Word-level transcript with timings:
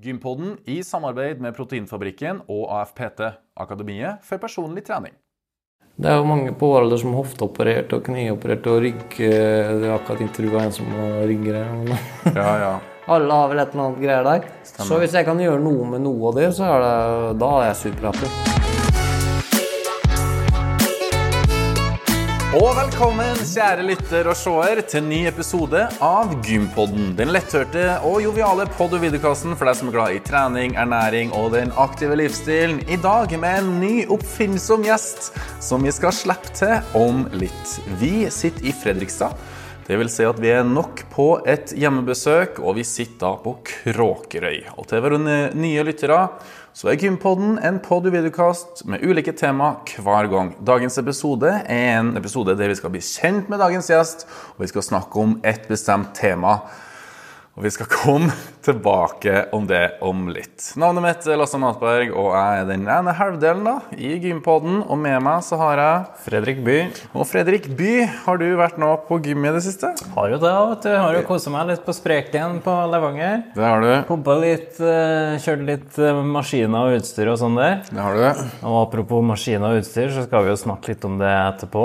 Gympodden 0.00 0.54
i 0.64 0.78
samarbeid 0.80 1.42
med 1.44 1.52
Proteinfabrikken 1.52 2.38
og 2.48 2.70
AFPT, 2.72 3.20
Akademiet 3.60 4.22
for 4.24 4.40
personlig 4.40 4.86
trening. 4.86 5.12
Det 6.00 6.08
er 6.08 6.16
jo 6.16 6.24
mange 6.24 6.54
på 6.56 6.70
vår 6.70 6.86
alder 6.86 7.02
som 7.02 7.12
hofteoperert 7.12 7.92
og 7.92 8.06
kneoperert 8.06 8.68
og 8.72 8.78
rygg... 8.86 9.02
Det 9.18 9.82
er 9.84 9.92
akkurat 9.92 10.22
intervjua 10.24 10.62
en 10.64 10.72
som 10.72 10.88
har 10.96 11.26
rygggreier. 11.28 11.92
Ja, 12.38 12.54
ja. 12.62 12.72
Alle 13.10 13.40
har 13.42 13.50
vel 13.50 13.60
et 13.60 13.74
eller 13.74 13.90
annet 13.90 14.00
greier 14.06 14.24
der. 14.30 14.48
Så 14.70 15.02
hvis 15.02 15.18
jeg 15.18 15.28
kan 15.28 15.42
gjøre 15.42 15.60
noe 15.60 15.90
med 15.92 16.06
noe 16.06 16.30
av 16.30 16.40
det, 16.40 16.48
så 16.56 16.70
er 16.70 16.86
det, 16.86 16.96
da 17.42 17.52
er 17.58 17.68
jeg 17.68 17.78
superhappy. 17.82 18.49
Og 22.50 22.72
velkommen, 22.74 23.36
kjære 23.46 23.84
lytter 23.86 24.26
og 24.26 24.34
seer, 24.34 24.80
til 24.82 25.04
en 25.04 25.10
ny 25.12 25.20
episode 25.30 25.84
av 26.02 26.32
Gympodden. 26.42 27.12
Den 27.14 27.30
letthørte 27.30 27.84
og 28.02 28.16
joviale 28.24 28.64
pod- 28.74 28.96
og 28.96 29.04
videokassen 29.04 29.54
for 29.54 29.70
deg 29.70 29.78
som 29.78 29.92
er 29.92 29.94
glad 29.94 30.16
i 30.16 30.22
trening, 30.26 30.74
ernæring 30.74 31.30
og 31.38 31.52
den 31.54 31.70
aktive 31.78 32.18
livsstilen. 32.18 32.80
I 32.90 32.98
dag 32.98 33.30
med 33.38 33.60
en 33.60 33.70
ny 33.78 33.92
oppfinnsom 34.10 34.82
gjest 34.82 35.30
som 35.62 35.86
vi 35.86 35.94
skal 35.94 36.10
slippe 36.10 36.50
til 36.58 36.98
om 36.98 37.22
litt. 37.38 37.76
Vi 38.02 38.26
sitter 38.34 38.66
i 38.66 38.74
Fredrikstad. 38.74 39.38
Det 39.86 40.00
vil 40.02 40.10
si 40.10 40.26
at 40.26 40.42
vi 40.42 40.50
er 40.50 40.66
nok 40.66 41.04
på 41.14 41.28
et 41.46 41.70
hjemmebesøk, 41.78 42.58
og 42.62 42.80
vi 42.80 42.84
sitter 42.86 43.28
da 43.28 43.30
på 43.46 43.60
Kråkerøy. 43.66 44.64
Og 44.74 44.90
til 44.90 45.06
våre 45.06 45.22
nye 45.54 45.86
lyttere 45.86 46.24
så 46.72 46.88
er 46.88 46.98
Gympodden 47.00 47.58
en 47.66 47.80
pod- 47.82 48.06
og 48.06 48.12
videokast 48.14 48.84
med 48.86 49.02
ulike 49.02 49.32
tema 49.36 49.72
hver 49.98 50.28
gang. 50.30 50.52
Dagens 50.66 50.98
episode 50.98 51.50
er 51.66 51.98
en 51.98 52.12
episode 52.16 52.54
der 52.58 52.70
vi 52.70 52.76
skal 52.78 52.92
bli 52.94 53.02
kjent 53.02 53.50
med 53.50 53.58
dagens 53.58 53.90
gjest, 53.90 54.26
og 54.54 54.62
vi 54.62 54.70
skal 54.70 54.86
snakke 54.86 55.20
om 55.20 55.34
et 55.44 55.66
bestemt 55.68 56.14
tema. 56.14 56.60
Og 57.58 57.66
vi 57.66 57.72
skal 57.74 57.90
komme 57.90 58.30
tilbake 58.70 59.46
om 59.56 59.66
det 59.68 59.82
om 60.04 60.28
litt. 60.30 60.70
Navnet 60.80 61.04
mitt 61.04 61.26
er 61.26 61.38
Lasse 61.40 61.58
Matberg, 61.60 62.12
og 62.14 62.30
jeg 62.34 62.62
er 62.62 62.68
den 62.68 62.86
ene 62.90 63.14
halvdelen 63.16 63.66
da, 63.66 63.76
i 63.96 64.14
Gympodden. 64.22 64.82
Og 64.86 64.98
med 65.00 65.18
meg 65.24 65.42
så 65.46 65.58
har 65.60 65.80
jeg 65.80 66.24
Fredrik 66.26 66.62
By. 66.66 66.78
Og 67.14 67.26
Fredrik 67.28 67.68
By, 67.76 67.92
har 68.26 68.40
du 68.40 68.46
vært 68.58 68.78
nå 68.80 68.92
på 69.08 69.20
gym 69.24 69.46
i 69.48 69.54
det 69.54 69.62
siste? 69.66 69.92
Har 70.14 70.30
jo 70.32 70.38
det, 70.42 70.52
vet 70.72 70.86
du. 70.86 70.92
Har 70.94 71.18
jo 71.18 71.24
kosa 71.28 71.52
meg 71.52 71.70
litt 71.72 71.84
på 71.86 71.94
Spreken 71.96 72.60
på 72.64 72.74
Levanger. 72.92 73.42
Det 73.56 73.66
har 73.66 73.84
du. 73.84 73.90
Pumpa 74.08 74.36
litt, 74.40 74.78
eh, 74.80 75.36
kjørt 75.42 75.66
litt 75.66 75.98
eh, 76.00 76.22
maskiner 76.36 76.90
og 76.90 77.00
utstyr 77.00 77.32
og 77.32 77.40
sånn 77.42 77.58
der. 77.58 77.80
Det 77.90 78.00
har 78.00 78.18
du. 78.18 78.44
Og 78.70 78.78
apropos 78.84 79.24
maskiner 79.26 79.74
og 79.74 79.82
utstyr, 79.82 80.12
så 80.14 80.26
skal 80.26 80.46
vi 80.46 80.54
jo 80.54 80.60
snakke 80.60 80.92
litt 80.94 81.06
om 81.08 81.18
det 81.20 81.30
etterpå. 81.30 81.84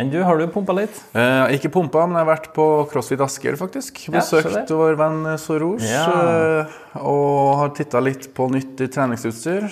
Enn 0.00 0.10
du, 0.12 0.20
har 0.26 0.40
du 0.40 0.48
pumpa 0.52 0.76
litt? 0.76 0.98
Eh, 1.14 1.54
ikke 1.58 1.72
pumpa, 1.74 2.06
men 2.08 2.18
jeg 2.18 2.26
har 2.26 2.32
vært 2.32 2.50
på 2.56 2.68
CrossFit 2.90 3.22
Asker, 3.24 3.58
faktisk. 3.60 4.04
Besøkt 4.14 4.54
ja, 4.54 4.64
vår 4.74 4.98
venn 5.00 5.22
Soros. 5.40 5.84
Ja. 5.86 6.04
Eh, 6.28 6.78
og 7.00 7.58
har 7.60 7.74
titta 7.76 8.00
litt 8.02 8.30
på 8.36 8.48
nyttig 8.52 8.90
treningsutstyr. 8.94 9.68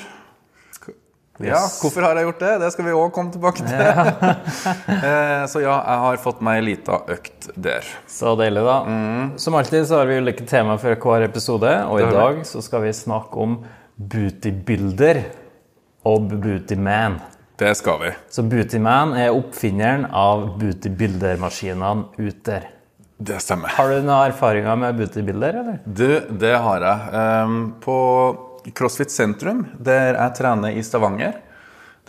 Ja, 1.43 1.59
hvorfor 1.81 2.05
har 2.05 2.19
jeg 2.21 2.29
gjort 2.29 2.43
det? 2.45 2.51
Det 2.63 2.69
skal 2.75 2.87
vi 2.87 2.93
òg 2.95 3.09
komme 3.17 3.33
tilbake 3.35 3.65
til. 3.67 3.81
Eh, 5.03 5.43
så 5.51 5.63
ja, 5.65 5.75
jeg 5.75 6.01
har 6.05 6.19
fått 6.23 6.43
meg 6.45 6.61
ei 6.61 6.65
lita 6.69 7.01
økt 7.11 7.49
der. 7.59 7.87
Så 8.07 8.37
deilig, 8.39 8.63
da. 8.63 8.77
Som 9.41 9.57
alltid 9.59 9.89
så 9.89 9.99
har 10.03 10.11
vi 10.11 10.21
ulike 10.23 10.47
temaer 10.47 10.79
for 10.79 10.95
hver 10.95 11.27
episode, 11.27 11.73
og 11.89 11.99
i 12.05 12.11
dag 12.13 12.43
så 12.47 12.63
skal 12.63 12.85
vi 12.85 12.93
snakke 12.95 13.43
om 13.43 13.57
bootybilder 13.99 15.25
og 16.07 16.31
bootyman. 16.37 17.19
Det 17.63 17.75
skal 17.79 17.99
vi. 18.03 18.13
Så 18.31 18.43
Bootyman 18.43 19.13
er 19.15 19.35
oppfinneren 19.37 20.07
av 20.09 20.49
bootybildermaskinene 20.59 22.07
ute. 22.19 22.63
Det 23.23 23.39
stemmer. 23.45 23.71
Har 23.77 23.91
du 23.91 24.01
noen 24.01 24.33
erfaringer 24.33 24.79
med 24.81 24.99
bootybilder, 24.99 25.61
eller? 25.63 25.79
Du, 25.87 26.09
det 26.43 26.57
har 26.65 26.87
jeg. 26.87 27.15
Ehm, 27.21 27.61
på 27.83 27.97
CrossFit 28.75 29.13
Sentrum, 29.15 29.65
der 29.79 30.17
jeg 30.17 30.37
trener 30.39 30.75
i 30.75 30.83
Stavanger, 30.87 31.39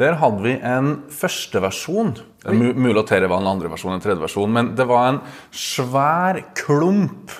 der 0.01 0.17
hadde 0.17 0.41
vi 0.41 0.55
en 0.65 0.93
første 1.13 1.61
versjon. 1.61 2.15
Det 2.41 2.49
er 2.49 2.57
mulig 2.57 2.97
at 3.03 3.13
det 3.13 3.29
var 3.29 3.43
en 3.43 3.51
andre 3.51 3.69
versjon, 3.69 3.93
en 3.93 4.01
tredje 4.01 4.23
versjon, 4.23 4.53
men 4.53 4.73
det 4.77 4.87
var 4.89 5.11
en 5.11 5.19
svær 5.53 6.41
klump 6.57 7.35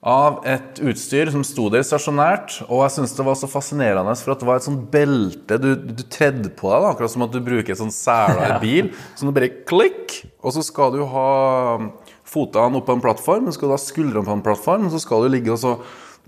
av 0.00 0.38
et 0.48 0.78
utstyr 0.80 1.28
som 1.32 1.42
sto 1.44 1.66
der 1.72 1.84
stasjonært. 1.84 2.58
Og 2.68 2.84
jeg 2.84 2.94
syns 2.96 3.16
det 3.16 3.26
var 3.26 3.36
så 3.36 3.48
fascinerende, 3.50 4.14
for 4.20 4.34
at 4.34 4.42
det 4.42 4.48
var 4.48 4.60
et 4.60 4.68
sånt 4.68 4.86
belte 4.92 5.60
du, 5.60 5.72
du 5.76 6.04
tredde 6.08 6.52
på 6.52 6.68
deg. 6.72 6.84
Da, 6.84 6.92
akkurat 6.92 7.14
som 7.14 7.24
at 7.24 7.32
du 7.32 7.40
bruker 7.44 7.74
et 7.74 7.80
sånt 7.80 7.96
sele 7.96 8.48
i 8.48 8.60
bil. 8.64 8.92
Så 9.14 9.28
du 9.28 9.32
bare 9.36 9.52
klikk, 9.68 10.22
og 10.40 10.56
så 10.56 10.64
skal 10.64 10.96
du 10.96 11.04
ha 11.12 11.30
fotene 12.30 12.78
opp 12.80 12.86
på 12.88 12.96
en 12.96 13.02
plattform, 13.04 13.48
så 13.48 13.56
skal 13.58 13.70
du 13.70 13.76
ha 13.76 13.82
skuldrene 13.82 14.26
på 14.26 14.36
en 14.38 14.44
plattform, 14.46 14.90
så 14.92 15.00
skal 15.02 15.26
du 15.26 15.34
ligge 15.34 15.54
og 15.54 15.60
så 15.62 15.74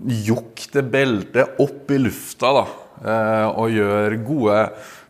jukke 0.03 0.71
det 0.73 0.83
beltet 0.91 1.61
opp 1.63 1.91
i 1.93 1.99
lufta 2.01 2.51
da, 2.57 2.65
eh, 3.03 3.47
og 3.53 3.71
gjøre 3.71 4.19
gode 4.25 4.57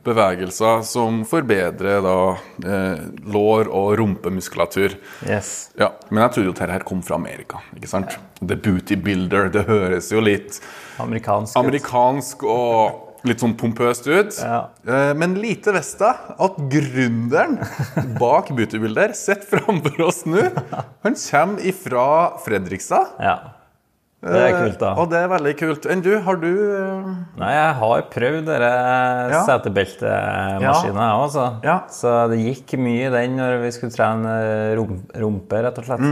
bevegelser 0.03 0.81
som 0.83 1.21
forbedrer 1.27 2.01
da 2.03 2.17
eh, 2.67 3.03
lår- 3.31 3.71
og 3.71 3.93
rumpemuskulatur. 4.01 4.97
Yes. 5.23 5.71
Ja, 5.79 5.93
men 6.09 6.25
jeg 6.25 6.35
trodde 6.35 6.49
jo 6.49 6.55
dette 6.57 6.75
her 6.75 6.85
kom 6.87 7.03
fra 7.05 7.15
Amerika. 7.15 7.61
ikke 7.77 7.89
sant? 7.91 8.17
The 8.41 8.57
Booty 8.59 8.99
Builder. 8.99 9.47
Det 9.53 9.63
høres 9.69 10.11
jo 10.11 10.19
litt 10.23 10.59
Amerikansk. 10.99 11.55
amerikansk 11.57 12.43
og 12.43 13.02
litt 13.23 13.39
sånn 13.43 13.55
pompøst 13.59 14.07
ut. 14.09 14.37
Ja. 14.39 14.69
Eh, 14.87 15.13
Men 15.17 15.35
lite 15.39 15.71
visste 15.75 16.09
at 16.13 16.57
gründeren 16.71 17.57
bak 18.19 18.49
Beautybilder, 18.55 19.13
sett 19.17 19.45
framfor 19.49 20.01
oss 20.09 20.23
nå. 20.25 20.43
Han 21.03 21.15
kommer 21.15 21.65
ifra 21.65 22.07
Fredrikstad. 22.45 23.15
Ja. 23.23 23.37
Det 24.23 24.39
er 24.39 24.53
kult, 24.55 24.77
da. 24.79 24.89
Eh, 24.93 24.99
Og 25.03 25.09
det 25.11 25.17
er 25.19 25.27
veldig 25.33 25.51
kult. 25.59 25.85
Enn 25.91 26.01
du, 26.05 26.11
har 26.23 26.37
du 26.39 26.47
eh, 26.47 27.07
Nei, 27.41 27.49
jeg 27.51 27.73
har 27.81 28.03
prøvd 28.13 28.45
denne 28.47 28.69
Ja. 29.33 29.41
setebeltemaskinen, 29.47 30.95
jeg 30.95 31.15
òg, 31.17 31.23
altså. 31.25 31.45
Ja. 31.65 31.75
Så 31.91 32.13
det 32.31 32.39
gikk 32.39 32.75
mye 32.79 33.07
i 33.07 33.11
den 33.13 33.35
når 33.39 33.57
vi 33.65 33.71
skulle 33.75 33.91
trene 33.95 34.35
rum 34.79 34.95
rumpe, 35.19 35.59
rett 35.65 35.77
og 35.81 35.87
slett. 35.89 36.05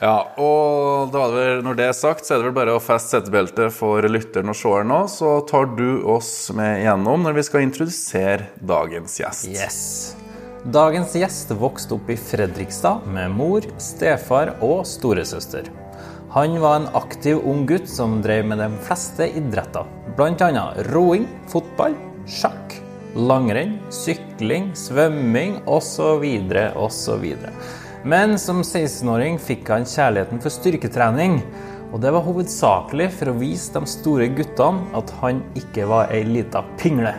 Ja, 0.00 0.14
og 0.40 1.12
det 1.12 1.26
vel, 1.36 1.62
når 1.66 1.76
det 1.82 1.88
er 1.90 1.92
sagt, 1.98 2.24
så 2.24 2.34
er 2.34 2.42
det 2.42 2.48
vel 2.48 2.56
bare 2.62 2.76
å 2.78 2.82
feste 2.82 3.18
setebeltet 3.20 3.72
for 3.76 4.00
lytteren 4.08 4.48
og 4.48 4.56
seeren 4.58 4.88
nå, 4.88 5.02
så 5.12 5.36
tar 5.48 5.68
du 5.76 6.02
oss 6.16 6.50
med 6.56 6.80
igjennom 6.82 7.22
når 7.28 7.36
vi 7.42 7.42
skal 7.50 7.66
introdusere 7.68 8.48
dagens 8.64 9.20
gjest. 9.20 9.48
Yes. 9.52 9.80
Dagens 10.64 11.12
gjest 11.12 11.50
vokste 11.60 11.98
opp 11.98 12.08
i 12.08 12.16
Fredrikstad 12.16 13.04
med 13.12 13.34
mor, 13.36 13.66
stefar 13.76 14.54
og 14.64 14.86
storesøster. 14.88 15.68
Han 16.34 16.60
var 16.60 16.76
en 16.76 16.88
aktiv 16.98 17.38
ung 17.46 17.60
gutt 17.66 17.88
som 17.88 18.16
drev 18.22 18.46
med 18.50 18.58
de 18.58 18.66
fleste 18.82 19.28
idretter, 19.38 19.86
bl.a. 20.16 20.64
roing, 20.88 21.28
fotball, 21.46 21.94
sjakk, 22.26 22.74
langrenn, 23.14 23.76
sykling, 23.94 24.72
svømming 24.74 25.60
osv. 25.70 26.26
osv. 26.74 27.28
Men 28.02 28.34
som 28.42 28.64
16-åring 28.66 29.38
fikk 29.38 29.70
han 29.76 29.86
kjærligheten 29.86 30.42
for 30.42 30.50
styrketrening, 30.50 31.38
og 31.94 32.02
det 32.02 32.10
var 32.18 32.26
hovedsakelig 32.26 33.12
for 33.14 33.30
å 33.30 33.38
vise 33.38 33.70
de 33.78 33.94
store 33.94 34.26
guttene 34.34 34.90
at 34.98 35.14
han 35.22 35.38
ikke 35.62 35.86
var 35.86 36.10
ei 36.10 36.26
lita 36.26 36.66
pingle. 36.82 37.14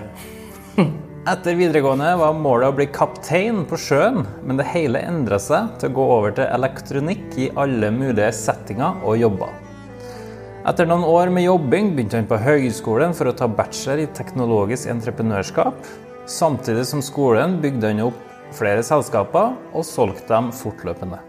Etter 1.26 1.56
videregående 1.58 2.12
var 2.22 2.36
målet 2.38 2.70
å 2.70 2.74
bli 2.78 2.86
kaptein 2.94 3.64
på 3.66 3.80
sjøen, 3.82 4.20
men 4.46 4.60
det 4.60 4.68
hele 4.70 5.00
endra 5.02 5.40
seg 5.42 5.72
til 5.82 5.90
å 5.90 5.96
gå 5.96 6.04
over 6.20 6.36
til 6.38 6.46
elektronikk 6.54 7.34
i 7.42 7.48
alle 7.58 7.90
mulige 7.90 8.28
settinger 8.38 9.00
og 9.02 9.18
jobber. 9.18 9.56
Etter 10.70 10.86
noen 10.86 11.08
år 11.10 11.34
med 11.34 11.48
jobbing 11.48 11.90
begynte 11.96 12.20
han 12.22 12.30
på 12.30 12.38
høgskolen 12.44 13.18
for 13.18 13.32
å 13.32 13.34
ta 13.42 13.50
bachelor 13.50 14.04
i 14.04 14.08
teknologisk 14.14 14.94
entreprenørskap. 14.94 15.90
Samtidig 16.30 16.86
som 16.92 17.02
skolen 17.02 17.58
bygde 17.64 17.96
han 17.96 18.06
opp 18.06 18.22
flere 18.54 18.86
selskaper 18.86 19.58
og 19.74 19.90
solgte 19.90 20.30
dem 20.30 20.54
fortløpende. 20.54 21.24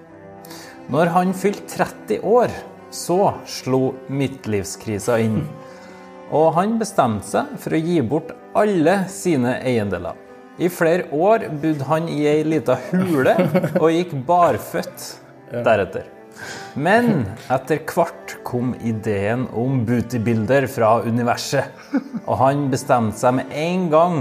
Når 0.93 1.17
han 1.17 1.33
fylte 1.33 1.73
30 1.73 2.21
år, 2.37 2.53
så 2.93 3.33
slo 3.49 3.95
midtlivskrisa 4.13 5.23
inn. 5.25 5.41
Og 6.37 6.53
han 6.59 6.77
bestemte 6.77 7.33
seg 7.33 7.57
for 7.63 7.73
å 7.73 7.81
gi 7.81 8.03
bort 8.05 8.37
alle 8.57 9.05
sine 9.13 9.59
eiendeler. 9.61 10.17
I 10.59 10.71
flere 10.73 11.11
år 11.13 11.51
bodde 11.61 11.85
han 11.85 12.09
i 12.09 12.23
ei 12.31 12.43
lita 12.47 12.79
hule 12.89 13.35
og 13.77 13.91
gikk 13.93 14.15
barføtt 14.29 15.11
deretter. 15.53 16.07
Men 16.77 17.27
etter 17.53 17.81
hvert 17.89 18.37
kom 18.45 18.75
ideen 18.85 19.47
om 19.57 19.83
bootybilder 19.89 20.67
fra 20.69 20.99
universet, 21.05 21.73
og 22.25 22.37
han 22.41 22.67
bestemte 22.73 23.21
seg 23.21 23.39
med 23.39 23.57
en 23.57 23.89
gang 23.93 24.19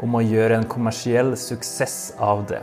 om 0.00 0.16
å 0.16 0.24
gjøre 0.24 0.60
en 0.60 0.68
kommersiell 0.68 1.34
suksess 1.36 2.14
av 2.20 2.46
det. 2.48 2.62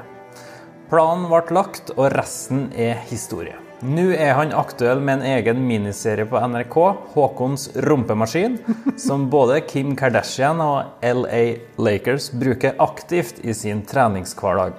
Planen 0.90 1.28
ble 1.30 1.58
lagt, 1.58 1.94
og 1.98 2.10
resten 2.16 2.70
er 2.74 3.02
historie. 3.10 3.67
Nå 3.86 4.08
er 4.18 4.32
han 4.34 4.50
aktuell 4.58 4.98
med 5.06 5.20
en 5.20 5.26
egen 5.36 5.60
miniserie 5.68 6.26
på 6.26 6.40
NRK, 6.50 6.78
Håkons 7.14 7.68
rumpemaskin, 7.86 8.58
som 9.06 9.30
både 9.30 9.60
Kim 9.70 9.94
Kardashian 9.96 10.58
og 10.66 10.98
LA 11.06 11.62
Lakers 11.78 12.32
bruker 12.34 12.74
aktivt 12.82 13.38
i 13.46 13.54
sin 13.54 13.86
treningshverdag. 13.86 14.74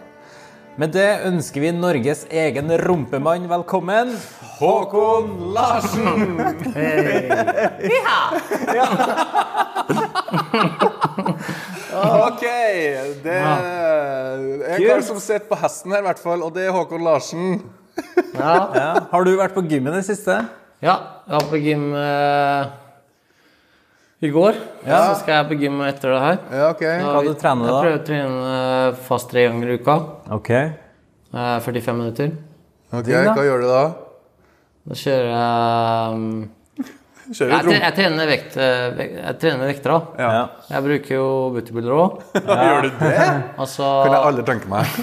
Med 0.83 0.91
det 0.95 1.23
ønsker 1.31 1.63
vi 1.63 1.71
Norges 1.75 2.27
egen 2.27 2.75
rumpemann 2.83 3.47
velkommen. 3.51 4.19
Håkon 4.59 5.55
Larsen! 5.55 6.43
ok, 12.03 12.45
det 13.23 13.39
er 13.39 14.43
en 14.75 14.83
kar 14.83 15.07
som 15.07 15.23
sitter 15.23 15.47
på 15.47 15.55
hesten 15.63 15.95
her, 15.95 16.03
i 16.03 16.07
hvert 16.11 16.23
fall, 16.23 16.43
og 16.43 16.51
det 16.59 16.67
er 16.67 16.75
Håkon 16.75 17.07
Larsen. 17.07 17.63
Ja, 18.39 18.53
Ja. 18.75 18.91
Har 19.11 19.25
du 19.27 19.33
vært 19.39 19.55
på 19.57 19.63
gymmen 19.69 19.93
i 19.95 20.01
det 20.01 20.07
siste? 20.09 20.41
ja 20.85 20.95
jeg 21.27 21.35
var 21.35 21.47
på 21.51 21.59
gym 21.59 21.89
eh, 21.99 22.67
i 24.23 24.29
går. 24.35 24.57
Så 24.87 25.15
skal 25.21 25.35
jeg 25.37 25.49
på 25.51 25.57
gym 25.61 25.81
etter 25.87 26.11
det 26.15 26.21
her. 26.23 26.39
Ja, 26.55 26.69
ok. 26.75 26.85
Hva 27.05 27.23
du 27.27 27.33
trener 27.39 27.69
Jeg 27.69 27.81
prøver 27.83 27.99
å 27.99 28.05
trene 28.07 28.53
eh, 28.59 29.01
fast 29.09 29.29
tre 29.31 29.45
ganger 29.49 29.73
i 29.75 29.77
uka. 29.79 29.97
Ok. 30.39 30.51
Eh, 30.55 31.59
45 31.67 31.99
minutter. 31.99 32.31
Ok, 32.95 33.11
Hva 33.13 33.45
gjør 33.47 33.63
du 33.63 33.69
da? 33.69 33.83
Da 34.89 34.97
kjører 34.97 35.29
jeg 35.29 36.15
um, 36.17 36.49
Kjører 37.29 37.51
jeg, 37.53 37.65
du 37.67 37.75
jeg, 37.75 37.93
trener 37.99 38.31
vekt, 38.31 38.55
eh, 38.57 39.03
jeg 39.19 39.35
trener 39.43 39.69
vekter. 39.69 39.93
da. 39.93 40.23
Ja. 40.25 40.29
Ja. 40.39 40.45
Jeg 40.73 40.87
bruker 40.87 41.15
jo 41.19 41.27
butterbuller 41.59 41.99
òg. 41.99 42.23
Gjør 42.65 42.87
du 42.87 42.91
det? 43.03 43.29
Altså 43.61 43.91
Kan 44.07 44.15
jeg 44.17 44.23
aldri 44.31 44.47
tenke 44.49 44.71
meg. 44.73 44.99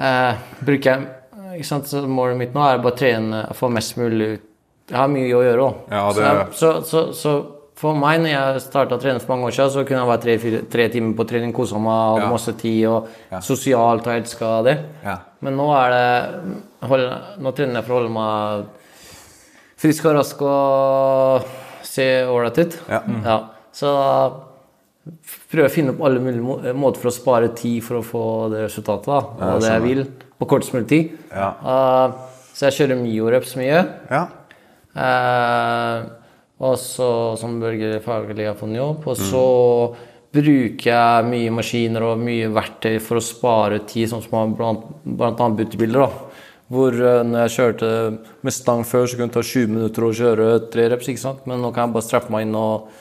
eh, 0.00 0.44
bruker 0.66 0.90
jeg 0.96 1.08
ikke 1.60 1.68
sant? 1.70 1.86
Så 1.90 2.02
Målet 2.08 2.36
mitt 2.40 2.54
nå 2.56 2.62
er 2.64 2.80
bare 2.82 2.94
å 2.94 2.98
trene 2.98 3.44
få 3.56 3.68
mest 3.72 3.96
mulig 4.00 4.34
ut. 4.34 4.46
Jeg 4.90 4.98
har 4.98 5.08
mye 5.12 5.30
å 5.38 5.42
gjøre 5.46 5.64
òg. 5.68 5.74
Ja, 5.92 6.04
det- 6.16 6.54
så, 6.58 6.72
så, 6.82 7.04
så, 7.14 7.34
for 7.80 7.94
meg, 7.96 8.18
når 8.20 8.32
jeg 8.34 8.60
starta 8.64 8.96
å 8.96 9.00
trene 9.00 9.20
for 9.22 9.32
mange 9.36 9.46
år 9.48 9.54
siden, 9.56 9.70
så 9.72 9.84
kunne 9.88 10.00
jeg 10.02 10.08
være 10.10 10.22
tre, 10.24 10.34
fire, 10.42 10.58
tre 10.68 10.88
timer 10.92 11.14
på 11.16 11.24
trening, 11.30 11.52
kosa 11.56 11.78
meg, 11.80 11.94
hadde 11.94 12.24
Ja. 12.26 12.30
masse 12.34 12.52
tid 12.60 12.86
og 12.90 13.06
sosialt 13.46 14.06
og 14.10 14.12
elska 14.18 14.50
det. 14.66 14.74
Ja. 15.04 15.14
Men 15.40 15.56
nå 15.56 15.68
er 15.78 15.94
det 15.94 16.88
hold, 16.90 17.06
Nå 17.40 17.52
trener 17.56 17.74
jeg 17.80 17.84
for 17.86 17.94
å 17.94 18.00
holde 18.00 18.12
meg 18.12 18.66
frisk 19.80 20.04
og 20.10 20.14
rask 20.18 20.42
og 20.42 21.46
se 21.86 22.08
ålreit 22.28 22.58
ut. 22.58 22.76
Ja. 22.90 23.38
Så 23.72 23.88
prøver 25.50 25.68
å 25.70 25.72
finne 25.72 25.94
opp 25.94 26.02
alle 26.04 26.20
mulige 26.20 26.74
måter 26.76 27.00
for 27.00 27.08
å 27.10 27.14
spare 27.14 27.48
tid 27.56 27.82
for 27.86 28.00
å 28.00 28.04
få 28.04 28.24
det 28.52 28.66
resultatet. 28.66 29.06
Da, 29.08 29.54
og 29.54 29.62
det 29.64 29.70
jeg 29.72 29.82
vil, 29.86 30.02
på 30.40 30.48
kortest 30.48 30.72
mulig 30.74 30.88
tid. 30.90 31.16
Ja. 31.30 31.50
Uh, 31.60 32.46
så 32.56 32.68
jeg 32.68 32.78
kjører 32.78 33.00
mioreps 33.00 33.52
mye. 33.60 33.84
Ja. 34.10 34.24
Uh, 34.96 36.08
og 36.60 36.76
så 36.80 37.10
som 37.40 37.60
Børge 37.60 38.00
Fagerli 38.04 38.48
har 38.48 38.56
fått 38.58 38.76
jobb. 38.76 39.06
Og 39.08 39.16
så 39.16 39.44
bruker 40.30 40.90
jeg 40.90 41.28
mye 41.30 41.52
maskiner 41.54 42.04
og 42.10 42.20
mye 42.22 42.50
verktøy 42.54 42.98
for 43.02 43.18
å 43.18 43.24
spare 43.24 43.80
tid, 43.88 44.10
sånn 44.10 44.22
som 44.24 44.52
blant, 44.58 44.84
blant 45.04 45.40
annet 45.42 45.72
da. 45.94 46.08
Hvor 46.70 46.94
eh, 46.94 47.22
når 47.26 47.46
jeg 47.46 47.54
kjørte 47.56 47.88
med 48.46 48.54
stang 48.54 48.84
før, 48.86 49.08
så 49.08 49.18
kunne 49.18 49.32
det 49.32 49.38
ta 49.40 49.42
20 49.42 49.72
minutter 49.72 50.06
å 50.06 50.12
kjøre 50.14 50.50
tre 50.70 50.86
reps. 50.92 51.08
ikke 51.10 51.24
sant? 51.24 51.48
Men 51.50 51.64
nå 51.64 51.72
kan 51.74 51.88
jeg 51.88 51.96
bare 51.96 52.06
strappe 52.06 52.30
meg 52.30 52.46
inn 52.46 52.54
og, 52.54 52.92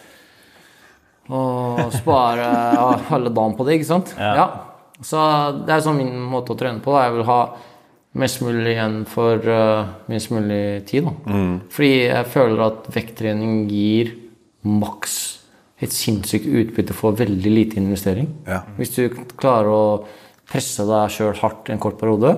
og 1.29 1.93
spare 1.99 2.47
ja, 2.79 2.87
halve 3.11 3.35
dagen 3.35 3.59
på 3.59 3.67
det, 3.67 3.77
ikke 3.77 3.91
sant? 3.91 4.15
Ja. 4.17 4.47
Så 5.05 5.19
det 5.65 5.73
er 5.75 5.83
sånn 5.85 5.99
min 6.01 6.15
måte 6.31 6.53
å 6.53 6.59
trene 6.59 6.83
på. 6.83 6.93
da. 6.95 7.07
Jeg 7.07 7.17
vil 7.17 7.27
ha 7.29 7.41
mest 8.19 8.41
mulig 8.41 8.73
igjen 8.73 9.01
for 9.07 9.45
uh, 9.45 9.91
minst 10.11 10.31
mulig 10.33 10.85
tid. 10.89 11.07
Da. 11.07 11.41
Fordi 11.71 11.91
jeg 12.09 12.31
føler 12.33 12.63
at 12.65 12.89
vekttrening 12.95 13.61
gir 13.71 14.15
maks 14.67 15.19
et 15.79 15.93
sinnssykt 15.95 16.49
utbytte 16.49 16.95
for 16.97 17.15
veldig 17.15 17.51
lite 17.53 17.79
investering. 17.79 18.27
Ja. 18.49 18.63
Hvis 18.75 18.97
du 18.97 19.05
klarer 19.39 19.71
å 19.71 19.83
presse 20.49 20.83
deg 20.89 21.13
sjøl 21.13 21.35
hardt 21.39 21.69
en 21.71 21.81
kort 21.81 21.99
periode. 22.01 22.33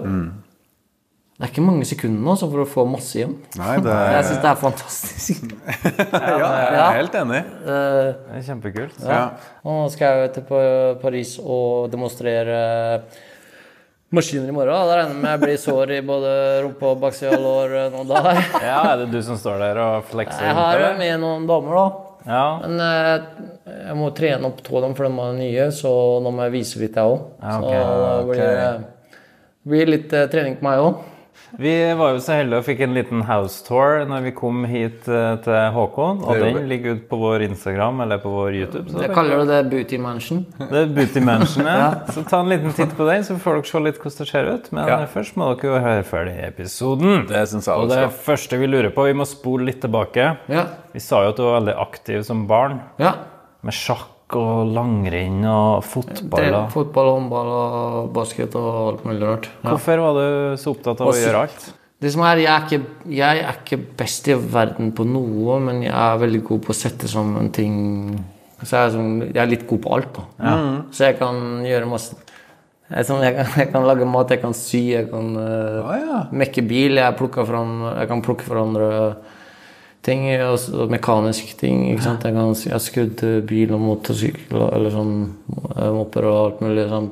Det 1.42 1.48
er 1.48 1.54
ikke 1.56 1.64
mange 1.66 1.86
sekunder 1.90 2.22
nå 2.22 2.34
så 2.38 2.46
for 2.52 2.62
å 2.62 2.68
få 2.70 2.84
masse 2.86 3.16
igjen. 3.18 3.32
Nei, 3.58 3.80
det 3.82 3.94
Jeg 4.14 4.26
syns 4.28 4.42
det 4.44 4.50
er 4.52 4.60
fantastisk. 4.62 5.48
Ja, 6.14 6.50
jeg 6.54 6.76
er 6.78 6.98
helt 7.00 7.16
enig. 7.18 7.40
Eh, 7.66 8.10
Det 8.14 8.38
er 8.38 8.44
kjempekult. 8.46 9.00
Ja. 9.02 9.22
og 9.66 9.72
nå 9.80 9.88
skal 9.90 10.20
jeg 10.22 10.34
til 10.36 10.46
Paris 11.02 11.32
og 11.42 11.90
demonstrere 11.90 12.60
maskiner 14.14 14.52
i 14.52 14.56
morgen. 14.56 14.86
Da 14.86 15.00
regner 15.00 15.16
jeg 15.16 15.24
med 15.24 15.32
jeg 15.34 15.42
blir 15.48 15.60
sår 15.66 15.96
i 15.98 16.00
både 16.06 16.32
rumpe 16.68 16.90
og 16.92 17.02
baksida 17.08 17.34
av 17.34 17.44
lår 17.48 17.76
noen 17.96 18.10
da. 18.14 18.22
Ja, 18.70 18.80
Er 18.92 19.02
det 19.02 19.10
du 19.16 19.20
som 19.26 19.40
står 19.42 19.62
der 19.66 19.82
og 19.82 20.10
flekser? 20.14 20.46
Jeg 20.46 20.58
har 20.62 20.82
jo 20.86 20.94
med 21.02 21.18
noen 21.26 21.50
damer, 21.50 21.78
da. 21.82 22.08
Ja. 22.30 22.46
Men 22.68 22.82
eh, 22.86 23.30
jeg 23.90 23.98
må 23.98 24.12
trene 24.14 24.52
opp 24.52 24.62
tåene, 24.68 24.94
for 24.94 25.10
de 25.10 25.26
er 25.26 25.38
nye, 25.42 25.70
så 25.74 25.90
nå 26.22 26.34
må 26.38 26.46
jeg 26.52 26.60
vise 26.60 26.82
litt, 26.86 27.02
jeg 27.02 27.16
òg. 27.16 27.24
Ja, 27.42 27.56
ok, 27.58 27.72
Så 27.72 27.80
det 27.82 28.28
blir 28.30 28.46
det 28.46 29.72
blir 29.72 29.90
litt 29.96 30.14
eh, 30.18 30.28
trening 30.30 30.60
på 30.62 30.66
meg 30.70 30.84
òg. 30.86 31.02
Vi 31.60 31.94
var 32.00 32.14
jo 32.14 32.20
så 32.24 32.38
heldige 32.40 32.60
og 32.62 32.66
fikk 32.66 32.80
en 32.86 32.94
liten 32.96 33.22
house 33.28 33.64
tour 33.66 34.06
når 34.08 34.24
vi 34.28 34.32
kom 34.38 34.64
hit 34.70 35.08
eh, 35.12 35.36
til 35.44 35.58
Håkon. 35.76 36.22
Og 36.24 36.40
den 36.40 36.68
ligger 36.70 36.96
ute 36.96 37.08
på 37.10 37.20
vår 37.20 37.44
Instagram 37.50 38.00
eller 38.06 38.22
på 38.24 38.30
vår 38.32 38.56
YouTube. 38.56 38.86
Så 38.94 39.02
Jeg 39.04 39.14
kaller 39.16 39.44
det 39.50 39.60
Booty 39.72 39.98
Mansion. 40.02 40.46
det 40.60 40.84
er 40.86 40.94
Booty 40.96 41.20
Mansion, 41.28 41.66
ja. 41.72 41.90
Så 42.14 42.24
ta 42.30 42.40
en 42.44 42.50
liten 42.54 42.72
titt 42.78 42.96
på 42.98 43.08
den, 43.10 43.26
så 43.28 43.36
får 43.42 43.60
dere 43.60 43.72
se 43.74 43.84
litt 43.88 44.00
hvordan 44.02 44.18
det 44.24 44.30
ser 44.32 44.52
ut. 44.54 44.72
Men 44.72 44.88
Ja. 44.88 45.00
først 45.12 45.36
må 45.40 45.50
dere 45.56 45.72
jo 45.74 45.82
høre 45.88 46.04
ferdig 46.08 46.38
episoden. 46.48 47.28
Det 47.28 47.44
synes 47.50 47.68
jeg 47.68 47.76
Og 47.76 47.90
det 47.92 48.00
også. 48.06 48.24
første 48.30 48.58
vi 48.62 48.68
lurer 48.72 48.90
på, 48.96 49.06
vi 49.10 49.14
må 49.18 49.26
spole 49.28 49.66
litt 49.72 49.82
tilbake. 49.82 50.38
Ja. 50.48 50.66
Vi 50.94 51.00
sa 51.00 51.24
jo 51.26 51.30
at 51.34 51.38
du 51.38 51.44
var 51.44 51.60
veldig 51.60 51.76
aktiv 51.80 52.24
som 52.24 52.48
barn. 52.48 52.80
ja. 53.00 53.14
Med 53.64 53.74
sjakk 53.78 54.08
og 54.40 54.72
langrenn 54.76 55.44
og 55.50 55.84
fotball. 55.88 56.48
Og- 56.58 56.72
Fotball, 56.74 57.12
håndball 57.18 57.52
og 57.58 58.10
basket 58.16 58.56
og 58.56 58.72
alt 58.88 59.06
mulig 59.06 59.22
rart. 59.28 59.50
Ja. 59.64 59.70
Hvorfor 59.70 60.04
var 60.06 60.20
du 60.20 60.58
så 60.58 60.74
opptatt 60.76 61.02
av 61.02 61.12
å 61.12 61.16
gjøre 61.18 61.46
alt? 61.46 61.70
Det 62.02 62.12
som 62.12 62.24
er, 62.26 62.42
jeg 62.42 62.50
er, 62.50 62.64
ikke, 62.66 62.86
jeg 63.14 63.42
er 63.46 63.58
ikke 63.62 63.78
best 63.98 64.28
i 64.28 64.34
verden 64.34 64.92
på 64.98 65.06
noe, 65.06 65.60
men 65.62 65.84
jeg 65.84 65.94
er 65.94 66.18
veldig 66.18 66.44
god 66.48 66.64
på 66.66 66.74
å 66.74 66.78
sette 66.80 67.08
sammen 67.08 67.52
ting 67.54 67.76
Så 68.64 68.78
jeg 68.78 68.88
er, 68.88 68.92
som, 68.94 69.22
jeg 69.22 69.38
er 69.42 69.50
litt 69.50 69.68
god 69.70 69.82
på 69.82 69.94
alt. 69.94 70.18
da. 70.18 70.54
Så 70.92 71.06
jeg 71.10 71.18
kan 71.20 71.62
gjøre 71.66 71.90
masse 71.90 72.16
jeg, 72.92 73.06
sånn, 73.08 73.22
jeg, 73.24 73.36
kan, 73.38 73.52
jeg 73.62 73.70
kan 73.72 73.86
lage 73.88 74.08
mat, 74.10 74.34
jeg 74.34 74.42
kan 74.42 74.56
sy, 74.58 74.82
jeg 74.92 75.08
kan 75.12 75.30
uh, 75.38 75.78
Å, 75.86 75.94
ja. 75.96 76.18
mekke 76.36 76.64
bil. 76.68 76.98
Jeg, 77.00 77.16
plukker 77.20 77.48
fra, 77.48 77.62
jeg 78.02 78.10
kan 78.10 78.24
plukke 78.26 78.44
for 78.48 78.60
andre 78.60 78.90
ting, 80.04 80.26
s- 80.58 80.70
mekaniske 80.90 81.58
ting. 81.60 81.84
ikke 81.92 82.04
sant? 82.08 82.24
Jeg, 82.26 82.34
kan, 82.34 82.54
jeg 82.54 82.74
har 82.74 82.82
skrudd 82.84 83.24
eh, 83.28 83.42
bil 83.46 83.74
og 83.76 83.82
motorsykkel 83.86 84.66
eller 84.72 84.90
sånn 84.94 85.14
eh, 85.78 85.92
mopper 85.94 86.26
og 86.30 86.40
alt 86.46 86.62
mulig. 86.66 86.88
sånn. 86.90 87.12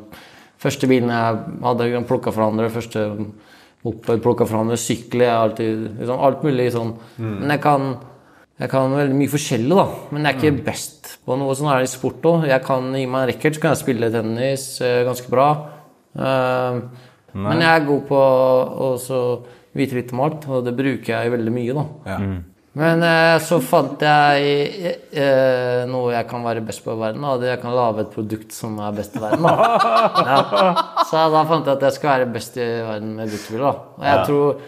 Første 0.60 0.88
bilen 0.92 1.10
jeg 1.14 1.40
hadde, 1.64 2.04
plukka 2.10 2.34
fra 2.36 2.48
andre. 2.52 2.70
Første 2.74 3.06
moped 3.86 4.22
plukka 4.26 4.46
fra 4.50 4.60
andre. 4.66 4.76
Sykler 4.78 5.26
jeg 5.30 5.36
alltid 5.40 5.84
liksom, 6.02 6.20
Alt 6.20 6.42
mulig 6.44 6.72
sånn. 6.76 6.96
Men 7.18 7.54
jeg 7.56 7.62
kan, 7.64 7.86
jeg 8.60 8.70
kan 8.74 8.92
veldig 8.98 9.16
mye 9.16 9.32
forskjellig, 9.32 9.76
da. 9.80 9.86
Men 10.12 10.26
jeg 10.28 10.36
er 10.36 10.40
ikke 10.42 10.66
best 10.66 11.14
på 11.26 11.38
noe. 11.40 11.56
Sånn 11.56 11.70
er 11.72 11.80
det 11.80 11.88
i 11.88 11.94
sport 11.94 12.26
òg. 12.28 12.48
Jeg 12.50 12.66
kan 12.68 12.90
gi 12.92 13.06
meg 13.08 13.22
en 13.22 13.30
racket, 13.32 13.56
så 13.56 13.62
kan 13.64 13.72
jeg 13.76 13.84
spille 13.86 14.12
tennis 14.12 14.66
eh, 14.84 15.04
ganske 15.08 15.32
bra. 15.32 15.48
Uh, 16.20 16.82
men 17.38 17.62
jeg 17.62 17.70
er 17.70 17.86
god 17.86 18.02
på 18.10 18.20
å 18.20 18.88
vite 19.78 19.96
litt 19.96 20.12
om 20.16 20.24
alt, 20.26 20.48
og 20.50 20.64
det 20.66 20.74
bruker 20.76 21.14
jeg 21.14 21.32
veldig 21.38 21.52
mye, 21.54 21.76
da. 21.78 21.84
Ja. 22.10 22.18
Men 22.80 23.04
eh, 23.04 23.36
så 23.44 23.60
fant 23.64 24.02
jeg 24.06 24.94
eh, 25.12 25.82
noe 25.90 26.14
jeg 26.14 26.28
kan 26.30 26.46
være 26.46 26.64
best 26.66 26.84
på 26.86 26.96
i 26.96 27.00
verden. 27.02 27.26
Og 27.28 27.44
jeg 27.44 27.60
kan 27.62 27.76
lage 27.76 28.06
et 28.06 28.14
produkt 28.14 28.56
som 28.56 28.78
er 28.86 28.96
best 28.96 29.18
i 29.20 29.24
verden. 29.24 29.48
Ja. 30.30 30.74
Så 31.10 31.24
da 31.34 31.46
fant 31.50 31.68
jeg 31.68 31.76
at 31.76 31.88
jeg 31.88 31.98
skal 31.98 32.14
være 32.14 32.30
best 32.34 32.60
i 32.60 32.68
verden 32.68 33.16
med 33.18 33.32
bruktbil. 33.34 33.66
Og 33.70 34.06
jeg 34.06 34.28
tror 34.28 34.62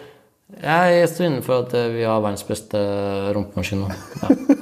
Jeg 0.62 1.08
står 1.08 1.30
innenfor 1.30 1.62
at 1.64 1.78
vi 1.94 2.04
har 2.04 2.20
verdens 2.20 2.44
beste 2.44 2.82
rumpemaskin 3.38 3.86
nå. 3.86 3.94
Ja. 4.26 4.58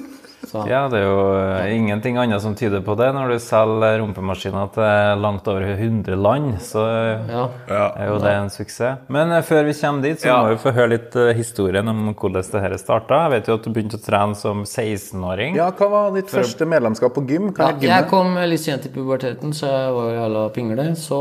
Så, 0.50 0.63
Ja, 0.65 0.88
det 0.89 0.98
er 0.98 1.06
jo 1.06 1.18
eh, 1.38 1.75
ingenting 1.77 2.18
annet 2.18 2.41
som 2.41 2.56
tyder 2.58 2.82
på 2.82 2.96
det. 2.98 3.12
Når 3.13 3.29
du 3.29 3.36
selger 3.44 4.00
rumpemaskiner 4.01 4.72
til 4.74 5.22
langt 5.22 5.46
over 5.51 5.62
100 5.75 6.15
land, 6.18 6.56
så 6.65 6.82
ja. 7.29 7.44
Ja. 7.70 7.84
er 7.96 8.10
jo 8.10 8.18
det 8.24 8.32
en 8.34 8.50
suksess. 8.50 9.03
Men 9.13 9.32
eh, 9.36 9.44
før 9.46 9.68
vi 9.70 9.75
kommer 9.77 10.01
dit, 10.08 10.20
så 10.24 10.32
Ja. 10.32 10.38
må 10.41 10.50
vi 10.56 10.58
få 10.63 10.74
høre 10.74 10.89
litt 10.96 11.15
eh, 11.15 11.34
historien 11.38 11.88
om 11.94 12.15
hvordan 12.15 12.50
det 12.51 12.62
her 12.65 12.77
starta. 12.82 13.22
Jeg 13.27 13.32
vet 13.36 13.48
jo 13.51 13.60
at 13.60 13.63
du 13.68 13.70
begynte 13.75 14.00
å 14.00 14.06
trene 14.06 14.36
som 14.36 14.63
16-åring. 14.65 15.56
ja, 15.56 15.70
hva 15.72 15.89
var 15.94 16.12
ditt 16.18 16.34
første 16.34 16.65
medlemskap 16.65 17.13
på 17.13 17.27
gym? 17.29 17.51
Hva 17.53 17.70
Ja, 17.82 18.00
jeg 18.00 18.10
kom 18.10 18.34
litt 18.36 18.60
sent 18.65 18.86
i 18.86 18.89
puberteten, 18.89 19.53
så 19.53 19.70
jeg 19.70 19.94
var 19.94 20.10
jo 20.10 20.18
jævla 20.18 20.50
pingle. 20.56 20.89
Så 20.98 21.20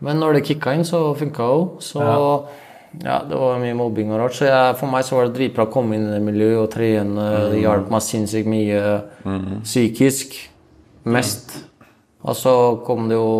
Men 0.00 0.20
når 0.20 0.34
det 0.38 0.44
kicka 0.48 0.72
inn, 0.74 0.84
så 0.84 1.14
funka 1.16 1.44
det 1.44 1.56
jo. 1.56 1.64
Så 1.80 2.00
ja. 2.98 3.20
det 3.28 3.38
var 3.38 3.60
mye 3.62 3.76
mobbing 3.78 4.10
og 4.12 4.20
rart. 4.22 4.36
Så 4.38 4.48
jeg, 4.48 4.76
for 4.80 4.90
meg 4.92 5.06
så 5.06 5.16
var 5.16 5.28
det 5.28 5.36
dritbra 5.38 5.68
å 5.68 5.72
komme 5.72 5.96
inn 5.96 6.08
i 6.08 6.14
det 6.16 6.22
miljøet 6.26 6.60
og 6.64 6.70
trene. 6.74 7.26
Det 7.52 7.62
hjalp 7.62 7.90
meg 7.92 8.04
sinnssykt 8.06 8.50
mye 8.50 8.80
psykisk. 9.64 10.36
Mest. 11.10 11.56
Og 12.20 12.36
så 12.36 12.52
kom 12.84 13.06
det 13.08 13.16
jo 13.16 13.30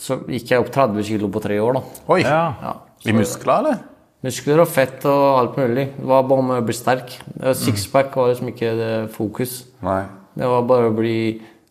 Så 0.00 0.16
gikk 0.32 0.48
jeg 0.48 0.62
opp 0.62 0.70
30 0.72 1.04
kilo 1.04 1.28
på 1.28 1.42
tre 1.44 1.58
år, 1.60 1.76
da. 1.76 2.04
Oi! 2.14 2.22
Ja. 2.24 2.44
Ja. 2.64 2.70
I 3.04 3.12
muskler, 3.12 3.58
eller? 3.58 3.82
Muskler 4.24 4.62
og 4.62 4.68
fett 4.68 5.04
og 5.08 5.24
alt 5.36 5.58
mulig. 5.60 5.90
Det 5.96 6.08
var 6.08 6.24
bare 6.28 6.40
om 6.40 6.54
å 6.56 6.60
bli 6.64 6.76
sterk. 6.76 7.12
Sixpack 7.56 8.16
var 8.16 8.30
liksom 8.30 8.48
ikke 8.52 8.72
det 8.78 8.94
fokus. 9.12 9.58
Nei. 9.84 10.02
Det 10.40 10.48
var 10.48 10.64
bare 10.68 10.88
å 10.88 10.96
bli 10.96 11.18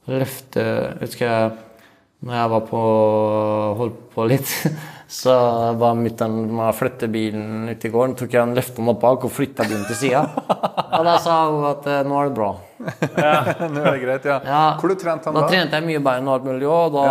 løfte 0.09 0.63
husker 1.01 1.25
jeg 1.25 1.51
Når 2.25 2.35
jeg 2.35 2.51
var 2.51 2.63
på 2.67 2.79
holdt 3.79 3.99
på 4.13 4.25
litt, 4.27 4.49
så 5.09 5.33
var 5.81 5.95
mutter'n 5.97 6.35
med 6.53 6.67
å 6.67 6.73
flytte 6.77 7.07
bilen 7.09 7.65
ut 7.71 7.85
i 7.85 7.89
gården. 7.89 8.13
Tok 8.19 8.35
jeg 8.35 8.43
en 8.43 8.53
løfta 8.53 8.77
den 8.77 8.91
opp 8.91 8.99
bak 9.01 9.23
og 9.25 9.31
flytta 9.33 9.65
bilen 9.65 9.87
til 9.89 9.97
sida. 9.97 10.21
Og 10.99 11.05
da 11.07 11.15
sa 11.21 11.35
hun 11.49 11.65
at 11.69 11.87
eh, 11.89 12.01
nå 12.05 12.17
er 12.19 12.29
det 12.29 12.35
bra. 12.37 12.49
Nå 13.73 13.81
er 13.81 13.87
det 13.89 14.01
greit, 14.03 14.25
ja. 14.29 14.37
Ja. 14.45 14.61
Hvor 14.79 14.91
du 14.91 14.95
trente 14.99 15.29
han 15.29 15.35
Da 15.37 15.43
da? 15.45 15.49
trente 15.51 15.79
jeg 15.79 15.85
mye 15.87 16.01
bein 16.05 16.27
og 16.29 16.35
alt 16.37 16.45
mulig 16.47 16.67
òg. 16.69 16.93
Da 16.95 17.05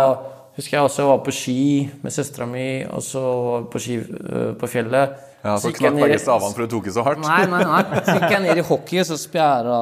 husker 0.59 0.77
jeg 0.77 0.85
også 0.87 1.01
jeg 1.03 1.09
var 1.11 1.19
på 1.25 1.33
ski 1.35 1.57
med 2.03 2.15
søstera 2.15 2.47
mi, 2.49 2.67
og 2.87 3.03
så 3.05 3.23
på 3.71 3.81
ski 3.83 3.97
øh, 4.03 4.53
på 4.59 4.69
fjellet. 4.71 5.17
Ja, 5.43 5.55
så 5.59 5.71
knakk 5.75 5.95
begge 5.99 6.19
stavene 6.19 6.51
for 6.55 6.67
du 6.67 6.73
tok 6.77 6.87
i 6.91 6.93
så 6.95 7.03
hardt. 7.07 7.23
Nei, 7.23 7.41
nei, 7.51 7.61
nei. 7.63 7.83
Så 8.07 8.15
gikk 8.17 8.33
jeg 8.35 8.43
ned 8.43 8.59
i 8.59 8.65
hockey, 8.67 9.03
så 9.07 9.15
spjæra 9.19 9.77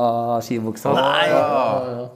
skibuksa. 0.45 0.93
Nei. 0.97 2.09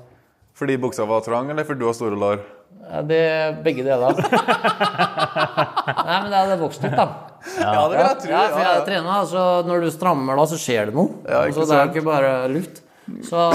Fordi 0.61 0.75
buksa 0.81 1.07
var 1.09 1.23
trang, 1.25 1.49
eller 1.49 1.65
fordi 1.65 1.81
du 1.81 1.87
har 1.89 1.97
store 1.97 2.19
lår? 2.21 2.43
Ja, 2.81 3.01
det 3.07 3.19
er 3.23 3.59
begge 3.63 3.85
deler. 3.85 4.17
Nei, 6.07 6.17
men 6.17 6.29
det 6.31 6.39
hadde 6.39 6.57
vokst 6.61 6.83
ut, 6.83 6.95
da. 6.95 7.07
Ja, 7.57 7.87
det 7.89 7.97
vil 7.97 8.05
jeg 8.05 8.17
tro. 8.21 8.31
Ja, 8.31 8.41
for 8.51 8.61
jeg 8.61 8.69
ja. 8.69 8.81
trener, 8.85 9.11
altså 9.15 9.43
Når 9.65 9.85
du 9.85 9.89
strammer 9.93 10.37
da, 10.37 10.45
så 10.51 10.59
skjer 10.61 10.91
det 10.91 10.97
noe. 10.97 11.21
Ja, 11.25 11.43
altså, 11.47 11.65
det 11.65 11.77
er 11.77 11.83
jo 11.85 11.93
ikke 11.95 12.07
bare 12.07 12.31
luft. 12.51 12.81
Så 13.27 13.45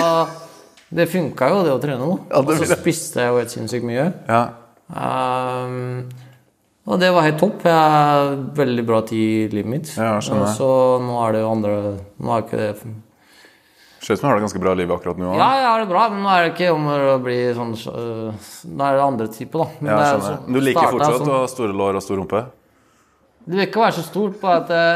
det 0.97 1.09
funka 1.11 1.51
jo, 1.53 1.65
det 1.67 1.75
å 1.75 1.81
trene 1.83 2.03
nå. 2.03 2.15
Ja, 2.31 2.43
og 2.43 2.53
så 2.61 2.79
spiste 2.79 3.25
jeg 3.25 3.33
jo 3.33 3.41
helt 3.41 3.55
sinnssykt 3.55 3.87
mye. 3.87 4.07
Ja. 4.31 4.43
Um, 4.87 6.07
og 6.87 7.01
det 7.03 7.11
var 7.15 7.27
helt 7.27 7.41
topp. 7.43 7.65
Jeg 7.67 7.75
har 7.75 8.37
veldig 8.57 8.85
bra 8.87 9.01
tid 9.07 9.51
i 9.51 9.59
livet 9.59 9.73
mitt. 9.73 9.91
Ja, 9.99 10.17
så 10.23 10.71
nå 11.03 11.19
er 11.25 11.35
det 11.35 11.43
jo 11.43 11.51
andre 11.51 11.75
Nå 12.23 12.33
er 12.33 12.47
ikke 12.47 12.61
det 12.63 12.71
Ser 14.07 14.15
ut 14.15 14.21
som 14.21 14.29
du 14.29 14.31
har 14.31 14.37
det 14.39 14.45
ganske 14.47 14.61
bra 14.63 14.71
liv 14.79 14.87
akkurat 14.95 15.19
nå. 15.19 15.33
Ja, 15.35 15.47
jeg 15.59 15.67
har 15.67 15.81
det 15.83 15.89
bra, 15.91 16.05
men 16.13 16.21
nå 16.23 16.31
er 16.31 16.45
det 16.47 16.51
ikke 16.53 16.69
om 16.77 16.85
å 16.93 17.17
bli 17.25 17.35
sånn 17.57 17.73
øh, 17.91 18.53
Nå 18.71 18.85
er 18.87 19.01
det 19.01 19.03
andre 19.03 19.27
typer, 19.35 19.65
da. 19.65 19.81
Men 19.81 19.91
Ja, 19.91 19.97
det 19.97 20.05
er 20.07 20.13
skjønner. 20.13 20.37
så- 20.47 20.53
du 20.55 20.61
liker 20.63 20.93
fortsatt 20.95 21.17
sånn, 21.19 21.33
å 21.33 21.41
ha 21.41 21.49
store 21.51 21.75
lår 21.81 21.99
og 21.99 22.03
stor 22.07 22.17
rumpe? 22.21 22.41
Det 23.47 23.55
vil 23.57 23.65
ikke 23.67 23.83
være 23.83 23.97
så 23.99 24.05
stort 24.07 24.39
bare 24.41 24.57
at 24.63 24.69
det, 24.71 24.87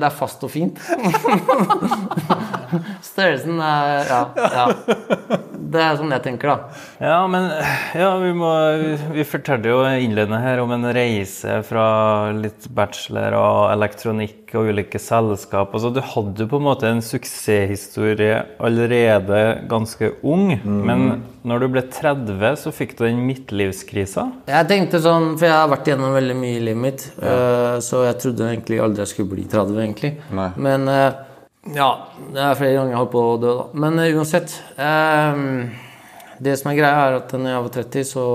det 0.00 0.06
er 0.10 0.14
fast 0.18 0.42
og 0.46 0.50
fint. 0.50 0.82
Størrelsen 3.06 3.60
er 3.62 4.10
ja, 4.10 4.20
ja. 4.36 4.66
Det 5.66 5.82
er 5.82 5.98
sånn 5.98 6.14
jeg 6.14 6.24
tenker, 6.24 6.52
da. 6.52 6.82
Ja, 7.02 7.18
men 7.30 7.48
ja, 7.96 8.10
vi, 8.22 8.32
må, 8.36 8.50
vi 9.16 9.24
fortalte 9.26 9.72
jo 9.72 9.80
innledende 9.86 10.38
her 10.42 10.62
om 10.62 10.72
en 10.76 10.86
reise 10.94 11.60
fra 11.66 11.86
litt 12.36 12.68
bachelor 12.76 13.36
og 13.38 13.60
elektronikk 13.74 14.54
og 14.56 14.70
ulike 14.70 15.00
selskap. 15.02 15.74
Altså, 15.74 15.90
du 15.94 16.00
hadde 16.04 16.44
jo 16.44 16.50
på 16.50 16.60
en 16.60 16.66
måte 16.68 16.90
en 16.90 17.02
suksesshistorie 17.04 18.42
allerede 18.62 19.42
ganske 19.70 20.12
ung. 20.22 20.54
Men 20.64 21.06
når 21.46 21.62
du 21.62 21.68
ble 21.76 21.84
30, 21.92 22.56
så 22.62 22.72
fikk 22.74 22.96
du 22.98 23.04
den 23.06 23.22
midtlivskrisa. 23.26 24.28
Jeg 24.50 24.70
tenkte 24.70 25.02
sånn, 25.02 25.34
for 25.36 25.48
jeg 25.48 25.56
har 25.56 25.70
vært 25.72 25.90
gjennom 25.92 26.16
veldig 26.16 26.36
mye 26.38 26.56
i 26.58 26.64
livet 26.70 26.82
mitt, 26.86 27.06
eh, 27.20 27.76
så 27.84 28.06
jeg 28.06 28.20
trodde 28.22 28.50
egentlig 28.50 28.82
aldri 28.82 29.04
jeg 29.04 29.14
skulle 29.14 29.34
bli 29.34 29.46
30, 29.50 29.80
egentlig. 29.84 30.12
Nei. 30.34 30.50
Men 30.68 30.90
eh, 30.90 31.22
ja, 31.74 31.88
det 32.34 32.42
er 32.42 32.58
flere 32.58 32.76
ganger 32.76 32.92
jeg 32.92 33.00
holdt 33.00 33.14
på 33.14 33.22
å 33.22 33.38
dø, 33.42 33.54
da. 33.58 33.64
Men 33.82 33.98
uh, 33.98 34.06
uansett 34.14 34.52
eh, 34.78 35.40
Det 36.38 36.54
som 36.60 36.70
er 36.70 36.78
greia, 36.78 37.08
er 37.08 37.18
at 37.22 37.34
når 37.34 37.50
jeg 37.50 37.64
var 37.64 37.74
30, 37.78 38.06
så 38.10 38.26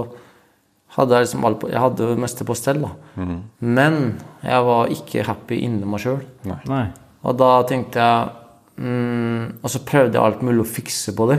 hadde 0.98 1.16
jeg 1.16 1.28
liksom 1.28 1.48
alt 1.48 1.60
på, 1.62 1.70
Jeg 1.72 1.84
hadde 1.86 2.10
det 2.10 2.20
meste 2.26 2.48
på 2.48 2.58
stell, 2.58 2.84
da. 2.84 2.92
Mhm. 3.22 3.40
Men 3.78 3.98
jeg 4.44 4.68
var 4.68 4.92
ikke 4.98 5.26
happy 5.28 5.62
inni 5.68 5.88
meg 5.88 6.04
sjøl. 6.04 6.22
Og 7.22 7.38
da 7.38 7.50
tenkte 7.70 8.02
jeg 8.02 8.30
mm, 8.82 9.62
Og 9.62 9.70
så 9.70 9.84
prøvde 9.86 10.18
jeg 10.18 10.26
alt 10.26 10.42
mulig 10.42 10.64
å 10.64 10.72
fikse 10.72 11.14
på 11.16 11.28
det. 11.30 11.38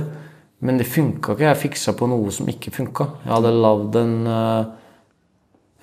Men 0.63 0.79
det 0.79 0.87
funka 0.87 1.35
ikke. 1.35 1.49
Jeg 1.49 1.63
fiksa 1.65 1.97
på 1.99 2.07
noe 2.07 2.31
som 2.31 2.47
ikke 2.49 2.71
funka. 2.71 3.09
Jeg 3.25 3.35
hadde 3.35 3.51
lagd 3.57 3.99
en 3.99 4.15
uh, 4.31 4.71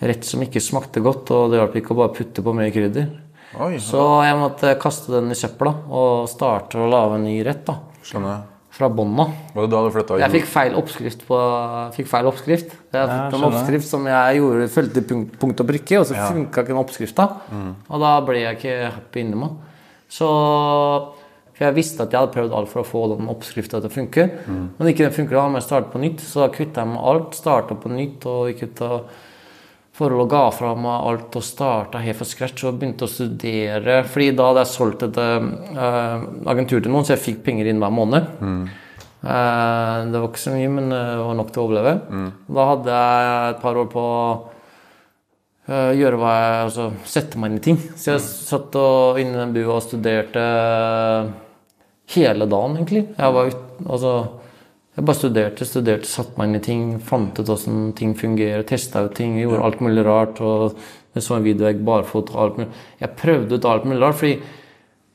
rett 0.08 0.24
som 0.24 0.42
ikke 0.46 0.64
smakte 0.64 1.04
godt, 1.04 1.34
og 1.36 1.52
det 1.52 1.60
hjalp 1.60 1.76
ikke 1.76 1.92
å 1.92 2.00
bare 2.00 2.16
putte 2.16 2.44
på 2.46 2.54
mer 2.56 2.72
krydder. 2.72 3.10
Oi, 3.58 3.80
Så 3.82 3.98
jeg 4.28 4.38
måtte 4.38 4.76
kaste 4.80 5.10
den 5.16 5.32
i 5.34 5.38
søpla 5.38 5.72
og 5.90 6.28
starte 6.30 6.78
å 6.78 6.90
lage 6.90 7.16
en 7.18 7.24
ny 7.26 7.40
rett. 7.48 7.64
da, 7.66 7.80
skjønner. 8.06 8.44
Fra 8.80 8.88
bånn 8.94 9.16
av. 9.20 9.32
Var 9.56 9.66
det 9.66 9.72
da 9.74 9.80
du 9.84 9.90
flytta 9.92 10.20
Jeg 10.22 10.32
fikk 10.32 10.46
feil 10.48 10.76
oppskrift 10.78 11.24
på 11.28 11.38
fikk 11.98 12.08
feil 12.08 12.28
oppskrift. 12.30 12.76
Jeg 12.94 13.10
fikk 13.10 13.34
en 13.40 13.48
oppskrift 13.50 13.88
som 13.90 14.06
jeg 14.08 14.38
gjorde, 14.38 14.68
fulgte 14.72 15.02
punkt, 15.10 15.40
punkt 15.42 15.60
og 15.64 15.68
prikke, 15.68 16.00
og 16.00 16.06
så 16.06 16.16
Ja. 16.16 16.28
funka 16.30 16.62
ikke 16.62 16.68
den 16.68 16.78
oppskrifta. 16.84 17.26
Og 17.90 18.00
da 18.00 18.22
ble 18.22 18.36
jeg 18.40 18.58
ikke 18.58 18.92
happy 18.94 19.20
inni 19.20 19.36
meg. 19.36 19.50
Så 20.10 20.28
For 21.60 21.66
jeg 21.66 21.76
visste 21.76 22.00
at 22.04 22.12
jeg 22.14 22.22
hadde 22.22 22.32
prøvd 22.32 22.54
alt 22.56 22.70
for 22.70 22.80
å 22.84 22.88
få 22.88 23.18
den 23.18 23.28
oppskrifta 23.28 23.82
til 23.82 23.90
å 23.90 23.92
funke. 23.92 24.30
Men 24.48 24.88
ikke 24.88 25.04
den 25.10 25.12
funker, 25.12 25.36
da 25.36 25.50
må 25.50 25.56
jeg 25.60 25.64
starte 25.68 25.92
på 25.92 26.00
nytt. 26.00 26.22
Så 26.24 26.40
da 26.40 26.48
kvitta 26.48 26.76
jeg 26.80 26.88
meg 26.88 26.96
med 26.96 27.04
alt, 27.04 27.32
starta 27.36 27.76
på 27.76 27.90
nytt 27.92 28.26
og 28.26 28.48
gikk 28.48 28.64
ut 28.64 28.82
av 28.82 29.02
forhold 30.00 30.30
ga 30.32 30.46
fra 30.56 30.74
meg 30.80 31.08
alt 31.12 31.36
og 31.36 31.44
starta 31.46 32.02
helt 32.04 32.18
fra 32.20 32.28
scratch 32.28 32.68
og 32.68 32.78
begynte 32.80 33.08
å 33.08 33.12
studere. 33.12 34.02
Fordi 34.08 34.30
da 34.36 34.50
hadde 34.50 34.64
jeg 34.64 34.74
solgt 34.74 35.08
et 35.10 35.20
uh, 35.20 36.22
agentur 36.50 36.80
til 36.80 36.94
noen, 36.94 37.08
så 37.08 37.18
jeg 37.18 37.26
fikk 37.26 37.42
penger 37.50 37.72
inn 37.72 37.84
hver 37.84 37.94
måned. 37.94 38.32
Eh, 39.20 39.98
det 40.08 40.16
var 40.16 40.30
ikke 40.30 40.40
så 40.40 40.54
mye, 40.56 40.70
men 40.72 40.94
det 40.94 41.02
var 41.20 41.36
nok 41.36 41.52
til 41.52 41.62
å 41.62 41.66
overleve. 41.68 41.94
Da 42.48 42.68
hadde 42.72 43.02
jeg 43.02 43.50
et 43.50 43.62
par 43.64 43.80
år 43.82 43.90
på 43.92 44.04
å 44.06 44.22
eh, 45.68 45.92
gjøre 46.00 46.20
hva 46.22 46.36
jeg 46.38 46.62
Altså 46.70 46.86
sette 47.04 47.42
meg 47.42 47.52
inn 47.52 47.60
i 47.60 47.66
ting. 47.68 47.80
Så 48.00 48.14
jeg 48.14 48.24
satt 48.24 48.80
og, 48.80 49.20
inne 49.20 49.36
i 49.36 49.42
den 49.42 49.56
bua 49.58 49.78
og 49.80 49.86
studerte 49.86 50.46
hele 52.16 52.48
dagen, 52.50 52.80
egentlig. 52.80 53.04
Jeg 53.12 53.36
var 53.36 53.52
ut, 53.52 53.66
altså 53.86 54.14
jeg 55.00 55.06
bare 55.08 55.16
studerte, 55.16 55.66
studerte, 55.68 56.08
satte 56.12 56.36
meg 56.36 56.50
inn 56.50 56.60
i 56.60 56.64
ting, 56.64 56.88
fant 57.00 57.38
ut 57.40 57.48
hvordan 57.48 57.92
ting 57.96 58.16
fungerer, 58.20 58.66
testa 58.68 59.06
ut 59.06 59.14
ting, 59.16 59.38
gjorde 59.40 59.62
alt 59.64 59.84
mulig 59.86 60.04
rart. 60.04 60.42
og 60.44 60.76
Jeg 61.16 61.24
så 61.24 61.38
en 61.38 61.46
video 61.46 61.70
jeg 61.70 61.80
barfot 61.88 62.34
og 62.34 62.42
alt 62.44 62.58
mulig. 62.60 62.82
Jeg 63.00 63.16
prøvde 63.22 63.56
ut 63.56 63.68
alt 63.70 63.88
mulig 63.88 64.02
rart, 64.04 64.18
fordi 64.20 64.34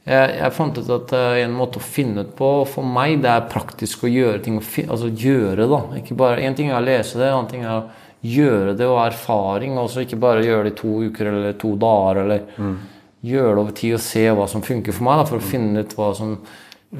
jeg, 0.05 0.33
jeg 0.39 0.57
fant 0.57 0.81
ut 0.81 0.89
at 0.97 1.13
eh, 1.17 1.43
en 1.43 1.59
måte 1.59 1.81
å 1.81 1.85
finne 1.85 2.25
ut 2.25 2.33
på 2.39 2.49
for 2.69 2.97
meg, 2.97 3.19
det 3.25 3.31
er 3.35 3.47
praktisk 3.53 4.07
å 4.07 4.13
gjøre 4.13 4.41
ting. 4.47 4.57
Altså 4.89 5.13
gjøre, 5.13 5.69
da. 5.69 5.83
Ikke 6.01 6.17
bare, 6.17 6.41
En 6.45 6.57
ting 6.57 6.73
er 6.73 6.81
å 6.81 6.85
lese 6.85 7.21
det, 7.21 7.29
en 7.29 7.43
annen 7.43 7.53
ting 7.53 7.69
er 7.69 7.77
å 7.77 7.85
gjøre 8.25 8.75
det 8.81 8.89
og 8.89 9.03
erfaring. 9.05 9.77
Også, 9.81 10.05
ikke 10.05 10.21
bare 10.21 10.45
gjøre 10.45 10.71
det 10.71 10.77
i 10.79 10.81
to 10.81 10.97
uker 11.11 11.29
eller 11.29 11.61
to 11.61 11.77
dager, 11.81 12.25
eller 12.25 12.77
gjøre 13.25 13.53
det 13.53 13.65
over 13.67 13.77
tid 13.77 13.97
og 13.97 14.05
se 14.05 14.25
hva 14.33 14.49
som 14.49 14.65
funker 14.65 14.97
for 14.97 15.09
meg, 15.09 15.21
da, 15.21 15.29
for 15.29 15.41
å 15.41 15.51
finne 15.53 15.85
ut 15.85 15.97
hva 15.97 16.15
som 16.17 16.39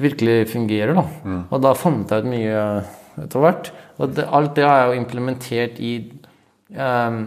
virkelig 0.01 0.49
fungerer. 0.51 0.93
da. 0.97 1.05
Og 1.49 1.61
da 1.63 1.73
fant 1.77 2.11
jeg 2.11 2.25
ut 2.25 2.29
mye 2.31 2.61
etter 3.23 3.43
hvert. 3.43 3.71
Og 3.97 4.13
det, 4.15 4.27
alt 4.27 4.55
det 4.57 4.67
har 4.67 4.81
jeg 4.81 4.91
jo 4.91 5.01
implementert 5.03 5.79
i 5.79 5.95
eh, 6.75 7.19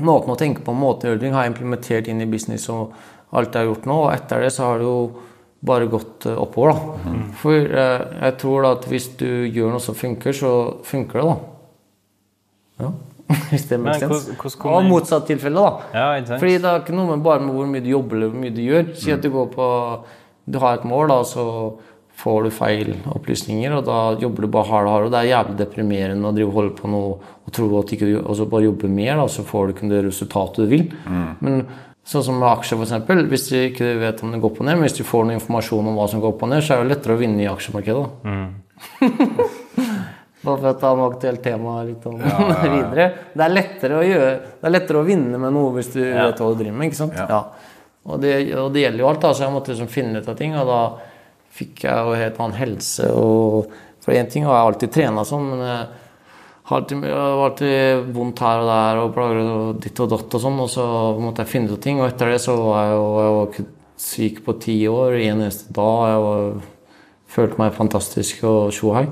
Måten 0.00 0.32
å 0.32 0.36
tenke 0.40 0.62
på, 0.64 0.72
måten 0.72 1.04
å 1.04 1.10
gjøre 1.10 1.20
ting, 1.20 1.34
har 1.36 1.44
jeg 1.44 1.50
implementert 1.52 2.06
inn 2.08 2.22
i 2.24 2.28
business 2.30 2.62
og 2.72 2.94
alt 3.36 3.52
jeg 3.52 3.66
har 3.66 3.68
gjort 3.68 3.88
nå. 3.90 3.96
Og 4.06 4.14
etter 4.14 4.46
det 4.46 4.48
så 4.54 4.70
har 4.70 4.80
det 4.80 4.86
jo 4.88 5.02
bare 5.60 5.90
gått 5.92 6.24
eh, 6.24 6.38
oppover, 6.40 6.72
da. 6.72 7.12
For 7.42 7.52
eh, 7.82 8.04
jeg 8.22 8.36
tror 8.40 8.64
da 8.64 8.70
at 8.78 8.86
hvis 8.88 9.10
du 9.20 9.28
gjør 9.28 9.74
noe 9.74 9.84
som 9.84 9.98
funker, 9.98 10.32
så 10.32 10.52
funker 10.88 11.20
det, 11.20 11.26
da. 11.28 11.36
Ja. 12.80 12.92
Hvis 13.52 13.68
det 13.68 13.76
er 13.76 13.82
makes 13.84 14.00
sense. 14.02 14.56
Og 14.66 14.86
motsatt 14.88 15.28
tilfelle, 15.28 15.60
da. 15.62 15.90
Ja. 15.94 16.38
Fordi 16.40 16.56
det 16.56 16.66
er 16.66 16.80
ikke 16.80 16.96
noe 16.96 17.12
med 17.12 17.22
bare 17.22 17.44
med 17.44 17.54
hvor 17.54 17.68
mye 17.70 17.84
du 17.84 17.92
jobber 17.92 18.16
eller 18.16 18.32
hvor 18.32 18.42
mye 18.42 18.56
du 18.56 18.62
gjør. 18.64 18.88
Si 18.98 19.12
at 19.14 19.22
du 19.22 19.28
går 19.30 19.52
på 19.52 19.68
Du 20.50 20.58
har 20.58 20.80
et 20.80 20.86
mål, 20.88 21.12
da, 21.12 21.20
så 21.28 21.44
får 22.20 22.46
du 22.46 22.50
feil 22.52 22.94
opplysninger, 23.08 23.74
og 23.78 23.84
da 23.88 23.98
jobber 24.20 24.44
du 24.44 24.52
bare 24.52 24.68
hardere 24.68 24.88
og 24.88 24.94
hardere. 24.94 25.08
og 25.08 25.12
Det 25.14 25.20
er 25.20 25.30
jævlig 25.30 25.58
deprimerende 25.60 26.30
å 26.30 26.34
drive 26.36 26.56
holde 26.56 26.74
på 26.76 26.90
noe 26.92 27.12
og 27.16 27.54
tro 27.56 27.68
at 27.80 27.94
ikke 27.96 28.08
du 28.08 28.16
og 28.20 28.34
så 28.38 28.46
bare 28.50 28.66
jobbe 28.68 28.90
mer, 28.92 29.14
da, 29.20 29.28
så 29.32 29.44
får 29.46 29.66
du 29.66 29.74
ikke 29.74 29.90
det 29.90 30.02
resultatet 30.08 30.60
du 30.60 30.70
vil. 30.70 30.84
Men 31.40 31.62
sånn 32.10 32.24
som 32.26 32.38
med 32.40 32.48
aksjer, 32.50 32.80
f.eks. 32.80 33.24
Hvis 33.30 33.48
du 33.48 33.56
ikke 33.60 33.92
vet 34.00 34.22
om 34.24 34.32
det 34.34 34.42
går 34.42 34.54
på 34.56 34.66
ned, 34.66 34.78
men 34.78 34.86
hvis 34.88 34.98
du 34.98 35.04
får 35.06 35.26
noe 35.26 35.38
informasjon 35.38 35.90
om 35.92 35.98
hva 36.00 36.08
som 36.10 36.22
går 36.22 36.36
på 36.40 36.48
ned, 36.50 36.64
så 36.66 36.76
er 36.76 36.84
det 36.84 36.94
lettere 36.94 37.16
å 37.16 37.20
vinne 37.20 37.44
i 37.44 37.50
aksjemarkedet. 37.50 38.06
da. 38.24 38.36
Bare 40.40 40.56
for 40.56 40.70
å 40.70 40.76
ta 40.80 40.90
noe 40.96 41.10
aktuelt 41.12 41.42
tema 41.44 41.82
litt 41.84 42.04
om 42.08 42.16
videre. 42.76 43.10
Det 43.34 43.44
er, 43.44 43.52
lettere 43.52 43.98
å 43.98 44.04
gjøre, 44.06 44.30
det 44.62 44.68
er 44.68 44.72
lettere 44.72 45.02
å 45.02 45.04
vinne 45.04 45.40
med 45.40 45.52
noe 45.52 45.74
hvis 45.76 45.92
du 45.92 46.00
vet 46.00 46.40
hva 46.40 46.48
du 46.48 46.62
driver 46.62 46.78
med. 46.78 46.88
ikke 46.88 47.00
sant? 47.02 47.18
Ja. 47.18 47.42
Og, 48.08 48.16
det, 48.22 48.32
og 48.56 48.70
det 48.72 48.86
gjelder 48.86 49.04
jo 49.04 49.10
alt, 49.10 49.20
da, 49.20 49.34
så 49.36 49.44
jeg 49.44 49.52
måtte 49.52 49.74
liksom 49.74 49.90
finne 49.92 50.22
ut 50.22 50.30
av 50.32 50.38
ting. 50.38 50.56
Og 50.56 50.70
da 50.70 50.80
fikk 51.54 51.84
jeg 51.86 52.04
jo 52.06 52.18
helt 52.18 52.38
annen 52.40 52.58
helse. 52.58 53.08
Og, 53.16 53.72
for 54.04 54.16
én 54.16 54.30
ting 54.30 54.46
har 54.46 54.56
jeg 54.56 54.70
alltid 54.70 54.94
trena 54.94 55.24
sånn, 55.28 55.48
men 55.52 55.64
jeg 55.66 55.80
har 56.70 56.78
alltid, 56.78 57.04
jeg 57.10 57.18
har 57.18 57.44
alltid 57.46 58.12
vondt 58.16 58.42
her 58.46 58.62
og 58.62 58.70
der 58.70 59.00
og 59.02 59.12
plager 59.16 59.40
og 59.44 59.82
ditt 59.84 60.02
og 60.04 60.12
datt 60.14 60.38
og 60.38 60.44
sånn. 60.44 60.60
Og 60.64 60.70
så 60.72 60.86
måtte 61.20 61.44
jeg 61.44 61.52
finne 61.52 61.74
ut 61.74 61.82
ting, 61.84 62.00
og 62.00 62.08
etter 62.08 62.32
det 62.32 62.40
så 62.44 62.56
var 62.60 62.86
jeg 62.86 62.94
jo 62.96 63.08
jeg 63.20 63.34
var 63.36 63.50
ikke 63.50 63.66
syk 64.00 64.44
på 64.46 64.56
ti 64.62 64.76
år. 64.88 65.18
En 65.18 65.42
eneste 65.44 65.74
dag. 65.76 66.06
Jeg 66.14 66.22
var, 66.26 66.70
følte 67.30 67.60
meg 67.60 67.76
fantastisk 67.76 68.46
og 68.48 68.72
tjohei. 68.74 69.04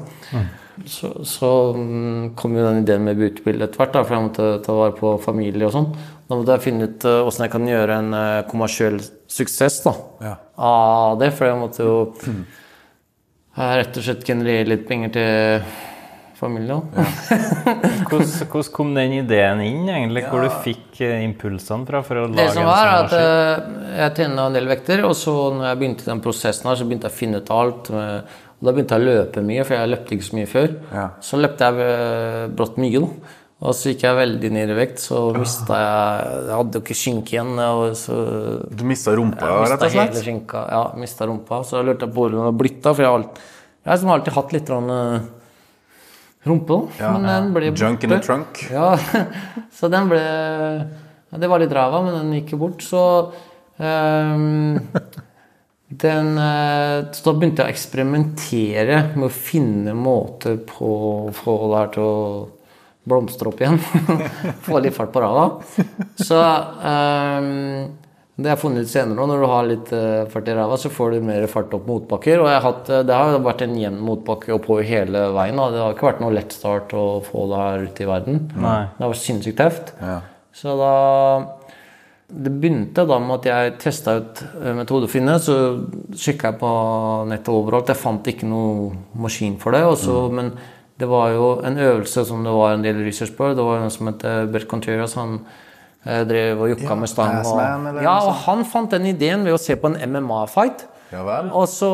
Så, 0.86 1.10
så 1.26 1.48
mm, 1.74 2.36
kom 2.38 2.54
jo 2.54 2.62
den 2.62 2.84
ideen 2.84 3.02
med 3.06 3.18
butebil 3.18 3.64
etter 3.64 3.80
hvert, 3.80 3.96
da, 3.96 4.04
for 4.06 4.14
jeg 4.14 4.26
måtte 4.28 4.50
ta 4.62 4.76
vare 4.78 4.94
på 4.94 5.16
familie 5.22 5.66
og 5.66 5.74
sånn. 5.74 5.88
Da 6.28 6.36
måtte 6.36 6.56
jeg 6.58 6.64
finne 6.66 6.88
ut 6.90 7.04
åssen 7.08 7.40
hvordan 7.40 7.46
jeg 7.46 7.52
kan 7.54 7.68
gjøre 7.70 7.98
en 8.02 8.12
uh, 8.12 8.42
kommersiell 8.50 8.98
suksess 9.32 9.80
da, 9.86 9.94
Ja. 10.26 10.34
av 10.60 11.18
det. 11.22 11.30
For 11.38 11.48
jeg 11.48 11.60
måtte 11.60 11.86
jo 11.86 11.94
eh, 13.56 13.76
rett 13.80 13.96
og 13.96 14.04
slett 14.04 14.26
generere 14.28 14.68
litt 14.68 14.84
penger 14.88 15.14
til 15.14 15.70
familien. 16.38 16.84
Hvordan, 18.08 18.28
hvordan 18.52 18.68
kom 18.76 18.92
den 18.94 19.16
ideen 19.18 19.62
inn, 19.64 19.88
egentlig? 19.90 20.22
Hvor 20.28 20.44
du 20.44 20.50
fikk 20.66 21.00
eh, 21.02 21.22
impulsene 21.26 21.88
fra 21.88 22.02
for 22.06 22.20
å 22.22 22.26
Det 22.30 22.38
lage 22.38 22.54
som 22.54 22.62
en 22.62 22.68
var, 22.68 22.84
sånn 22.84 22.92
er 22.92 23.06
at 23.08 23.16
eh, 23.16 23.96
jeg 24.02 24.14
tjener 24.20 24.44
en 24.44 24.58
del 24.60 24.68
vekter, 24.70 25.02
og 25.08 25.16
så 25.18 25.34
når 25.56 25.70
jeg 25.72 25.80
begynte 25.80 26.06
den 26.12 26.22
prosessen 26.28 26.70
her, 26.70 26.78
så 26.78 26.86
begynte 26.86 27.08
jeg 27.10 27.16
å 27.16 27.20
finne 27.24 27.40
ut 27.42 27.50
alt. 27.56 27.90
Og 27.90 28.68
da 28.68 28.74
begynte 28.74 28.96
jeg 28.98 29.02
å 29.04 29.08
løpe 29.08 29.42
mye, 29.48 29.64
for 29.66 29.78
jeg 29.78 29.90
løpte 29.94 30.16
ikke 30.16 30.28
så 30.28 30.38
mye 30.38 30.52
før. 30.52 30.72
Ja. 30.94 31.08
Så 31.24 31.40
løpte 31.42 31.68
jeg 31.72 31.90
eh, 31.90 32.46
brått 32.58 32.78
mye, 32.84 33.02
da. 33.02 33.34
Og 33.58 33.74
så 33.74 33.90
gikk 33.90 34.04
jeg 34.06 34.14
veldig 34.14 34.48
ned 34.54 34.70
i 34.70 34.74
vekt, 34.78 35.00
så 35.02 35.20
mista 35.34 35.74
jeg 35.82 36.26
Jeg 36.46 36.54
hadde 36.60 36.78
jo 36.78 36.82
ikke 36.84 36.94
skinke 37.00 37.32
igjen. 37.34 37.56
Så 37.98 38.18
Du 38.70 38.84
mista 38.86 39.14
rumpa, 39.18 39.48
jeg 39.50 39.72
rett 39.72 39.82
og 39.82 39.90
slett? 39.90 40.12
hele 40.14 40.22
skinka. 40.22 40.60
Ja, 40.70 40.82
mista 40.94 41.26
rumpa. 41.26 41.64
Så 41.66 41.80
jeg 41.80 41.88
lurte 41.88 42.06
på 42.06 42.20
hvor 42.22 42.30
den 42.30 42.38
hadde 42.44 42.58
blitt 42.60 42.86
av, 42.86 42.94
for 42.94 43.02
jeg 43.02 43.10
har 43.10 43.18
alt- 43.18 43.40
jeg 43.88 43.98
har 44.04 44.18
alltid 44.18 44.32
hatt 44.36 44.52
litt 44.52 44.66
grann, 44.68 44.90
eh, 44.90 45.20
rumpe, 46.46 46.68
da. 46.68 47.02
Ja. 47.02 47.12
Men 47.18 47.22
den 47.26 47.52
ble 47.54 47.72
Junk 47.74 48.04
in 48.04 48.10
the 48.10 48.20
trunk. 48.20 48.62
Ja, 48.70 48.96
så 49.78 49.90
den 49.90 50.08
ble 50.08 50.22
Det 51.38 51.48
var 51.50 51.58
litt 51.58 51.70
ræva, 51.74 52.02
men 52.04 52.14
den 52.14 52.32
gikk 52.40 52.52
jo 52.54 52.58
bort, 52.58 52.78
så 52.80 53.32
um, 53.80 54.78
den, 55.90 56.38
eh, 56.38 57.02
Så 57.12 57.24
da 57.24 57.32
begynte 57.34 57.64
jeg 57.64 57.66
å 57.66 57.74
eksperimentere 57.74 59.16
med 59.16 59.26
å 59.28 59.32
finne 59.34 59.94
måter 59.98 60.58
på 60.68 60.92
å 61.28 61.34
få 61.34 61.56
det 61.72 61.78
her 61.82 61.92
til 61.96 62.02
å 62.06 62.48
blomstre 63.08 63.50
opp 63.50 63.62
igjen. 63.62 63.80
få 64.66 64.82
litt 64.84 64.96
fart 64.96 65.14
på 65.14 65.22
ræva. 65.24 65.48
Så 66.20 66.38
um, 66.38 67.96
det 68.38 68.46
har 68.46 68.54
jeg 68.54 68.62
funnet 68.62 68.86
ut 68.86 68.90
senere 68.92 69.18
òg. 69.18 69.30
Når 69.32 69.40
du 69.42 69.46
har 69.50 69.64
litt 69.66 69.88
uh, 69.90 70.28
fart 70.30 70.46
i 70.46 70.54
ræva, 70.54 70.76
så 70.78 70.90
får 70.94 71.16
du 71.16 71.24
mer 71.26 71.46
fart 71.50 71.72
opp 71.74 71.88
motbakker. 71.90 72.38
Og 72.38 72.46
jeg 72.46 72.54
har 72.54 72.66
hatt, 72.68 72.90
eh, 72.94 73.00
det 73.08 73.16
har 73.18 73.38
vært 73.42 73.64
en 73.66 73.74
jevn 73.80 73.96
motbakke 74.06 74.52
oppover 74.54 74.86
hele 74.86 75.24
veien. 75.34 75.58
Da. 75.58 75.64
Det 75.74 75.80
har 75.82 75.96
ikke 75.96 76.06
vært 76.06 76.22
noe 76.22 76.36
lett 76.36 76.54
start 76.54 76.94
å 76.94 77.06
få 77.26 77.48
det 77.50 77.62
her 77.64 77.86
ut 77.88 78.02
i 78.04 78.06
verden. 78.06 78.38
Nei. 78.54 78.76
Det 78.92 79.02
har 79.02 79.10
vært 79.10 79.24
sinnssykt 79.24 79.58
tøft. 79.58 79.90
Ja. 79.98 80.20
Så 80.54 80.78
da 80.78 80.94
Det 82.28 82.50
begynte 82.52 83.06
da 83.08 83.16
med 83.24 83.38
at 83.38 83.46
jeg 83.48 83.76
testa 83.80 84.18
ut 84.20 84.42
eh, 84.60 84.74
metode 84.76 85.08
å 85.08 85.10
finne. 85.10 85.34
Så 85.42 85.58
kikka 86.14 86.52
jeg 86.52 86.60
på 86.62 86.72
nettet 87.26 87.50
overalt. 87.50 87.90
Jeg 87.90 87.98
fant 87.98 88.30
ikke 88.30 88.46
noe 88.46 88.92
maskin 89.18 89.58
for 89.58 89.74
det. 89.74 89.82
Også, 89.82 90.28
mm. 90.28 90.38
Men 90.38 90.52
det 90.98 91.06
var 91.08 91.30
jo 91.30 91.48
en 91.62 91.78
øvelse 91.78 92.24
som 92.26 92.42
det 92.44 92.52
var 92.52 92.74
en 92.74 92.82
del 92.82 92.98
research 93.06 93.34
på. 93.36 93.52
Det 93.54 93.64
var 93.64 93.84
en 93.84 93.90
som 93.94 94.10
het 94.10 94.24
Bert 94.52 94.66
Contreras. 94.70 95.14
Han 95.14 95.38
eh, 96.04 96.24
drev 96.26 96.60
og 96.64 96.72
jukka 96.72 96.88
Ja, 96.90 96.98
med 96.98 97.08
stang. 97.12 97.36
Og, 97.46 98.02
ja, 98.02 98.16
og 98.26 98.32
han 98.46 98.64
fant 98.66 98.90
den 98.90 99.06
ideen 99.12 99.44
ved 99.46 99.54
å 99.54 99.60
se 99.62 99.76
på 99.78 99.92
en 99.92 99.98
MMA-fight. 100.10 100.86
Ja? 101.12 101.40
Og 101.54 101.68
så 101.70 101.90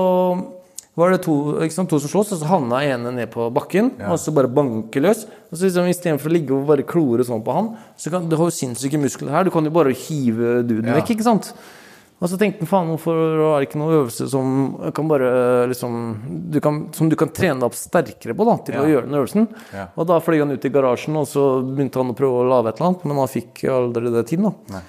var 0.96 1.10
det 1.10 1.24
to, 1.24 1.34
sant, 1.74 1.90
to 1.90 1.98
som 1.98 2.10
sloss, 2.12 2.32
og 2.36 2.38
så 2.40 2.46
havna 2.48 2.80
ene 2.86 3.10
ned 3.16 3.30
på 3.34 3.48
bakken. 3.54 3.92
Og 4.08 4.16
så 4.22 4.32
bare 4.34 4.48
banke 4.48 5.02
løs. 5.02 5.24
Og 5.50 5.58
så 5.58 5.66
liksom, 5.68 5.88
Istedenfor 5.90 6.30
å 6.30 6.34
ligge 6.36 6.54
og 6.56 6.68
bare 6.70 6.86
klore 6.86 7.26
sånn 7.26 7.42
på 7.44 7.54
han, 7.56 7.72
så 7.98 8.12
kan 8.14 8.28
du 8.30 8.36
har 8.38 8.46
jo 8.48 8.54
sinnssyke 8.54 9.00
muskler 9.02 9.34
her. 9.34 9.44
Du 9.48 9.50
kan 9.54 9.66
jo 9.66 9.72
bare 9.74 9.92
hive 9.92 10.60
duden 10.62 10.92
Ja. 10.92 11.00
vekk, 11.00 11.16
ikke 11.16 11.26
sant? 11.26 11.52
Og 12.24 12.30
så 12.32 12.38
tenkte 12.40 12.64
han 12.64 12.70
faen, 12.70 12.88
hvorfor 12.88 13.18
er 13.20 13.60
det 13.60 13.66
ikke 13.66 13.78
noen 13.82 13.98
øvelse 13.98 14.26
som 14.32 14.52
kan 14.96 15.08
bare 15.10 15.28
liksom 15.68 15.98
du 16.54 16.56
kan, 16.64 16.78
Som 16.96 17.10
du 17.12 17.18
kan 17.20 17.28
trene 17.36 17.60
deg 17.60 17.66
opp 17.68 17.76
sterkere 17.76 18.32
på 18.38 18.46
da, 18.48 18.54
til 18.64 18.78
å 18.80 18.86
gjøre 18.88 19.04
den 19.10 19.18
øvelsen. 19.18 19.48
Ja. 19.76 19.90
Og 19.92 20.08
da 20.08 20.16
fløy 20.24 20.40
han 20.40 20.54
ut 20.54 20.64
i 20.64 20.72
garasjen, 20.72 21.18
og 21.20 21.28
så 21.28 21.44
begynte 21.60 22.00
han 22.00 22.14
å 22.14 22.16
prøve 22.16 22.40
å 22.40 22.48
lage 22.48 22.72
et 22.72 22.80
eller 22.80 22.94
annet, 22.94 23.04
men 23.10 23.20
han 23.20 23.32
fikk 23.34 23.64
aldri 23.74 24.14
det 24.14 24.24
til. 24.32 24.48
da. 24.48 24.80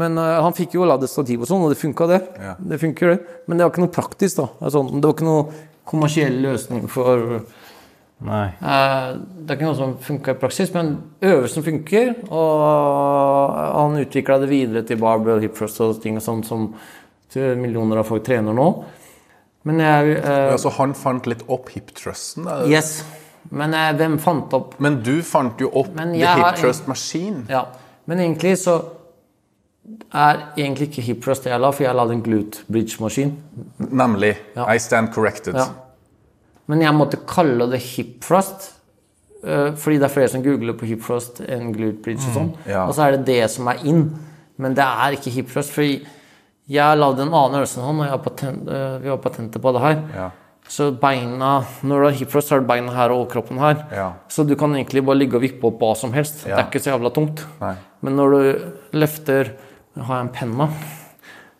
Men 0.00 0.16
uh, 0.20 0.38
han 0.46 0.56
fikk 0.56 0.78
jo 0.78 0.88
lagd 0.88 1.04
stativ 1.12 1.44
og 1.44 1.50
sånn, 1.50 1.66
og 1.66 1.74
det 1.74 1.80
funka, 1.80 2.08
det. 2.08 2.22
Ja. 2.40 2.56
Det 2.72 2.80
funker, 2.80 3.12
det. 3.12 3.36
Men 3.44 3.60
det 3.60 3.66
var 3.66 3.74
ikke 3.74 3.84
noe 3.84 3.96
praktisk, 3.98 4.40
da. 4.40 4.48
Altså, 4.56 4.84
det 4.88 5.04
var 5.04 5.16
ikke 5.16 5.28
noe 5.28 5.60
kommersiell 5.88 6.40
løsning 6.44 6.88
for 6.92 7.42
Nei. 8.20 8.46
eh, 8.58 9.16
Det 9.44 9.50
er 9.52 9.56
ikke 9.56 9.68
noe 9.68 9.78
som 9.78 9.96
funka 10.02 10.32
i 10.34 10.38
praksis, 10.40 10.72
men 10.74 10.94
øvelsen 11.22 11.62
funker. 11.66 12.14
Og 12.34 13.52
han 13.54 13.98
utvikla 14.02 14.40
det 14.42 14.48
videre 14.50 14.82
til 14.86 14.98
barbell, 14.98 15.40
hip 15.44 15.54
thrust 15.58 15.80
og 15.84 16.00
ting 16.02 16.16
og 16.18 16.24
sånn 16.24 16.44
som 16.44 16.74
millioner 17.36 18.00
av 18.00 18.08
folk 18.08 18.24
trener 18.24 18.56
nå. 18.56 18.68
Men 19.68 19.80
jeg 19.82 20.16
eh, 20.24 20.56
Så 20.56 20.70
han 20.78 20.94
fant 20.96 21.26
litt 21.28 21.42
opp 21.48 21.68
hip 21.74 21.90
thrusten? 21.94 22.46
Yes. 22.70 23.02
Men 23.50 23.74
eh, 23.74 23.90
hvem 23.96 24.18
fant 24.20 24.52
opp 24.56 24.78
Men 24.80 25.00
du 25.04 25.20
fant 25.22 25.58
jo 25.60 25.68
opp 25.76 25.90
Men 25.96 26.12
the 26.12 26.26
hip 26.26 26.56
thrust 26.60 26.88
machine. 26.88 27.44
Ja. 27.50 27.66
Men 28.08 28.18
egentlig 28.22 28.54
så 28.62 28.78
er 30.12 30.40
egentlig 30.56 30.88
ikke 30.90 31.02
hip 31.04 31.22
thrust 31.24 31.44
det 31.44 31.52
jeg 31.52 31.60
la, 31.60 31.70
for 31.72 31.84
jeg 31.84 31.96
la 31.96 32.04
en 32.12 32.22
glute 32.24 32.64
bridge-maskin. 32.68 33.34
Nemlig. 33.88 34.34
Ja. 34.56 34.66
I 34.72 34.78
stand 34.80 35.12
corrected. 35.14 35.56
Ja. 35.56 35.68
Men 36.68 36.82
jeg 36.84 36.94
måtte 36.96 37.18
kalle 37.26 37.66
det 37.72 37.80
hip 37.80 38.18
thrust. 38.24 38.74
eh, 39.44 39.70
fordi 39.78 39.98
det 39.98 40.04
er 40.08 40.14
flere 40.14 40.28
som 40.28 40.42
googler 40.42 40.74
på 40.76 40.86
hip 40.90 41.02
thrust 41.06 41.40
enn 41.40 41.72
glute 41.72 42.02
bridge 42.02 42.24
og 42.28 42.34
sånn. 42.34 42.50
ja. 42.66 42.86
Og 42.86 42.94
så 42.96 43.06
er 43.06 43.16
det 43.16 43.24
det 43.26 43.50
som 43.50 43.68
er 43.70 43.84
in. 43.86 44.02
Men 44.58 44.74
det 44.74 44.84
er 44.84 45.14
ikke 45.16 45.30
hip 45.30 45.48
thrust. 45.52 45.70
Fordi 45.72 46.04
jeg 46.68 46.98
lagde 46.98 47.22
en 47.22 47.32
annen 47.32 47.60
øvelse 47.62 47.80
og 47.80 48.02
jeg 48.04 48.22
patent, 48.24 48.68
eh, 48.68 48.98
vi 49.00 49.08
har 49.08 49.16
patenter 49.22 49.60
på 49.60 49.72
det 49.72 49.80
her. 49.80 50.02
Ja. 50.14 50.30
Så 50.68 50.90
beina 51.00 51.64
Når 51.82 52.00
du 52.02 52.04
har 52.04 52.12
hip 52.18 52.28
thrust, 52.28 52.48
så 52.48 52.56
har 52.56 52.60
du 52.60 52.66
beina 52.66 52.92
her 52.92 53.10
og 53.14 53.30
kroppen 53.30 53.58
her. 53.58 53.86
Ja. 53.94 54.12
Så 54.28 54.44
du 54.46 54.54
kan 54.54 54.74
egentlig 54.74 55.00
bare 55.06 55.16
ligge 55.16 55.36
og 55.36 55.42
vippe 55.42 55.64
opp 55.64 55.78
hva 55.80 55.94
som 55.96 56.12
helst. 56.12 56.44
Det 56.44 56.52
er 56.52 56.66
ikke 56.66 56.82
så 56.82 56.92
jævla 56.92 57.14
tungt. 57.14 57.46
Nei. 57.62 57.74
Men 58.02 58.16
når 58.16 58.30
du 58.36 58.98
løfter 58.98 59.54
Har 59.96 60.20
jeg 60.20 60.26
en 60.28 60.34
penn, 60.34 60.58
da? 60.58 60.68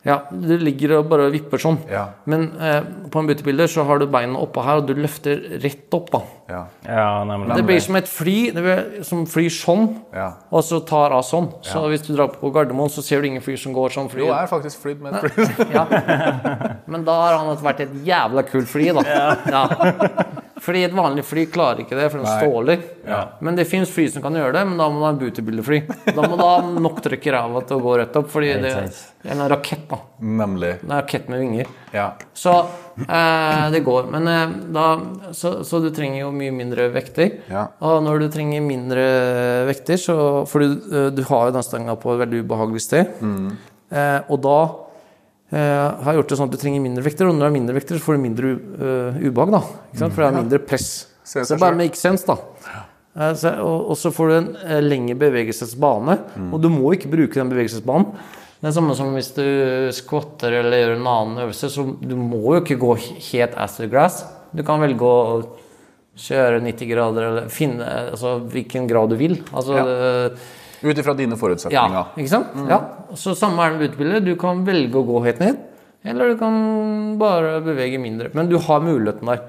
Ja, 0.07 0.21
du 0.31 0.55
ligger 0.63 0.99
og 0.99 1.09
bare 1.11 1.27
vipper 1.33 1.61
sånn. 1.61 1.81
Ja. 1.91 2.05
Men 2.31 2.49
eh, 2.63 2.79
på 3.11 3.21
en 3.21 3.29
beautybilder 3.29 3.71
så 3.71 3.83
har 3.89 3.99
du 3.99 4.07
beina 4.11 4.39
oppå 4.39 4.63
her, 4.63 4.81
og 4.81 4.87
du 4.89 4.95
løfter 4.97 5.41
rett 5.63 5.95
opp. 5.97 6.13
da. 6.13 6.21
Ja. 6.49 6.61
Ja, 6.87 7.09
nemlig. 7.29 7.57
Det 7.59 7.67
blir 7.67 7.83
som 7.83 7.99
et 7.99 8.09
fly. 8.09 8.37
Det 8.55 8.65
blir 8.65 9.05
som 9.09 9.27
flyr 9.29 9.51
sånn, 9.53 9.89
ja. 10.15 10.31
og 10.55 10.65
så 10.65 10.81
tar 10.87 11.17
av 11.17 11.27
sånn. 11.27 11.51
Så 11.67 11.83
hvis 11.91 12.07
du 12.07 12.15
drar 12.15 12.31
på 12.33 12.53
Gardermoen, 12.55 12.93
så 12.95 13.05
ser 13.05 13.21
du 13.23 13.31
ingen 13.33 13.45
fly 13.45 13.59
som 13.61 13.75
går 13.77 13.97
sånn. 13.97 14.11
Fly. 14.13 14.23
Jo, 14.23 14.31
jeg 14.31 14.47
er 14.47 14.53
faktisk 14.55 14.87
flydd 14.87 15.03
med 15.05 15.19
et 15.19 15.35
fly. 15.35 15.69
Ja. 15.75 15.85
Men 16.93 17.05
da 17.09 17.19
har 17.27 17.41
han 17.43 17.65
vært 17.65 17.85
et 17.89 17.97
jævla 18.07 18.47
kult 18.49 18.71
fly, 18.71 18.93
da. 18.97 19.05
Ja. 19.49 19.65
Fordi 20.63 20.83
et 20.87 20.95
vanlig 20.97 21.25
fly 21.27 21.45
klarer 21.53 21.85
ikke 21.85 21.97
det, 21.99 22.09
for 22.11 22.23
den 22.23 22.29
ståler. 22.41 22.83
Ja. 23.07 23.21
Men 23.45 23.59
det 23.59 23.69
fins 23.71 23.91
fly 23.95 24.09
som 24.11 24.25
kan 24.25 24.37
gjøre 24.37 24.55
det, 24.57 24.65
men 24.69 24.81
da 24.81 24.89
må 24.91 25.01
du 25.01 25.07
ha 25.07 25.13
en 25.15 25.21
bootybilderfly. 25.21 25.81
Da 26.11 26.25
må 26.25 26.35
du 26.35 26.43
ha 26.43 26.57
nok 26.89 26.99
trøkk 27.05 27.29
i 27.29 27.35
ræva 27.35 27.63
til 27.69 27.79
å 27.79 27.85
gå 27.85 27.95
rett 28.01 28.19
opp, 28.19 28.29
fordi 28.33 28.51
det 28.65 28.73
er 28.75 29.33
en 29.35 29.45
rakett, 29.51 29.87
da. 29.91 30.01
Nemlig. 30.19 30.73
En 30.83 30.97
rakett 30.97 31.31
med 31.31 31.43
vinger. 31.45 31.71
Ja. 31.95 32.09
Så 32.37 32.55
eh, 33.05 33.69
det 33.75 33.85
går. 33.87 34.11
Men 34.13 34.29
eh, 34.33 34.57
da 34.75 34.89
så, 35.37 35.59
så 35.67 35.83
du 35.85 35.89
trenger 35.95 36.25
jo 36.25 36.35
mye 36.35 36.55
mindre 36.55 36.89
vekter. 36.95 37.39
Ja. 37.53 37.69
Og 37.85 38.03
når 38.07 38.25
du 38.25 38.29
trenger 38.35 38.65
mindre 38.65 39.07
vekter, 39.69 40.01
så 40.01 40.19
For 40.49 40.65
du, 40.65 40.77
eh, 40.91 41.09
du 41.15 41.23
har 41.31 41.49
jo 41.49 41.57
den 41.59 41.67
stanga 41.67 41.97
på 42.01 42.15
et 42.15 42.23
veldig 42.25 42.45
ubehagelig 42.45 42.85
sted. 42.89 43.19
Mm. 43.23 43.51
Eh, 43.89 44.21
og 44.29 44.43
da 44.45 44.59
eh, 45.55 46.05
har 46.05 46.19
gjort 46.19 46.33
det 46.33 46.39
sånn 46.41 46.51
at 46.51 46.57
du 46.57 46.61
trenger 46.61 46.85
mindre 46.85 47.05
vekter, 47.07 47.29
og 47.29 47.37
når 47.37 47.41
du 47.41 47.47
har 47.49 47.57
mindre 47.57 47.77
vekter, 47.79 47.99
så 47.99 48.05
får 48.05 48.19
du 48.19 48.25
mindre 48.25 48.55
uh, 48.57 49.21
ubehag. 49.23 49.55
da? 49.55 49.63
For 49.99 50.21
det 50.21 50.29
er 50.29 50.39
mindre 50.41 50.63
press. 50.65 50.89
Så 51.29 51.45
det 51.45 51.61
bare 51.61 51.79
makes 51.79 52.03
sense, 52.05 52.25
da. 52.29 52.37
Uh, 53.19 53.33
så, 53.37 53.55
og, 53.65 53.93
og 53.93 54.01
så 54.01 54.13
får 54.15 54.33
du 54.33 54.37
en 54.39 54.51
lengre 54.87 55.17
bevegelsesbane, 55.21 56.19
og 56.49 56.61
du 56.63 56.69
må 56.73 56.93
ikke 56.97 57.13
bruke 57.13 57.41
den 57.41 57.53
bevegelsesbanen. 57.53 58.13
Det 58.59 58.73
er 58.73 58.75
samme 58.75 58.95
som 58.99 59.13
hvis 59.15 59.31
du 59.37 59.45
squatter 59.95 60.57
eller 60.59 60.81
gjør 60.81 60.97
en 60.97 61.07
annen 61.07 61.43
øvelse, 61.45 61.69
så 61.71 61.85
du 62.03 62.17
må 62.19 62.57
jo 62.57 62.63
ikke 62.65 62.81
gå 62.83 62.97
helt 63.31 63.55
as 63.55 63.77
to 63.79 63.87
grass. 63.91 64.25
Du 64.51 64.65
kan 64.67 64.83
velge 64.83 65.07
å 65.07 65.43
kjøre 66.19 66.59
90 66.65 66.91
grader, 66.91 67.27
eller 67.29 67.53
finne 67.55 67.87
altså, 68.09 68.41
hvilken 68.51 68.89
grad 68.91 69.15
du 69.15 69.19
vil. 69.21 69.39
Altså, 69.53 69.79
Ja. 69.79 70.31
Det- 70.81 70.91
Ut 70.91 70.99
ifra 70.99 71.15
dine 71.17 71.37
ja, 71.71 72.05
ikke 72.17 72.29
sant? 72.29 72.47
Ja. 72.69 72.81
Så 73.15 73.35
samme 73.37 73.59
er 73.65 73.71
det 73.71 73.79
med 73.79 73.91
utebildet. 73.91 74.25
Du 74.25 74.37
kan 74.37 74.65
velge 74.65 74.95
å 74.95 75.07
gå 75.07 75.25
helt 75.25 75.41
ned, 75.41 75.57
eller 76.05 76.29
du 76.29 76.39
kan 76.39 77.19
bare 77.19 77.61
bevege 77.61 77.99
mindre. 77.99 78.31
Men 78.35 78.49
du 78.49 78.59
har 78.59 78.81
muligheten 78.81 79.27
der. 79.27 79.41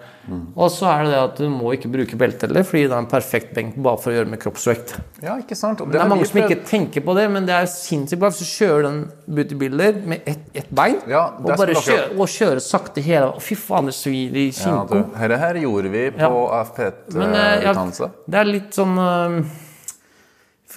Og 0.55 0.69
så 0.69 0.85
er 0.91 1.03
det 1.05 1.11
det 1.13 1.19
at 1.19 1.37
du 1.41 1.49
må 1.49 1.71
ikke 1.73 1.89
bruke 1.89 2.17
belte 2.19 2.45
heller, 2.47 2.63
fordi 2.67 2.83
det 2.87 2.93
er 2.93 3.01
en 3.01 3.07
perfekt 3.09 3.53
benk 3.55 3.77
bare 3.81 3.97
for 4.01 4.11
å 4.11 4.17
gjøre 4.17 4.29
med 4.29 4.41
kroppsvekt. 4.41 4.95
Ja, 5.23 5.37
ikke 5.41 5.57
sant? 5.57 5.81
Og 5.81 5.91
Det 5.91 6.01
er 6.01 6.09
mange 6.09 6.27
som 6.29 6.41
ikke 6.41 6.59
tenker 6.69 7.01
på 7.05 7.15
det, 7.17 7.29
men 7.31 7.45
det 7.47 7.55
er 7.55 7.69
sinnssykt 7.71 8.19
bra 8.21 8.29
hvis 8.29 8.43
du 8.43 8.49
kjører 8.49 8.83
den 8.83 8.99
bootybuilder 9.27 10.01
med 10.05 10.21
ett 10.29 10.39
et 10.53 10.69
bein, 10.75 10.99
Ja, 11.09 11.27
og 11.37 11.49
bare 11.57 11.73
kjører, 11.73 12.13
kjøre, 12.13 12.59
og 12.59 12.65
sakte 12.65 13.01
hele 13.01 13.31
Fy 13.41 13.55
faen, 13.55 13.85
det 13.89 13.95
svir 13.97 14.35
i 14.37 14.49
Ja, 14.51 14.83
du, 14.85 14.99
dette 15.17 15.39
her 15.39 15.53
gjorde 15.63 15.89
vi 15.93 16.03
på 16.11 16.19
eh, 16.19 16.27
ja, 16.27 16.61
AFP-utdannelse. 16.61 18.11
det 18.29 18.39
er 18.39 18.49
litt 18.49 18.73
sånn 18.77 18.97
eh, 18.97 19.41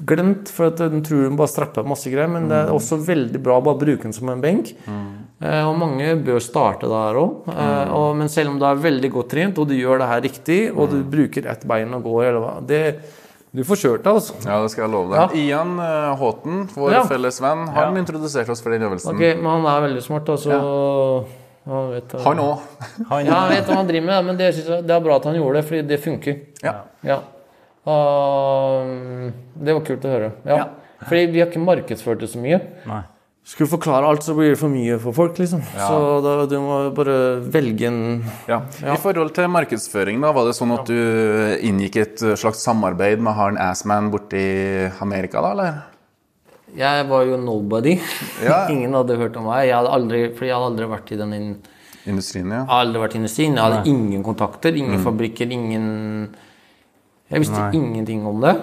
glemt, 0.08 0.48
for 0.48 0.70
at 0.72 0.76
den 0.80 1.02
tror 1.04 1.26
den 1.28 1.36
bare 1.36 1.50
strapper 1.52 1.84
masse 1.84 2.08
greier. 2.10 2.30
Men 2.32 2.48
det 2.48 2.56
er 2.64 2.72
også 2.72 2.96
veldig 3.04 3.40
bra 3.44 3.58
å 3.60 3.64
bare 3.64 3.80
bruke 3.82 4.02
den 4.06 4.12
som 4.16 4.28
en 4.32 4.40
benk. 4.40 4.72
Eh, 4.88 5.62
og 5.68 5.74
mange 5.78 6.14
bør 6.24 6.40
starte 6.40 6.88
der 6.88 7.18
òg. 7.18 7.48
men 8.16 8.28
selv 8.28 8.50
om 8.50 8.58
du 8.58 8.64
er 8.64 8.74
veldig 8.74 9.10
godt 9.12 9.28
trent, 9.34 9.58
og 9.58 9.68
du 9.68 9.74
gjør 9.74 9.98
det 9.98 10.08
her 10.08 10.20
riktig, 10.22 10.60
og 10.76 10.90
du 10.90 11.02
bruker 11.02 11.46
ett 11.50 11.66
bein 11.66 11.92
og 11.94 12.02
går, 12.04 12.24
eller 12.30 12.40
hva 12.40 12.54
det, 12.66 12.84
Du 13.54 13.60
får 13.68 13.76
kjørt 13.76 14.02
deg, 14.06 14.14
altså. 14.16 14.32
Ja, 14.48 14.62
det 14.62 14.70
skal 14.72 14.86
jeg 14.86 14.92
love 14.94 15.12
deg. 15.12 15.34
Ian 15.36 15.74
eh, 15.78 16.16
Håten, 16.16 16.70
vår 16.72 16.92
Ja. 16.94 17.02
felles 17.04 17.36
venn, 17.38 17.66
han 17.68 17.98
introduserte 18.00 18.48
oss 18.48 18.62
for 18.62 18.70
den 18.72 18.80
øvelsen. 18.80 19.12
Ok, 19.12 19.20
Men 19.42 19.44
han 19.44 19.66
er 19.66 19.82
veldig 19.88 20.02
smart, 20.02 20.24
altså. 20.32 21.26
Han 21.68 21.90
vet, 21.92 22.12
Han 22.24 22.38
òg. 22.40 22.58
Han, 23.10 23.26
Ja, 23.26 23.34
han 23.34 23.50
vet 23.52 23.66
hva 23.68 23.76
han 23.76 23.86
driver 23.86 24.06
med, 24.06 24.24
men 24.24 24.36
det, 24.38 24.54
jeg, 24.56 24.80
det 24.86 24.90
er 24.96 25.04
bra 25.04 25.16
at 25.16 25.24
han 25.28 25.36
gjorde 25.36 25.60
det, 25.60 25.64
fordi 25.68 25.82
det 25.86 26.00
funker. 26.00 26.38
Ja. 26.64 27.18
Ja. 27.86 27.92
Og, 27.92 29.32
det 29.58 29.74
var 29.74 29.86
kult 29.86 30.04
å 30.06 30.12
høre. 30.12 30.34
Ja. 30.46 30.58
Ja. 30.62 30.68
Fordi 31.08 31.24
vi 31.32 31.42
har 31.42 31.50
ikke 31.50 31.64
markedsført 31.64 32.22
det 32.22 32.30
så 32.30 32.42
mye. 32.42 32.60
Nei. 32.86 33.02
Skulle 33.42 33.66
du 33.66 33.72
forklare 33.72 34.06
alt, 34.06 34.22
så 34.22 34.36
blir 34.38 34.52
det 34.52 34.58
for 34.60 34.70
mye 34.70 34.96
for 35.02 35.16
folk, 35.16 35.34
liksom. 35.42 35.64
Så 35.74 35.96
da, 36.22 36.34
du 36.46 36.54
må 36.62 36.76
bare 36.94 37.16
velge 37.42 37.88
en 37.88 38.02
Ja. 38.46 38.60
I 38.86 38.94
forhold 39.02 39.32
til 39.34 39.50
markedsføring, 39.50 40.20
da, 40.22 40.30
var 40.30 40.46
det 40.46 40.54
sånn 40.54 40.74
at 40.76 40.86
du 40.86 41.58
inngikk 41.66 41.98
et 42.04 42.22
slags 42.38 42.62
samarbeid 42.62 43.18
med 43.18 43.34
Harn 43.34 43.58
Assman 43.58 44.12
borti 44.14 44.44
Amerika, 45.02 45.42
da, 45.42 45.50
eller? 45.56 45.82
Jeg 46.78 47.08
var 47.10 47.26
jo 47.26 47.36
nobody. 47.36 47.96
Ja. 48.46 48.62
Ingen 48.72 48.94
hadde 48.94 49.18
hørt 49.18 49.34
om 49.36 49.50
meg. 49.50 49.66
Jeg 49.66 49.74
hadde 49.80 49.96
aldri, 49.98 50.22
fordi 50.38 50.52
jeg 50.52 50.56
hadde 50.60 50.70
aldri 50.70 50.90
vært 50.94 51.12
i 51.12 51.20
den 51.24 51.36
Industrien, 52.02 52.48
ja. 52.50 52.62
Jeg 52.62 52.66
hadde 52.66 52.86
aldri 52.86 53.02
vært 53.02 53.12
i 53.14 53.18
industrien. 53.20 53.52
Jeg 53.54 53.62
hadde 53.62 53.90
ingen 53.90 54.22
kontakter, 54.26 54.74
ingen 54.74 55.02
fabrikker, 55.04 55.52
ingen 55.54 55.84
Jeg 57.32 57.44
visste 57.44 57.68
ingenting 57.76 58.26
om 58.28 58.42
det. 58.44 58.54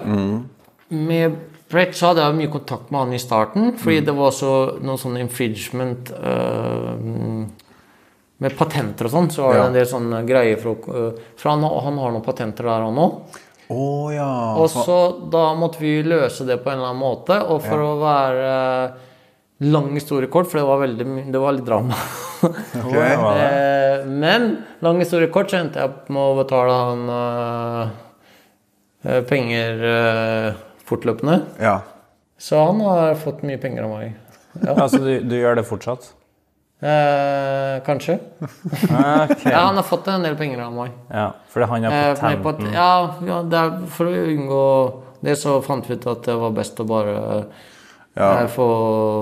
Med 0.90 1.38
Brett 1.70 1.94
så 1.94 2.10
hadde 2.10 2.24
jeg 2.24 2.38
mye 2.38 2.50
kontakt 2.50 2.90
med 2.90 3.04
han 3.04 3.12
i 3.14 3.20
starten, 3.22 3.72
fordi 3.78 4.00
det 4.06 4.14
var 4.16 4.32
også 4.32 4.54
noe 4.82 4.98
sånn 4.98 5.20
infringement 5.20 6.10
uh, 6.18 6.96
Med 8.40 8.56
patenter 8.58 9.06
og 9.06 9.12
sånn, 9.12 9.28
så 9.30 9.44
var 9.44 9.52
det 9.54 9.60
Ja. 9.60 9.66
en 9.68 9.76
del 9.76 9.86
sånne 9.86 10.22
greier 10.26 10.56
øh, 10.64 11.12
For 11.36 11.50
han, 11.52 11.62
han 11.62 11.98
har 12.00 12.14
noen 12.14 12.24
patenter 12.24 12.64
der, 12.66 12.86
han 12.88 12.98
òg. 12.98 13.38
Å 13.70 13.86
ja. 14.10 14.30
Og 14.58 14.66
så 14.72 14.96
da 15.30 15.52
måtte 15.54 15.78
vi 15.82 16.00
løse 16.02 16.46
det 16.48 16.56
på 16.64 16.72
en 16.72 16.80
eller 16.80 16.90
annen 16.90 17.04
måte. 17.04 17.36
Og 17.52 17.60
for 17.62 17.84
å 17.84 17.92
være 18.00 18.54
lang 19.70 19.90
historie 19.94 20.30
kort, 20.32 20.48
for 20.50 20.58
det 20.58 20.66
var, 20.66 20.80
veldig, 20.80 21.06
det 21.30 21.42
var 21.42 21.56
litt 21.56 21.68
drama. 21.68 22.00
Ok. 22.40 22.94
Eh, 24.00 24.06
Men 24.08 24.46
lang 24.80 24.98
historie 25.02 25.28
kort 25.28 25.50
så 25.52 25.58
endte 25.60 25.76
jeg 25.82 25.90
opp 25.90 26.06
med 26.08 26.22
å 26.24 26.38
betale 26.38 26.76
han 26.88 27.02
eh, 27.12 27.80
eh, 27.82 27.90
penger 29.02 29.84
eh, 29.90 30.54
fortløpende. 30.88 31.40
Ja. 31.60 31.80
Så 32.40 32.58
han 32.66 32.80
har 32.80 33.14
fått 33.20 33.42
mye 33.46 33.60
penger 33.60 33.86
av 33.88 33.94
meg. 33.98 34.16
Altså, 34.66 34.98
du, 34.98 35.12
du 35.30 35.36
gjør 35.38 35.60
det 35.60 35.66
fortsatt? 35.68 36.08
Eh, 36.80 37.76
kanskje. 37.86 38.18
okay. 38.40 39.36
Ja, 39.52 39.58
han 39.66 39.76
har 39.76 39.82
fått 39.86 40.08
en 40.08 40.24
del 40.24 40.36
penger 40.36 40.62
av 40.64 40.72
meg. 40.74 40.94
Ja, 41.12 41.26
fordi 41.52 41.68
han 41.70 41.84
har 41.84 41.92
Eh, 41.92 42.22
med 42.40 42.72
ja, 42.74 42.92
ja, 43.28 43.40
er 43.44 43.74
for 43.92 44.08
å 44.08 44.22
unngå 44.32 44.62
det, 45.20 45.36
så 45.36 45.58
fant 45.62 45.86
vi 45.90 45.98
ut 46.00 46.06
at 46.08 46.24
det 46.24 46.38
var 46.40 46.56
best 46.56 46.80
å 46.80 46.88
bare 46.88 47.14
Ja. 48.16 48.40
eh, 48.40 48.46
få 48.48 48.68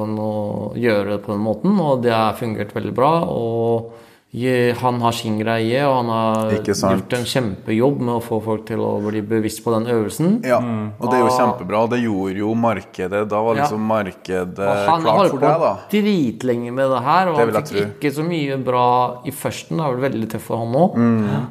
noe, 0.06 0.70
gjøre 0.78 1.16
det 1.16 1.22
på 1.26 1.34
den 1.34 1.42
måten, 1.44 1.74
og 1.82 2.02
det 2.06 2.14
har 2.14 2.38
fungert 2.38 2.72
veldig 2.76 2.94
bra. 2.94 3.12
Og 3.26 3.92
han 4.30 5.00
har 5.00 5.12
sin 5.16 5.38
greie, 5.40 5.80
og 5.88 5.94
han 6.04 6.08
har 6.12 6.50
gjort 6.52 7.12
en 7.16 7.24
kjempejobb 7.24 8.00
med 8.00 8.14
å 8.18 8.20
få 8.22 8.42
folk 8.44 8.66
til 8.68 8.76
å 8.84 8.90
bli 9.00 9.22
bevisst 9.22 9.62
på 9.64 9.72
den 9.72 9.86
øvelsen. 9.88 10.44
ja. 10.44 10.58
Og 11.00 11.08
det 11.10 11.16
er 11.16 11.24
jo 11.24 11.32
kjempebra. 11.32 11.88
Det 11.88 12.02
gjorde 12.02 12.36
jo 12.36 12.54
markedet. 12.54 13.28
Da 13.28 13.40
var 13.42 13.56
Ja. 13.56 13.62
liksom 13.62 13.80
markedet 13.80 14.54
for 14.56 14.64
deg, 14.64 14.86
da. 14.86 14.90
Han 14.92 15.02
holdt 15.02 15.40
på 15.40 15.90
dritlenge 15.90 16.72
med 16.72 16.90
det 16.90 17.02
her, 17.02 17.28
og 17.28 17.36
Det 17.36 17.54
han 17.54 17.62
fikk 17.62 17.68
tro. 17.68 17.78
ikke 18.00 18.12
så 18.14 18.22
mye 18.28 18.64
bra 18.64 19.22
i 19.24 19.30
førsten. 19.30 19.76
Det 19.78 19.86
er 19.86 19.96
vel 19.96 20.10
veldig 20.10 20.28
tøft 20.30 20.44
for 20.44 20.58
han 20.58 20.74
òg. 20.74 20.94
Mm. 20.94 21.46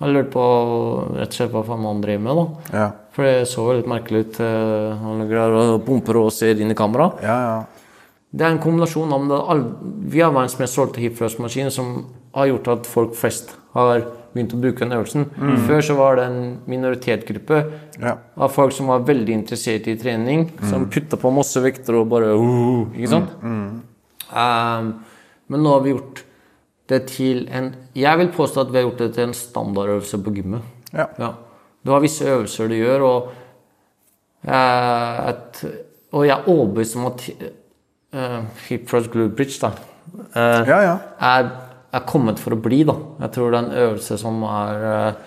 Han 0.00 0.12
lurte 0.14 0.30
på 0.32 1.14
rett 1.18 1.28
og 1.28 1.32
slett 1.32 1.52
hva 1.52 1.64
faen 1.64 1.84
han 1.84 2.00
driver 2.00 2.20
med, 2.20 2.36
da. 2.36 2.78
Ja. 2.78 2.90
For 3.12 3.22
det 3.22 3.46
så 3.46 3.56
jo 3.68 3.72
litt 3.76 3.86
merkelig 3.86 4.20
ut. 4.24 4.40
eh, 4.40 4.96
Han 4.96 5.20
ligger 5.20 5.36
der 5.36 5.74
og 5.74 5.84
pumper 5.84 6.16
og 6.24 6.32
ser 6.32 6.54
inn 6.58 6.70
i 6.70 6.74
kamera. 6.74 7.12
Ja, 7.22 7.36
ja. 7.60 7.64
Det 8.34 8.40
er 8.46 8.50
en 8.52 8.58
kombinasjon 8.58 9.12
av 9.12 9.28
det. 9.28 10.10
Vi 10.10 10.20
har 10.20 10.32
verdens 10.32 10.58
mest 10.58 10.74
solgte 10.74 10.96
hipfløsmaskin 10.96 11.70
som 11.70 12.06
har 12.34 12.46
gjort 12.48 12.68
at 12.72 12.86
folk 12.88 13.14
flest 13.18 13.54
har 13.76 14.04
begynt 14.32 14.52
å 14.56 14.60
bruke 14.60 14.80
den 14.84 14.92
øvelsen. 14.96 15.26
Før 15.66 15.80
så 15.84 15.94
var 15.98 16.16
det 16.16 16.24
en 16.30 16.42
minoritetsgruppe 16.68 17.58
Ja. 18.00 18.14
av 18.36 18.48
folk 18.54 18.72
som 18.72 18.86
var 18.88 19.00
veldig 19.04 19.32
interessert 19.34 19.86
i 19.88 19.96
trening, 20.00 20.46
som 20.70 20.86
putta 20.90 21.16
på 21.20 21.32
masse 21.32 21.60
vekter 21.60 21.98
og 22.00 22.08
bare 22.08 22.32
uh, 22.32 22.86
Ikke 22.96 23.10
sant? 23.12 23.34
Um, 23.42 24.88
men 25.52 25.60
nå 25.62 25.72
har 25.74 25.82
vi 25.84 25.92
gjort 25.92 26.22
det 26.88 27.02
til 27.12 27.42
en 27.52 27.74
Jeg 27.96 28.18
vil 28.18 28.30
påstå 28.32 28.60
at 28.64 28.72
vi 28.72 28.78
har 28.80 28.86
gjort 28.88 29.02
det 29.04 29.10
til 29.14 29.26
en 29.28 29.34
standardøvelse 29.36 30.22
på 30.24 30.32
gymmet. 30.38 30.62
Ja. 30.96 31.06
Ja. 31.20 31.32
Du 31.84 31.90
har 31.92 32.00
visse 32.00 32.24
øvelser 32.24 32.68
du 32.72 32.76
gjør, 32.78 33.04
og, 33.08 33.28
uh, 34.48 35.28
at, 35.28 35.64
og 36.12 36.26
jeg 36.26 36.36
er 36.38 36.48
overbevist 36.48 36.96
om 36.96 37.06
at 37.10 37.24
uh, 38.14 38.40
hip 38.68 38.88
thrust 38.88 39.10
glue 39.12 39.28
bridge 39.32 39.58
da, 39.62 39.72
uh, 40.36 40.62
Ja, 40.68 40.80
ja. 40.86 40.96
er, 41.20 41.50
er 41.92 42.08
kommet 42.08 42.40
for 42.40 42.56
å 42.56 42.60
bli. 42.60 42.82
da. 42.88 42.96
Jeg 43.26 43.34
tror 43.34 43.52
det 43.52 43.58
er 43.58 43.66
en 43.66 43.80
øvelse 43.84 44.18
som 44.20 44.42
er 44.48 44.86
eh, 44.88 45.22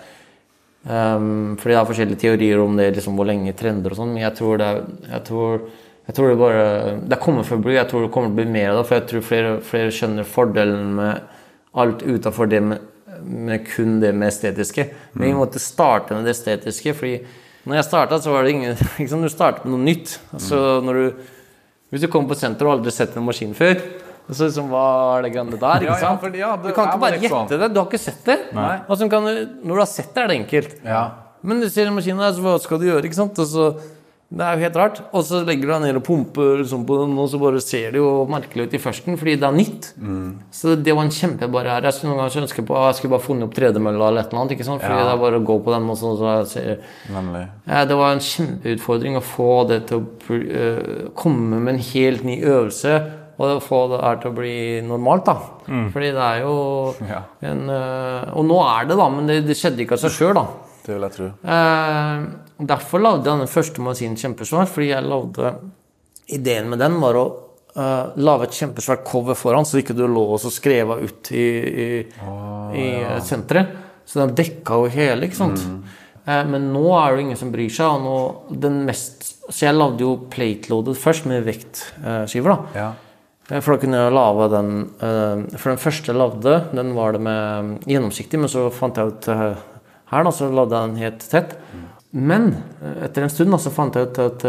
um, 0.90 1.54
Fordi 1.60 1.74
det 1.74 1.80
er 1.80 1.90
forskjellige 1.90 2.22
teorier 2.24 2.62
om 2.62 2.78
det, 2.78 2.90
liksom, 2.96 3.18
hvor 3.18 3.28
lenge 3.28 3.54
trender 3.58 3.94
og 3.94 4.00
sånn, 4.00 4.14
men 4.14 4.24
jeg 4.24 4.34
tror 4.38 4.60
det 4.60 4.70
er 4.72 4.82
jeg 5.12 5.22
tror, 5.28 5.68
jeg 6.08 6.18
tror 6.18 6.28
det 6.30 6.40
bare 6.40 6.66
Det 7.02 7.16
er 7.16 7.22
kommet 7.22 7.48
for 7.48 7.58
å 7.58 7.64
bli. 7.64 7.78
Jeg 7.78 7.90
tror 7.90 8.04
det 8.06 8.12
kommer 8.14 8.30
til 8.30 8.36
å 8.36 8.40
bli 8.40 8.58
mer 8.58 8.72
av 8.72 8.80
det, 8.80 8.88
for 8.88 8.98
jeg 8.98 9.08
tror 9.12 9.24
flere, 9.30 9.54
flere 9.70 9.94
skjønner 9.94 10.28
fordelen 10.28 10.92
med 10.98 11.32
alt 11.76 12.02
utafor 12.02 12.48
det 12.48 12.62
med, 12.64 12.92
med 13.22 13.66
kun 13.68 13.98
det 14.00 14.14
med 14.16 14.30
estetiske. 14.30 14.88
Men 15.12 15.28
vi 15.28 15.36
måtte 15.36 15.62
starte 15.62 16.16
med 16.16 16.24
det 16.26 16.32
estetiske, 16.32 16.94
fordi 16.96 17.18
når 17.66 17.80
jeg 17.80 17.86
starta, 17.88 18.18
så 18.22 18.32
var 18.32 18.46
det 18.46 18.54
ingen 18.54 18.76
liksom, 19.00 19.22
Du 19.22 19.30
startet 19.30 19.66
med 19.66 19.74
noe 19.74 19.86
nytt. 19.86 20.16
Altså, 20.32 20.80
du, 20.86 21.26
hvis 21.90 22.02
du 22.02 22.10
kommer 22.10 22.32
på 22.32 22.38
senter 22.38 22.66
og 22.66 22.78
aldri 22.78 22.94
sett 22.94 23.14
en 23.18 23.26
maskin 23.26 23.54
før 23.54 23.78
så 24.30 24.48
liksom, 24.48 24.70
Hva 24.72 24.86
er 25.16 25.26
det 25.26 25.34
greiene 25.36 25.60
der? 25.60 25.84
Ikke 25.86 25.98
sant? 26.00 26.02
ja, 26.02 26.08
ja, 26.08 26.22
for, 26.22 26.40
ja, 26.40 26.54
du 26.62 26.70
kan 26.74 26.88
ikke 26.90 27.02
bare 27.04 27.20
gjette 27.22 27.60
det. 27.60 27.68
Du 27.74 27.78
har 27.82 27.86
ikke 27.86 28.02
sett 28.02 28.24
det. 28.26 28.40
Og 28.54 29.04
kan 29.10 29.28
når 29.28 29.72
du 29.72 29.82
har 29.82 29.90
sett 29.90 30.10
det, 30.14 30.24
er 30.24 30.32
det 30.32 30.40
enkelt. 30.42 30.80
Ja. 30.86 31.04
Men 31.46 31.60
du 31.62 31.68
ser 31.70 31.86
en 31.86 31.94
maskin 31.94 32.18
der, 32.18 32.32
så 32.34 32.42
hva 32.42 32.56
skal 32.62 32.82
du 32.82 32.88
gjøre? 32.88 33.06
ikke 33.06 33.18
sant? 33.20 33.38
Så, 33.38 33.68
det 34.26 34.42
er 34.42 34.56
jo 34.56 34.64
helt 34.64 34.76
rart. 34.80 34.96
Og 35.14 35.22
så 35.22 35.38
legger 35.46 35.68
du 35.68 35.70
deg 35.70 35.82
ned 35.84 35.98
og 36.00 36.04
pumper 36.08 36.56
liksom, 36.58 36.82
på 36.88 36.96
den, 36.98 37.12
og 37.22 37.28
så 37.30 37.38
bare 37.38 37.60
ser 37.62 37.92
det 37.94 38.00
jo 38.00 38.24
merkelig 38.30 38.66
ut 38.66 38.72
i 38.74 38.80
førsten, 38.82 39.18
fordi 39.20 39.36
det 39.38 39.46
er 39.46 39.54
nytt. 39.54 39.86
Så 40.50 40.74
det 40.74 40.96
var 40.96 41.06
en 41.06 41.14
kjempebarriere. 41.14 41.84
Jeg 41.86 41.94
skulle 41.94 42.14
noen 42.14 42.24
ganger 42.24 42.42
ønske 42.42 42.64
på 42.66 42.80
jeg 42.88 42.98
skulle 42.98 43.14
bare 43.14 43.26
funnet 43.28 43.46
opp 43.46 43.54
tredemølla 43.54 44.08
eller 44.10 44.24
et 44.24 44.32
eller 44.32 44.42
annet. 44.42 44.56
ikke 44.56 44.66
sant? 44.66 44.82
Fordi 44.82 44.98
det 44.98 45.12
er 45.12 45.22
bare 45.22 45.38
å 45.38 45.44
gå 45.52 45.58
på 45.62 45.76
den 45.76 45.86
og 45.92 46.00
så, 46.00 46.16
så 46.18 46.34
ser 46.50 46.72
ja, 47.66 47.84
det 47.86 47.98
var 47.98 48.16
en 48.16 48.24
kjempeutfordring 48.26 49.20
å 49.20 49.22
få 49.24 49.52
det 49.70 49.78
til 49.90 50.02
å 50.02 50.02
uh, 50.34 51.06
komme 51.18 51.60
med 51.60 51.76
en 51.76 51.86
helt 51.92 52.26
ny 52.26 52.40
øvelse. 52.42 52.98
Og 53.36 53.58
få 53.60 53.82
det 53.92 54.00
her 54.00 54.20
til 54.22 54.32
å 54.32 54.36
bli 54.36 54.56
normalt, 54.86 55.26
da. 55.28 55.34
Fordi 55.92 56.12
det 56.16 56.26
er 56.26 56.42
jo 56.44 56.56
Ja. 57.12 57.22
en 57.50 57.66
eh, 57.68 58.30
Og 58.32 58.46
nå 58.48 58.60
er 58.64 58.88
det, 58.88 58.96
da, 58.96 59.08
men 59.12 59.28
det, 59.28 59.42
det 59.48 59.58
skjedde 59.58 59.84
ikke 59.84 59.98
av 59.98 60.04
seg 60.06 60.14
sjøl, 60.14 60.36
da. 60.38 60.46
Det 60.86 60.94
vil 60.94 61.04
jeg 61.08 61.16
tro. 61.16 61.30
Eh, 61.56 62.62
derfor 62.72 63.02
lagde 63.02 63.28
jeg 63.28 63.42
den 63.42 63.50
første 63.50 63.84
maskinen 63.84 64.20
kjempesvær, 64.20 64.70
fordi 64.70 64.92
jeg 64.94 65.10
lagde 65.10 65.56
Ideen 66.26 66.70
med 66.72 66.80
den 66.82 66.96
var 66.98 67.14
å 67.20 67.26
uh, 67.78 68.16
lage 68.18 68.48
et 68.48 68.56
kjempesvært 68.56 69.04
cover 69.06 69.36
foran, 69.38 69.62
så 69.62 69.78
ikke 69.78 69.94
du 69.94 70.02
lå 70.10 70.24
og 70.34 70.40
skreva 70.42 70.96
skrev 70.96 71.04
ut 71.06 71.30
i, 71.30 71.44
i, 71.84 71.86
i 72.74 72.86
ja. 72.96 73.20
senteret. 73.22 73.70
Så 74.06 74.18
den 74.24 74.34
dekka 74.38 74.80
jo 74.80 74.90
hele, 74.90 75.28
ikke 75.28 75.38
sant. 75.38 75.62
Eh, 76.26 76.42
men 76.50 76.68
nå 76.74 76.84
er 76.98 77.14
det 77.14 77.24
ingen 77.26 77.38
som 77.38 77.50
bryr 77.54 77.70
seg. 77.72 77.86
Og 77.86 78.02
nå, 78.04 78.58
den 78.62 78.80
mest, 78.86 79.28
så 79.46 79.68
jeg 79.68 79.76
lagde 79.78 80.02
jo 80.02 80.12
plate-loaded 80.32 80.98
først, 80.98 81.26
med 81.30 81.46
vektskiver. 81.46 82.52
da. 82.52 82.78
Ja. 82.78 82.88
Eh, 83.50 83.60
For 83.62 83.74
da 83.74 83.82
kunne 83.82 84.02
jeg 84.02 84.14
lage 84.16 84.48
den 84.54 84.70
eh, 84.98 85.56
For 85.56 85.72
den 85.72 85.82
første 85.82 86.12
jeg 86.12 86.18
lagde, 86.18 86.54
den 86.74 86.94
var 86.96 87.14
det 87.14 87.22
med 87.26 87.86
gjennomsiktig, 87.86 88.40
men 88.42 88.50
så 88.52 88.68
fant 88.74 88.98
jeg 88.98 89.12
ut 89.12 89.28
eh, 89.32 89.58
her, 90.12 90.26
da, 90.26 90.32
så 90.34 90.48
lagde 90.50 90.74
jeg 90.74 90.90
den 90.90 91.00
helt 91.02 91.28
tett. 91.30 91.56
Men 92.16 92.52
etter 93.02 93.24
en 93.26 93.32
stund 93.32 93.50
da, 93.52 93.58
så 93.60 93.72
fant 93.74 93.96
jeg 93.98 94.06
ut 94.08 94.20
at 94.22 94.44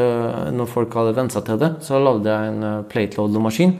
når 0.53 0.69
folk 0.69 0.93
hadde 0.95 1.15
vent 1.17 1.33
seg 1.33 1.47
til 1.47 1.57
det, 1.59 1.71
så 1.83 1.97
lagde 1.99 2.29
jeg 2.29 2.51
en 2.51 2.83
plate-loader-maskin 2.87 3.73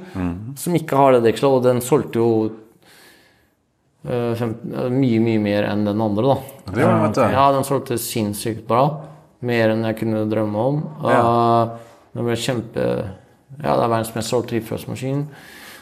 som 0.58 0.76
ikke 0.76 0.98
har 0.98 1.14
det 1.14 1.22
dekselet, 1.28 1.54
og 1.60 1.68
den 1.68 1.80
solgte 1.86 2.20
jo 2.20 2.32
uh, 4.10 4.34
fem, 4.42 4.58
mye, 4.98 5.22
mye 5.24 5.44
mer 5.46 5.70
enn 5.70 5.86
den 5.88 6.04
andre, 6.04 6.26
da. 6.34 6.74
Det 6.74 6.82
var, 6.82 6.98
vet 7.06 7.20
du. 7.22 7.24
Ja, 7.38 7.46
den 7.56 7.70
solgte 7.70 8.00
sinnssykt 8.02 8.66
bra. 8.68 8.84
Mer 9.46 9.76
enn 9.76 9.86
jeg 9.86 10.00
kunne 10.02 10.26
drømme 10.34 10.68
om. 10.74 10.82
Og 11.06 11.78
Den 12.18 12.28
ble 12.28 12.42
kjempe 12.42 12.90
Ja, 13.62 13.74
det 13.74 13.84
er 13.84 13.92
verdens 13.92 14.14
mest 14.16 14.32
solgte 14.34 14.58
hipfrostmaskin. 14.58 15.24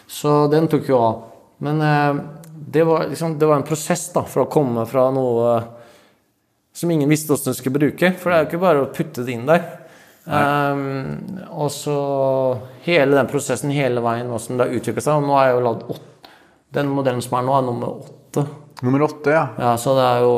Så 0.07 0.35
den 0.51 0.69
tok 0.71 0.89
jo 0.89 0.99
av. 1.01 1.23
Men 1.65 1.81
eh, 1.81 2.19
det, 2.55 2.83
var, 2.87 3.07
liksom, 3.09 3.39
det 3.39 3.49
var 3.49 3.59
en 3.59 3.67
prosess 3.67 4.07
da, 4.13 4.23
for 4.27 4.45
å 4.45 4.51
komme 4.51 4.85
fra 4.89 5.09
noe 5.15 5.55
som 6.75 6.91
ingen 6.91 7.09
visste 7.09 7.31
hvordan 7.31 7.55
du 7.55 7.59
skulle 7.59 7.79
bruke. 7.79 8.11
For 8.19 8.31
det 8.31 8.37
er 8.37 8.45
jo 8.45 8.49
ikke 8.51 8.63
bare 8.65 8.83
å 8.83 8.91
putte 8.95 9.25
det 9.25 9.35
inn 9.35 9.47
der. 9.49 9.65
Um, 10.25 11.19
og 11.53 11.69
så 11.69 11.95
hele 12.87 13.13
den 13.13 13.29
prosessen 13.29 13.69
hele 13.75 14.01
veien, 14.01 14.31
hvordan 14.31 14.59
det 14.59 14.67
har 14.67 14.77
utvikla 14.79 15.05
seg. 15.05 15.21
Og 15.21 15.27
nå 15.29 15.39
er 15.39 15.49
jeg 15.49 15.57
jo 15.57 15.65
lagd 15.69 15.87
åtte. 15.95 16.31
Den 16.75 16.91
modellen 16.91 17.23
som 17.23 17.37
er 17.39 17.45
nå, 17.47 17.55
er 17.55 17.67
nummer 17.69 18.01
åtte. 18.03 18.43
Nummer 18.83 19.05
åtte, 19.05 19.31
ja. 19.31 19.45
Ja, 19.61 19.75
så 19.79 19.93
det 19.95 20.07
er 20.09 20.25
jo 20.25 20.33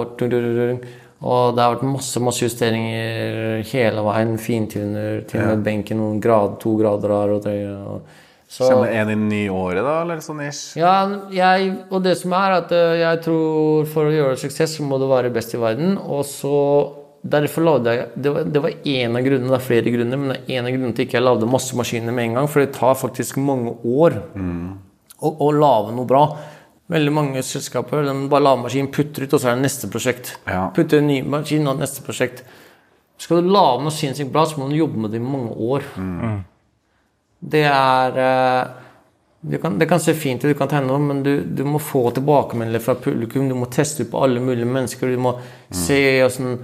Og 1.26 1.56
det 1.58 1.64
har 1.64 1.74
vært 1.74 1.88
masse 1.90 2.22
masse 2.22 2.46
justeringer 2.46 3.64
hele 3.72 4.04
veien. 4.06 4.36
Fintuner 4.42 5.24
til 5.30 5.42
og 5.42 5.52
med 5.56 5.66
benken 5.66 5.98
noen 6.02 6.22
grad, 6.22 6.60
to 6.62 6.76
grader 6.78 7.14
her 7.16 7.36
og 7.38 7.44
tre. 7.46 7.58
Så, 8.48 8.70
Kommer 8.70 8.94
en 8.96 9.10
i 9.12 9.16
nyåret, 9.20 9.82
da? 9.84 9.98
Eller 10.06 10.22
sånn 10.24 10.40
ish? 10.46 10.78
ja, 10.80 10.94
jeg, 11.36 11.74
og 11.92 12.00
det 12.06 12.14
som 12.16 12.32
er 12.38 12.54
at 12.62 12.70
eh, 12.72 12.94
jeg 13.02 13.20
tror 13.26 13.90
for 13.92 14.08
å 14.08 14.14
gjøre 14.14 14.38
suksess, 14.40 14.78
så 14.78 14.86
må 14.88 15.02
du 15.02 15.04
være 15.10 15.34
best 15.36 15.52
i 15.58 15.60
verden. 15.62 15.98
Og 16.00 16.24
så 16.30 16.56
Derfor 17.28 17.64
lagde 17.66 17.92
jeg 17.92 18.22
Det 18.24 18.32
var, 18.32 18.44
det 18.46 18.62
var 18.62 18.76
en 18.94 19.18
av 19.18 19.24
grunnene, 19.26 19.50
det 19.50 19.58
er 19.58 19.64
flere 19.66 19.92
grunner, 19.92 20.20
men 20.22 20.30
det 20.32 20.38
er 20.38 20.60
en 20.62 20.68
av 20.70 20.72
grunnene 20.72 20.96
til 20.96 21.08
ikke 21.08 21.18
jeg 21.18 21.26
lagde 21.26 21.50
masse 21.50 21.76
maskiner 21.76 22.16
med 22.16 22.24
en 22.24 22.38
gang. 22.38 22.48
For 22.48 22.64
det 22.64 22.76
tar 22.78 22.94
faktisk 22.96 23.40
mange 23.42 23.74
år 23.84 24.16
å, 25.18 25.32
å 25.34 25.50
lage 25.52 25.96
noe 25.98 26.08
bra. 26.08 26.22
Veldig 26.88 27.12
mange 27.12 27.44
selskaper 27.44 28.06
de 28.08 28.14
bare 28.32 28.46
lager 28.46 28.64
maskin, 28.64 28.88
putter 28.96 29.26
ut, 29.26 29.34
og 29.36 29.42
så 29.44 29.52
er 29.52 29.58
det 29.58 29.66
neste 29.66 29.90
prosjekt. 29.92 30.38
Ja. 30.48 30.70
Putter 30.76 31.02
en 31.02 31.10
ny 31.12 31.20
maskin, 31.28 31.68
og 31.68 31.82
neste 31.82 32.04
prosjekt. 32.06 32.46
Skal 33.20 33.42
du 33.42 33.52
lage 33.52 33.84
noe 33.84 33.92
sinnssykt 33.92 34.32
bra, 34.32 34.46
så 34.48 34.62
må 34.62 34.70
du 34.70 34.78
jobbe 34.78 35.04
med 35.04 35.12
det 35.12 35.20
i 35.20 35.26
mange 35.26 35.52
år. 35.68 35.88
Det 37.38 37.64
er 37.70 38.20
eh, 38.24 39.60
kan, 39.62 39.76
det 39.80 39.88
kan 39.90 40.00
se 40.02 40.16
fint 40.18 40.44
ut, 40.44 40.50
du 40.50 40.58
kan 40.58 40.70
tegne 40.72 40.90
noe, 40.90 41.02
men 41.02 41.24
du, 41.26 41.32
du 41.44 41.64
må 41.68 41.82
få 41.84 42.08
tilbakemeldinger 42.16 42.84
fra 42.84 42.96
publikum. 43.02 43.50
Du 43.50 43.58
må 43.58 43.70
teste 43.74 44.06
ut 44.06 44.12
på 44.14 44.24
alle 44.24 44.42
mulige 44.44 44.70
mennesker. 44.70 45.12
Du 45.12 45.22
må 45.22 45.36
se 45.74 46.00
hvordan 46.22 46.60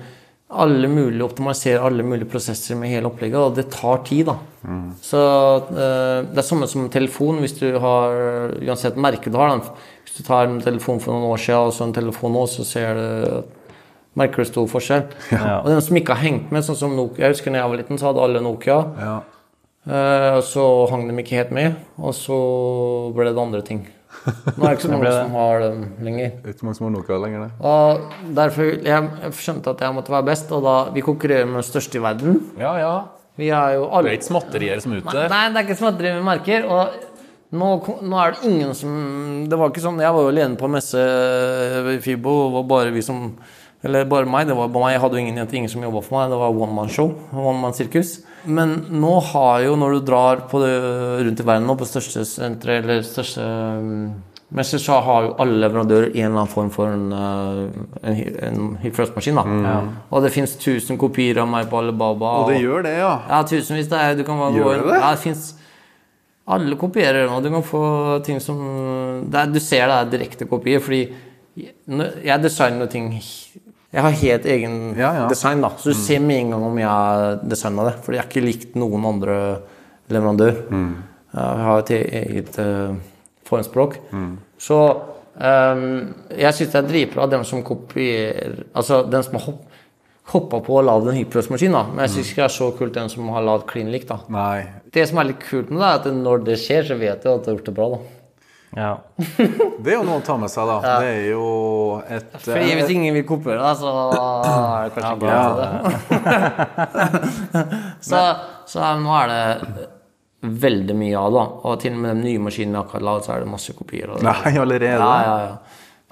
alle 0.63 0.89
mulige, 0.91 1.23
optimalisere 1.25 1.81
alle 1.83 2.05
mulige 2.05 2.29
prosesser 2.29 2.77
med 2.79 2.93
hele 2.93 3.09
opplegget. 3.09 3.39
Og 3.39 3.57
det 3.57 3.69
tar 3.73 4.03
tid, 4.07 4.29
da. 4.29 4.37
Så 5.03 5.23
eh, 5.73 6.19
det 6.29 6.39
er 6.39 6.47
samme 6.47 6.69
som 6.71 6.85
en 6.85 6.93
telefon. 6.93 7.41
Hvis 7.43 7.57
du 7.59 7.67
har 7.83 8.53
Uansett 8.61 8.99
merke 8.99 9.33
du 9.33 9.39
har, 9.39 9.55
da. 9.57 9.89
Hvis 10.03 10.19
du 10.19 10.23
tar 10.27 10.47
en 10.47 10.61
telefon 10.63 11.01
for 11.03 11.15
noen 11.15 11.31
år 11.33 11.41
siden 11.41 11.71
og 11.71 11.75
så 11.75 11.87
en 11.87 11.95
telefon 11.95 12.35
nå, 12.37 12.47
så 12.51 12.65
ser 12.67 12.99
du 12.99 13.59
Merker 14.13 14.43
du 14.43 14.45
stor 14.45 14.67
forskjell. 14.69 15.07
Ja. 15.33 15.55
Og 15.63 15.71
den 15.71 15.79
som 15.81 15.97
ikke 15.97 16.13
har 16.13 16.21
hengt 16.21 16.51
med, 16.53 16.61
sånn 16.61 16.77
som 16.77 16.91
Nokia 16.93 17.25
Jeg 17.25 17.33
husker 17.33 17.49
da 17.49 17.63
jeg 17.63 17.71
var 17.71 17.79
liten, 17.79 17.97
så 17.97 18.11
hadde 18.11 18.21
alle 18.21 18.43
Nokia. 18.45 18.75
Ja. 19.01 19.15
Eh, 19.83 20.29
og 20.37 20.43
så 20.47 20.63
hang 20.91 21.07
de 21.09 21.15
ikke 21.19 21.39
helt 21.41 21.55
med, 21.55 21.79
og 21.97 22.13
så 22.15 22.37
ble 23.15 23.31
det 23.31 23.41
andre 23.41 23.63
ting. 23.65 23.81
Nå 24.23 24.63
er 24.63 24.67
det 24.67 24.73
ikke 24.77 24.86
så 24.86 24.91
mange 24.93 25.13
som 25.13 25.33
har 25.38 25.63
den 25.63 25.81
lenger. 26.05 26.36
Det 26.39 26.51
er 26.51 26.55
ikke 26.55 26.67
mange 26.67 26.77
som 26.79 26.88
har 26.88 26.93
Nokia 26.93 27.17
lenger, 27.23 27.41
nei. 27.43 27.51
Og 27.69 28.36
derfor 28.38 28.69
jeg, 28.69 29.09
jeg 29.25 29.38
skjønte 29.39 29.73
at 29.73 29.83
jeg 29.83 29.97
måtte 29.97 30.13
være 30.13 30.27
best, 30.29 30.53
og 30.55 30.63
da 30.67 30.75
vi 30.95 31.03
konkurrerer 31.05 31.49
med 31.49 31.59
den 31.59 31.67
største 31.67 31.99
i 31.99 32.03
verden. 32.03 32.39
Ja, 32.62 32.75
ja. 32.79 32.93
Vi 33.39 33.49
er 33.49 33.79
jo 33.79 33.88
Det 33.89 34.12
er 34.12 34.19
ikke 34.19 34.29
småtterier 34.29 34.83
som 34.83 34.93
er 34.93 35.01
ute. 35.01 35.25
Nei, 35.31 35.41
det 35.49 35.59
er 35.59 35.65
ikke 35.65 35.79
småtterier 35.79 36.19
vi 36.19 36.27
merker. 36.27 36.67
Og 36.69 37.09
nå, 37.53 37.71
nå 38.05 38.21
er 38.21 38.36
det 38.36 38.49
ingen 38.49 38.73
som 38.77 38.93
Det 39.49 39.57
var 39.59 39.69
ikke 39.69 39.83
sånn 39.83 39.99
Jeg 40.01 40.13
var 40.15 40.25
jo 40.25 40.31
alene 40.31 40.57
på 40.57 40.69
messe 40.73 41.01
i 41.93 41.99
Fibo, 42.01 42.33
og 42.45 42.47
det 42.47 42.55
var 42.59 42.69
bare 42.71 42.93
vi 42.95 43.03
som 43.05 43.27
Eller 43.83 44.05
bare 44.07 44.29
meg. 44.29 44.47
Det 44.47 44.55
var 44.55 44.69
bare 44.71 44.85
meg. 44.85 44.93
Jeg 44.95 45.01
hadde 45.03 45.17
jo 45.17 45.23
ingen, 45.25 45.39
ingen 45.43 45.71
som 45.71 45.83
jobba 45.83 46.01
for 46.05 46.17
meg. 46.17 46.31
Det 46.31 46.39
var 46.39 46.59
one 46.65 46.75
man 46.75 46.91
show. 46.91 47.09
One 47.35 47.59
man 47.59 47.75
sirkus. 47.75 48.21
Men 48.43 48.77
nå 48.91 49.15
har 49.31 49.63
jo, 49.65 49.73
når 49.79 49.97
du 49.97 50.05
drar 50.07 50.45
på 50.51 50.59
det, 50.63 50.71
rundt 51.27 51.41
i 51.41 51.47
verden 51.47 51.67
nå, 51.67 51.75
på 51.79 51.87
største 51.87 52.23
sentre 52.27 52.77
eller 52.79 53.03
største 53.07 53.43
um, 53.43 54.13
messer, 54.55 54.79
så 54.83 54.99
har 55.03 55.27
jo 55.27 55.33
alle 55.43 55.59
leverandører 55.63 56.09
en 56.11 56.29
eller 56.29 56.43
annen 56.43 56.51
form 56.51 56.69
for 56.71 56.91
en, 56.91 57.09
uh, 57.11 57.99
en, 58.03 58.21
en 58.47 58.61
hit 58.83 58.99
Mm. 58.99 59.65
Ja. 59.65 59.75
Og 60.11 60.23
det 60.23 60.31
fins 60.35 60.55
1000 60.55 60.99
kopier 60.99 61.41
av 61.43 61.47
meg 61.51 61.67
på 61.71 61.79
Alibaba. 61.79 62.37
Og 62.43 62.53
det 62.53 62.61
gjør 62.61 62.87
det, 62.87 62.95
ja. 62.99 63.13
Ja, 63.29 63.41
tusenvis. 63.47 63.91
Det 63.91 63.99
er, 63.99 64.15
du 64.15 64.23
kan 64.27 64.39
bare 64.39 64.55
Gjør 64.55 64.63
gå 64.63 64.73
inn. 64.77 64.85
det 64.87 64.93
det? 64.93 65.01
Ja, 65.01 65.11
det 65.11 65.23
finnes, 65.25 65.45
Alle 66.53 66.75
kopierer 66.75 67.27
nå. 67.31 67.39
Du 67.43 67.51
kan 67.51 67.63
få 67.63 67.83
ting 68.23 68.39
som 68.43 68.59
det 69.31 69.39
er, 69.39 69.51
Du 69.51 69.59
ser 69.63 69.87
det 69.87 69.99
er 69.99 70.11
direkte 70.17 70.47
kopier, 70.47 70.83
fordi 70.83 71.05
jeg 71.55 72.43
designer 72.43 72.89
ting 72.89 73.11
Jeg 73.93 74.01
har 74.01 74.15
helt 74.23 74.45
egen 74.49 74.75
Ja, 74.97 75.10
ja. 75.13 75.25
design, 75.29 75.62
da. 75.62 75.69
Så 75.77 75.93
du 75.93 75.97
ser 75.97 76.19
med 76.19 76.39
en 76.41 76.53
gang 76.56 76.63
om 76.65 76.77
jeg 76.82 76.89
har 76.89 77.41
designa 77.45 77.86
det. 77.91 77.95
Fordi 78.01 78.17
jeg 78.17 78.23
har 78.23 78.32
ikke 78.32 78.45
likt 78.47 78.77
noen 78.79 79.06
andre 79.06 79.36
leverandør. 80.10 80.63
Jeg 81.34 81.65
har 81.67 81.84
et 81.84 81.91
eget 81.93 82.58
uh, 82.62 82.95
formspråk. 83.45 83.99
Så 84.58 84.79
um, 85.38 85.86
jeg 86.34 86.58
syns 86.58 86.73
det 86.73 86.79
er 86.82 86.89
dritbra 86.89 87.27
dem 87.29 87.45
som 87.45 87.63
kopierer 87.65 88.63
Altså 88.73 89.03
den 89.10 89.25
som 89.25 89.38
har 89.38 89.45
hopp, 89.47 89.62
hoppa 90.34 90.60
på 90.63 90.77
og 90.79 90.86
lagd 90.88 91.10
en 91.12 91.17
hyperpress-maskin, 91.19 91.73
da. 91.75 91.86
Men 91.91 92.06
jeg 92.08 92.15
syns 92.15 92.32
ikke 92.32 92.41
det 92.41 92.49
er 92.49 92.58
så 92.58 92.71
kult 92.79 92.97
den 92.97 93.10
som 93.13 93.29
har 93.36 93.45
lagd 93.45 93.67
klin 93.69 93.93
leak, 93.93 94.08
da. 94.10 94.21
Nei. 94.34 94.63
Det 94.93 95.06
som 95.10 95.21
er 95.21 95.29
litt 95.34 95.41
kult 95.43 95.69
med 95.69 95.84
det, 95.84 95.89
er 95.89 96.01
at 96.01 96.21
når 96.23 96.45
det 96.49 96.60
skjer, 96.63 96.86
så 96.89 96.97
vet 96.97 97.25
du 97.25 97.29
at 97.34 97.43
du 97.43 97.51
har 97.51 97.58
gjort 97.58 97.69
det 97.69 97.77
bra, 97.77 97.89
da. 97.93 98.01
Ja. 98.75 98.97
Det 99.17 99.91
er 99.91 99.97
jo 99.99 100.03
noe 100.07 100.17
å 100.21 100.25
ta 100.25 100.36
med 100.41 100.49
seg, 100.49 100.65
da. 100.65 100.97
Det 101.03 101.09
er 101.12 101.25
jo 101.31 102.01
et 102.09 102.31
Fordi 102.41 102.71
hvis 102.79 102.89
ingen 102.95 103.13
vil 103.13 103.25
kopiere 103.29 103.62
det, 103.62 103.73
så 103.77 103.91
er 104.47 104.89
det 104.89 104.93
kanskje 104.95 105.29
Ja. 105.29 105.43
bra. 105.53 105.62
det. 105.62 105.69
så, 108.09 108.21
så 108.69 108.93
nå 109.01 109.13
er 109.21 109.27
det 109.33 109.88
veldig 110.43 110.95
mye 110.99 111.17
av 111.19 111.29
det. 111.31 111.38
da. 111.39 111.45
Og 111.69 111.79
til 111.83 111.93
og 111.95 112.01
med 112.03 112.17
de 112.17 112.23
nye 112.27 112.41
maskinene 112.43 112.81
jeg 112.81 112.91
har 112.95 113.05
lagd, 113.09 113.23
så 113.27 113.36
er 113.36 113.43
det 113.45 113.51
masse 113.53 113.75
kopier. 113.77 114.07
det. 114.15 114.23
Nei, 114.27 114.55
allerede? 114.59 114.97
Ja, 114.99 115.13
ja, 115.23 115.36
ja. 115.47 115.53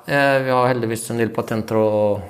Eh, 0.05 0.37
Vi 0.45 0.49
har 0.55 0.69
heldigvis 0.71 1.09
en 1.13 1.19
del 1.21 1.29
patenter 1.35 1.77
og 1.81 2.21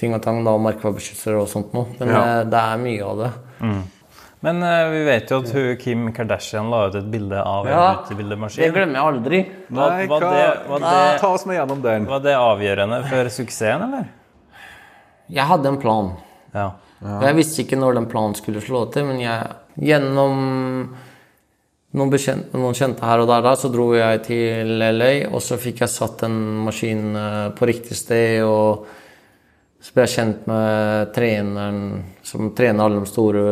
ting 0.00 0.14
og 0.16 0.22
tang, 0.24 0.40
da, 0.44 0.50
og 0.56 0.64
merkevarebeskyttelser 0.64 1.36
og 1.38 1.46
sånt 1.48 1.72
noe. 1.76 1.86
Men 2.00 2.08
Ja. 2.10 2.22
eh, 2.40 2.44
det 2.50 2.60
er 2.64 2.76
mye 2.82 3.04
av 3.06 3.16
det. 3.22 3.32
Men 4.44 4.60
uh, 4.60 4.90
vi 4.92 5.00
vet 5.06 5.30
jo 5.32 5.38
at 5.40 5.52
hun, 5.56 5.70
Kim 5.80 6.08
Kardashian 6.12 6.68
la 6.72 6.82
ut 6.90 6.98
et 6.98 7.06
bilde 7.08 7.40
av 7.40 7.64
en 7.64 7.72
Ja, 7.72 7.86
Det 8.04 8.16
glemmer 8.74 8.98
jeg 8.98 9.00
aldri. 9.00 9.40
Var, 9.68 9.94
Nei, 9.96 10.08
var, 10.10 10.26
det, 10.28 10.44
var, 10.68 10.84
Ta 10.84 10.96
det, 11.16 11.30
oss 11.30 11.46
med 11.48 11.56
gjennom 11.56 11.80
den. 11.84 12.08
var 12.10 12.20
det 12.24 12.34
avgjørende 12.36 13.00
for 13.08 13.30
suksessen, 13.32 13.86
eller? 13.88 14.10
Jeg 15.32 15.48
hadde 15.48 15.70
en 15.72 15.78
plan. 15.80 16.10
Ja. 16.52 16.66
Ja. 17.04 17.18
Jeg 17.26 17.36
visste 17.38 17.64
ikke 17.64 17.78
når 17.80 17.98
den 17.98 18.08
planen 18.08 18.36
skulle 18.36 18.60
slå 18.64 18.84
til, 18.92 19.06
men 19.08 19.22
jeg, 19.22 19.48
gjennom 19.80 20.36
noen, 21.94 22.12
bekjent, 22.12 22.52
noen 22.56 22.76
kjente 22.76 23.04
her 23.04 23.22
og 23.24 23.30
der, 23.30 23.48
så 23.60 23.70
dro 23.72 23.90
jeg 23.96 24.22
til 24.28 24.76
LA, 24.80 25.10
og 25.30 25.40
så 25.44 25.58
fikk 25.60 25.82
jeg 25.84 25.92
satt 25.92 26.24
en 26.28 26.36
maskin 26.66 27.16
eh, 27.16 27.48
på 27.56 27.68
riktig 27.70 27.96
sted. 27.96 28.44
og 28.44 28.84
så 29.84 29.92
ble 29.92 30.06
jeg 30.06 30.14
kjent 30.14 30.46
med 30.48 31.10
treneren 31.12 31.80
som 32.24 32.54
trener 32.56 32.86
alle 32.86 33.02
de 33.02 33.10
store 33.10 33.42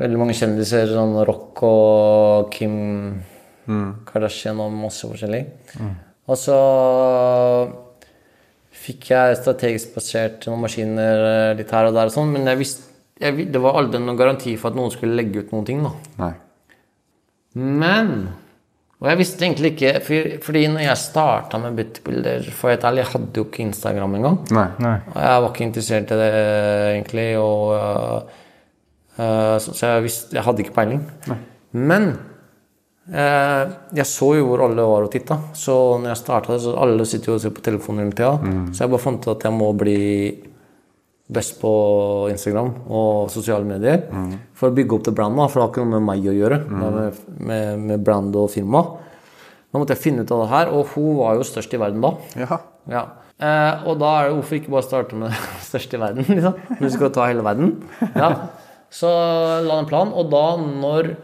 Veldig 0.00 0.18
mange 0.18 0.34
kjendiser, 0.34 0.88
sånn 0.90 1.14
Rock 1.28 1.62
og 1.68 2.50
Kim 2.54 2.74
Kardashian 4.08 4.58
og 4.60 4.72
masse 4.74 5.06
forskjellig. 5.06 5.44
Og 6.24 6.38
så 6.40 6.56
fikk 8.84 9.10
jeg 9.12 9.38
strategisk 9.38 9.94
basert 9.96 10.46
noen 10.48 10.64
maskiner 10.64 11.26
eh, 11.28 11.52
litt 11.60 11.70
her 11.72 11.88
og 11.88 11.96
der 11.96 12.10
og 12.10 12.14
sånn, 12.14 12.32
men 12.34 12.48
jeg 12.50 12.60
visste, 12.60 12.88
jeg, 13.22 13.46
det 13.54 13.60
var 13.62 13.78
aldri 13.80 14.00
noen 14.02 14.18
garanti 14.18 14.56
for 14.60 14.72
at 14.72 14.78
noen 14.78 14.92
skulle 14.92 15.16
legge 15.16 15.44
ut 15.44 15.52
noen 15.54 15.68
ting, 15.68 15.84
da. 15.84 15.92
Nei. 16.20 16.32
Men 17.54 18.10
Og 18.98 19.06
jeg 19.10 19.18
visste 19.20 19.44
egentlig 19.44 19.68
ikke 19.74 19.90
for, 20.02 20.30
Fordi 20.42 20.62
når 20.72 20.82
jeg 20.88 20.98
starta 20.98 21.58
med 21.62 21.76
byttebilder, 21.78 22.48
for 22.56 22.72
ærlig, 22.74 23.04
jeg 23.04 23.12
hadde 23.12 23.38
jo 23.38 23.44
ikke 23.46 23.62
Instagram 23.62 24.16
engang. 24.18 24.38
Nei. 24.56 24.68
Nei. 24.82 24.94
Og 25.12 25.18
jeg 25.22 25.42
var 25.44 25.50
ikke 25.52 25.66
interessert 25.68 26.14
i 26.14 26.18
det, 26.18 26.30
egentlig, 26.94 27.26
og 27.38 27.74
øh, 27.76 28.40
Så, 29.16 29.72
så 29.78 29.86
jeg 29.92 30.02
visste 30.08 30.34
Jeg 30.34 30.42
hadde 30.42 30.62
ikke 30.64 30.74
peiling. 30.74 31.02
Men 31.72 32.08
eh, 33.12 33.68
jeg 33.98 34.06
så 34.10 34.30
jo 34.38 34.46
hvor 34.48 34.64
alle 34.66 34.86
var 34.88 35.06
og 35.06 35.12
titta. 35.12 35.36
Så 35.56 35.76
når 36.02 36.12
jeg 36.14 36.20
starta 36.22 36.54
det, 36.54 36.62
så 36.64 36.74
alle 36.82 37.06
sitter 37.08 37.32
jo 37.32 37.36
og 37.38 37.44
ser 37.44 37.54
på 37.54 37.62
telefonen 37.66 38.06
hele 38.06 38.16
tida. 38.18 38.56
Så 38.74 38.84
jeg 38.84 38.92
bare 38.94 39.04
fant 39.04 39.22
ut 39.26 39.32
at 39.36 39.46
jeg 39.48 39.54
må 39.54 39.70
bli 39.78 39.98
best 41.34 41.56
på 41.62 41.70
Instagram 42.28 42.68
og 42.92 43.30
sosiale 43.32 43.64
medier 43.64 44.02
for 44.52 44.68
å 44.68 44.74
bygge 44.76 44.98
opp 44.98 45.06
det 45.06 45.14
brandet. 45.16 45.50
For 45.50 45.56
det 45.60 45.64
har 45.64 45.70
ikke 45.72 45.84
noe 45.86 45.94
med 45.98 46.08
meg 46.10 46.26
å 46.28 46.34
gjøre, 46.36 46.58
Mm. 46.68 46.80
med, 46.82 47.22
med, 47.48 47.78
med 47.88 48.02
brand 48.04 48.36
og 48.36 48.50
firma. 48.52 48.82
Da 49.72 49.80
måtte 49.80 49.94
jeg 49.96 50.02
finne 50.04 50.22
ut 50.22 50.30
av 50.30 50.42
det 50.44 50.50
her, 50.52 50.68
og 50.76 50.90
hun 50.94 51.16
var 51.18 51.34
jo 51.38 51.46
størst 51.48 51.72
i 51.74 51.80
verden 51.80 52.02
da. 52.04 52.10
Ja. 52.38 52.58
Ja. 52.92 53.04
Eh, 53.40 53.86
og 53.88 53.96
da 53.98 54.10
er 54.20 54.28
det 54.28 54.36
hvorfor 54.36 54.58
ikke 54.60 54.70
bare 54.76 54.84
starte 54.86 55.16
med 55.18 55.32
størst 55.70 55.94
i 55.96 55.98
verden, 55.98 56.28
liksom? 56.28 56.60
Du 56.78 56.86
skal 56.92 57.10
ta 57.16 57.24
hele 57.26 57.42
verden. 57.42 57.72
Ja. 58.14 58.28
Så 58.94 59.10
la 59.66 59.78
en 59.80 59.88
plan, 59.90 60.12
og 60.14 60.30
da 60.32 60.48
når 60.60 61.14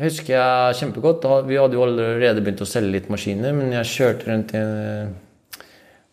Jeg 0.00 0.08
husker 0.08 0.32
jeg 0.34 0.76
kjempegodt, 0.80 1.20
da, 1.22 1.42
vi 1.46 1.58
hadde 1.60 1.76
jo 1.76 1.84
allerede 1.84 2.40
begynt 2.42 2.62
å 2.64 2.66
selge 2.66 2.94
litt 2.94 3.10
maskiner, 3.12 3.52
men 3.54 3.74
jeg 3.76 3.90
kjørte 3.90 4.30
rundt 4.30 4.54
i 4.56 4.62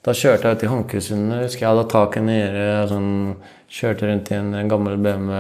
Da 0.06 0.14
kjørte 0.14 0.52
jeg 0.52 0.60
ut 0.60 0.66
i 0.68 0.70
Hankesundet, 0.70 1.46
husker 1.48 1.64
jeg 1.64 1.72
hadde 1.72 1.88
taket 1.90 2.28
nede, 2.28 2.68
sånn, 2.92 3.10
kjørte 3.72 4.12
rundt 4.12 4.30
i 4.30 4.38
en 4.38 4.70
gammel 4.70 5.00
BMW 5.02 5.40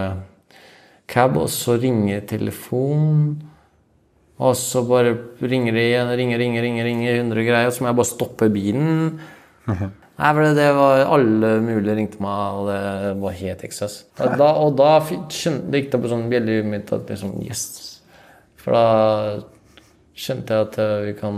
cab, 1.09 1.37
og 1.37 1.49
så 1.51 1.77
ringer 1.81 2.25
telefonen. 2.29 3.37
Og 4.39 4.55
så 4.55 4.85
bare 4.87 5.17
ringer 5.41 5.75
det 5.75 5.85
igjen, 5.89 6.11
ringer, 6.15 6.39
ringer, 6.39 6.63
ringer, 6.63 6.85
ringer, 6.87 7.17
100 7.25 7.47
greier. 7.47 7.67
Og 7.67 7.75
Så 7.75 7.83
må 7.83 7.89
jeg 7.89 7.99
bare 7.99 8.13
stoppe 8.13 8.47
bilen. 8.53 9.17
Nei, 10.19 10.31
for 10.35 10.43
det, 10.43 10.51
det 10.57 10.69
var 10.75 11.05
Alle 11.15 11.51
mulige 11.63 11.95
ringte 11.95 12.23
meg, 12.23 12.57
og 12.59 12.67
det 12.67 13.13
var 13.21 13.37
helt 13.39 13.63
excess. 13.63 14.01
Og 14.19 14.35
da, 14.39 14.49
og 14.59 14.75
da 14.79 14.91
skjønte, 15.05 15.69
det 15.71 15.83
gikk 15.83 15.93
det 15.93 16.01
på 16.03 16.11
sånn 16.11 16.27
bjelle 16.31 16.59
i 16.59 16.65
mitt 16.67 16.91
at 16.95 17.07
liksom 17.11 17.37
Yes. 17.45 17.63
For 18.59 18.75
da 18.75 18.85
skjønte 20.19 20.55
jeg 20.55 20.67
at 20.67 20.79
eh, 20.83 20.95
vi 21.07 21.13
kan 21.19 21.37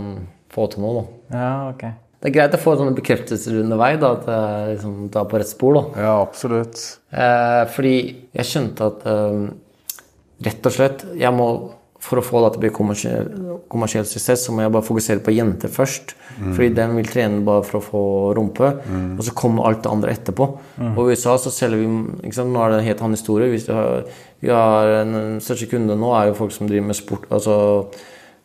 få 0.52 0.66
til 0.72 0.82
noe, 0.82 1.02
da. 1.02 1.36
Ja, 1.38 1.52
ok. 1.70 1.84
Det 2.22 2.30
er 2.30 2.34
greit 2.36 2.54
å 2.54 2.60
få 2.62 2.74
sånne 2.78 2.94
bekreftelser 2.94 3.60
underveis, 3.62 4.00
da, 4.02 4.12
at 4.18 4.26
jeg 4.30 4.74
liksom, 4.76 4.96
er 5.10 5.28
på 5.30 5.38
rett 5.42 5.50
spor. 5.50 5.78
da. 5.78 6.02
ja, 6.04 6.16
absolutt. 6.22 6.82
Eh, 7.10 7.62
fordi 7.74 7.94
jeg 8.38 8.50
skjønte 8.50 8.90
at 8.90 9.06
eh, 9.10 9.38
rett 10.48 10.68
og 10.68 10.74
slett 10.74 11.06
jeg 11.18 11.34
må 11.34 11.48
for 12.02 12.18
å 12.18 12.24
få 12.24 12.40
det 12.42 12.48
til 12.50 12.58
å 12.58 12.62
bli 12.64 12.70
kommersiell, 12.74 13.28
kommersiell 13.70 14.06
suksess, 14.08 14.46
så 14.46 14.54
må 14.54 14.64
jeg 14.64 14.72
bare 14.74 14.86
fokusere 14.86 15.22
på 15.22 15.34
jenter 15.36 15.70
først. 15.70 16.16
Fordi 16.40 16.72
de 16.74 16.86
vil 16.96 17.10
trene 17.10 17.44
bare 17.46 17.62
for 17.68 17.78
å 17.78 17.84
få 17.84 18.02
rumpe. 18.38 18.72
Og 19.14 19.22
så 19.22 19.34
kommer 19.38 19.68
alt 19.68 19.84
det 19.84 19.92
andre 19.92 20.14
etterpå. 20.16 20.48
Og 20.90 21.02
i 21.04 21.14
USA 21.14 21.36
så 21.38 21.52
selger 21.54 21.78
vi 21.78 21.86
ikke 22.26 22.40
sant? 22.40 22.50
Nå 22.50 22.64
er 22.64 22.72
det 22.72 22.80
en 22.80 22.88
helt 22.88 23.04
annen 23.04 23.18
historie. 23.18 23.60
Du 23.62 23.70
har, 23.76 24.02
vi 24.42 24.50
har 24.50 24.96
en, 25.02 25.14
den 25.14 25.38
største 25.44 25.70
kunde 25.70 25.94
nå 25.98 26.10
er 26.18 26.32
jo 26.32 26.40
folk 26.40 26.56
som 26.56 26.70
driver 26.70 26.90
med 26.90 26.98
sport. 26.98 27.30
altså 27.30 27.60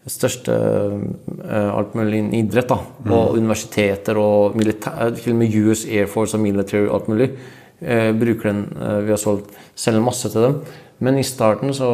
største 0.08 0.54
uh, 0.56 1.70
alt 1.76 1.96
mulig 1.98 2.22
idrett. 2.38 2.70
da, 2.70 2.80
Og 3.12 3.38
universiteter 3.38 4.17
og 4.22 4.58
militær, 4.58 5.12
til 5.15 5.34
og 5.34 5.39
med 5.41 5.56
US 5.65 5.86
Air 5.86 6.08
Force 6.12 6.38
og 6.38 6.43
military 6.43 6.88
alt 6.88 7.10
mulig. 7.12 7.32
Uh, 7.82 8.12
bruker 8.17 8.52
den, 8.52 8.65
uh, 8.78 9.02
Vi 9.06 9.13
har 9.13 9.22
solgt, 9.22 9.52
selger 9.76 10.04
masse 10.04 10.30
til 10.30 10.46
dem. 10.46 10.62
Men 11.00 11.17
i 11.17 11.24
starten 11.28 11.74
så 11.74 11.89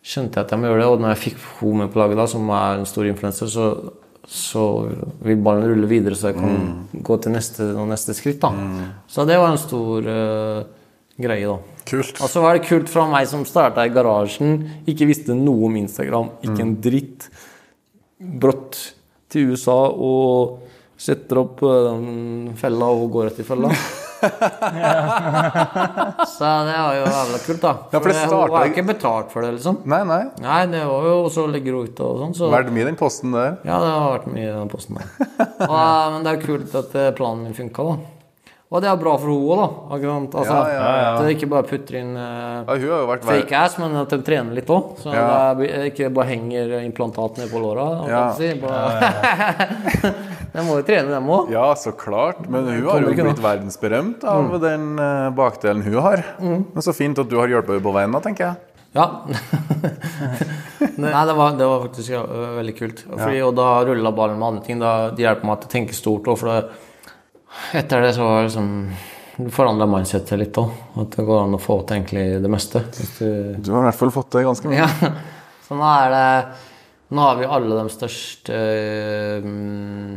skjønte 0.00 0.38
jeg 0.38 0.46
at 0.46 0.54
jeg 0.54 0.60
må 0.60 0.70
gjøre 0.70 0.82
det, 0.82 0.90
og 0.90 1.02
når 1.02 1.12
jeg 1.14 1.22
fikk 1.26 1.40
henne 1.60 1.82
med 1.82 1.92
på 1.92 2.00
laget, 2.00 2.20
da, 2.20 2.26
som 2.30 2.52
er 2.56 2.80
en 2.80 2.88
stor 2.88 3.08
influenser, 3.08 3.50
så, 3.52 3.66
så 4.24 4.64
vil 5.26 5.42
ballen 5.44 5.68
rulle 5.68 5.90
videre, 5.90 6.16
så 6.16 6.30
jeg 6.30 6.38
kan 6.40 7.02
gå 7.08 7.18
til 7.20 7.34
neste, 7.36 7.68
neste 7.90 8.16
skritt. 8.16 8.40
da. 8.42 8.52
Så 9.10 9.26
det 9.28 9.36
var 9.40 9.52
en 9.52 9.60
stor 9.60 10.08
uh, 10.08 10.62
greie, 11.20 11.44
da. 11.50 11.58
Kult. 11.90 12.16
Og 12.22 12.32
så 12.32 12.42
var 12.44 12.56
det 12.56 12.68
kult 12.68 12.90
fra 12.92 13.06
meg 13.10 13.28
som 13.28 13.44
starta 13.48 13.84
i 13.84 13.92
garasjen, 13.92 14.60
ikke 14.88 15.08
visste 15.10 15.36
noe 15.36 15.68
om 15.68 15.78
Instagram, 15.80 16.34
ikke 16.46 16.64
en 16.64 16.74
dritt. 16.84 17.30
Brått 18.20 18.78
til 19.32 19.54
USA 19.54 19.78
og 19.90 20.66
setter 21.00 21.40
opp 21.40 21.62
eh, 21.64 21.86
den 21.86 22.52
fella 22.60 22.90
og 22.92 23.08
går 23.14 23.30
etter 23.30 23.46
fella. 23.48 23.72
så 26.26 26.50
det 26.66 26.74
var 26.76 26.94
jo 26.96 27.04
jævla 27.06 27.38
kult, 27.44 27.62
da. 27.62 27.72
Ja, 27.92 27.98
for 28.00 28.08
det 28.10 28.24
hun 28.26 28.54
har 28.54 28.68
ikke 28.70 28.84
betalt 28.90 29.32
for 29.32 29.46
det, 29.46 29.50
liksom. 29.56 29.80
Nei, 29.88 30.02
nei. 30.08 30.22
Nei, 30.44 30.60
det 30.72 30.82
var 30.88 31.08
jo 31.08 31.16
også 31.24 31.46
Legger 31.50 31.72
hun 31.78 31.90
ut 31.90 31.98
og 32.04 32.22
sånn. 32.22 32.36
Så 32.36 32.52
Verdt 32.52 32.72
mye 32.74 32.86
den 32.90 32.98
posten 33.00 33.34
der. 33.34 33.58
ja, 33.64 33.76
det 33.82 33.90
har 33.96 34.14
vært 34.18 34.30
mye 34.30 34.46
i 34.46 34.54
den 34.54 34.72
posten. 34.72 35.00
der. 35.00 35.06
Og, 35.66 36.14
men 36.14 36.24
det 36.24 36.32
er 36.32 36.40
jo 36.40 36.46
kult 36.46 36.80
at 36.82 36.96
eh, 37.00 37.12
planen 37.16 37.46
min 37.48 37.56
funka, 37.56 37.82
da. 37.90 37.94
Og 38.70 38.78
det 38.84 38.86
er 38.86 38.98
bra 39.00 39.16
for 39.18 39.26
henne 39.32 39.50
òg, 39.50 39.58
da. 39.58 40.10
Altså, 40.38 40.54
Ja, 40.54 40.58
ja, 40.70 40.90
ja. 41.00 41.08
At 41.16 41.24
de 41.26 41.34
ikke 41.34 41.48
bare 41.50 41.66
putter 41.66 41.96
inn 41.98 42.12
uh, 42.14 42.70
vært 43.10 43.24
fake 43.26 43.54
ass, 43.58 43.74
men 43.82 43.96
at 43.98 44.12
de 44.14 44.20
trener 44.22 44.54
litt 44.54 44.70
òg. 44.70 44.92
Så 45.02 45.10
Ja. 45.10 45.54
det 45.58 45.90
ikke 45.90 46.12
bare 46.14 46.30
henger 46.30 46.76
implantatene 46.84 47.50
på 47.50 47.58
låra. 47.58 47.88
Ja. 48.06 48.22
Si. 48.38 48.52
Bare... 48.62 50.14
de 50.54 50.64
må 50.66 50.78
jo 50.80 50.86
trene, 50.86 51.10
dem 51.12 51.28
òg. 51.30 51.50
Ja, 51.54 51.68
så 51.78 51.92
klart. 51.96 52.40
Men 52.50 52.66
hun 52.66 52.88
har 52.88 53.00
jo 53.04 53.12
blitt 53.14 53.42
verdensberømt 53.44 54.24
av 54.24 54.48
Mm. 54.50 54.56
den 54.62 54.88
eh, 54.98 55.28
bakdelen 55.36 55.82
hun 55.86 56.00
har. 56.02 56.24
Men 56.40 56.82
så 56.82 56.94
fint 56.96 57.18
at 57.18 57.28
du 57.30 57.36
har 57.38 57.46
hjulpet 57.48 57.76
henne 57.76 57.84
på 57.86 57.92
veien, 57.94 58.12
da, 58.12 58.20
tenker 58.24 58.46
jeg. 58.48 58.56
Ja. 58.92 59.04
Nei, 60.98 61.24
det 61.26 61.34
var, 61.38 61.52
det 61.58 61.66
var 61.70 61.84
faktisk 61.84 62.10
ja, 62.10 62.24
veldig 62.58 62.74
kult. 62.78 63.04
Fordi, 63.06 63.40
Og 63.46 63.54
da 63.54 63.68
rulla 63.86 64.10
ballen 64.16 64.38
med 64.40 64.48
andre 64.48 64.64
ting. 64.66 64.80
Da, 64.82 65.10
de 65.14 65.22
hjelper 65.26 65.46
meg 65.46 65.60
til 65.62 65.70
å 65.70 65.74
tenke 65.76 65.94
stort 65.96 66.26
òg, 66.30 66.38
for 66.40 66.50
det, 66.50 66.86
etter 67.78 68.02
det 68.02 68.14
så 68.16 68.26
var 68.26 68.40
det 68.40 68.48
liksom 68.50 69.50
forandra 69.54 69.86
mindsetet 69.88 70.40
litt 70.42 70.58
òg. 70.60 70.72
At 71.04 71.14
det 71.16 71.26
går 71.28 71.44
an 71.44 71.54
å 71.56 71.62
få 71.62 71.78
til 71.86 72.00
egentlig 72.00 72.26
det 72.42 72.50
meste. 72.52 72.82
Du 72.90 73.30
Du 73.62 73.70
har 73.76 73.84
i 73.84 73.88
hvert 73.90 74.00
fall 74.02 74.10
fått 74.18 74.32
det 74.34 74.44
ganske 74.48 74.68
mye. 74.72 74.82
Ja. 74.82 75.12
Så 75.68 75.78
nå 75.78 75.86
er 75.86 76.10
det 76.10 76.26
Nå 77.14 77.22
har 77.24 77.38
vi 77.40 77.46
alle 77.46 77.74
de 77.78 77.90
største 77.90 78.56
um, 79.42 80.12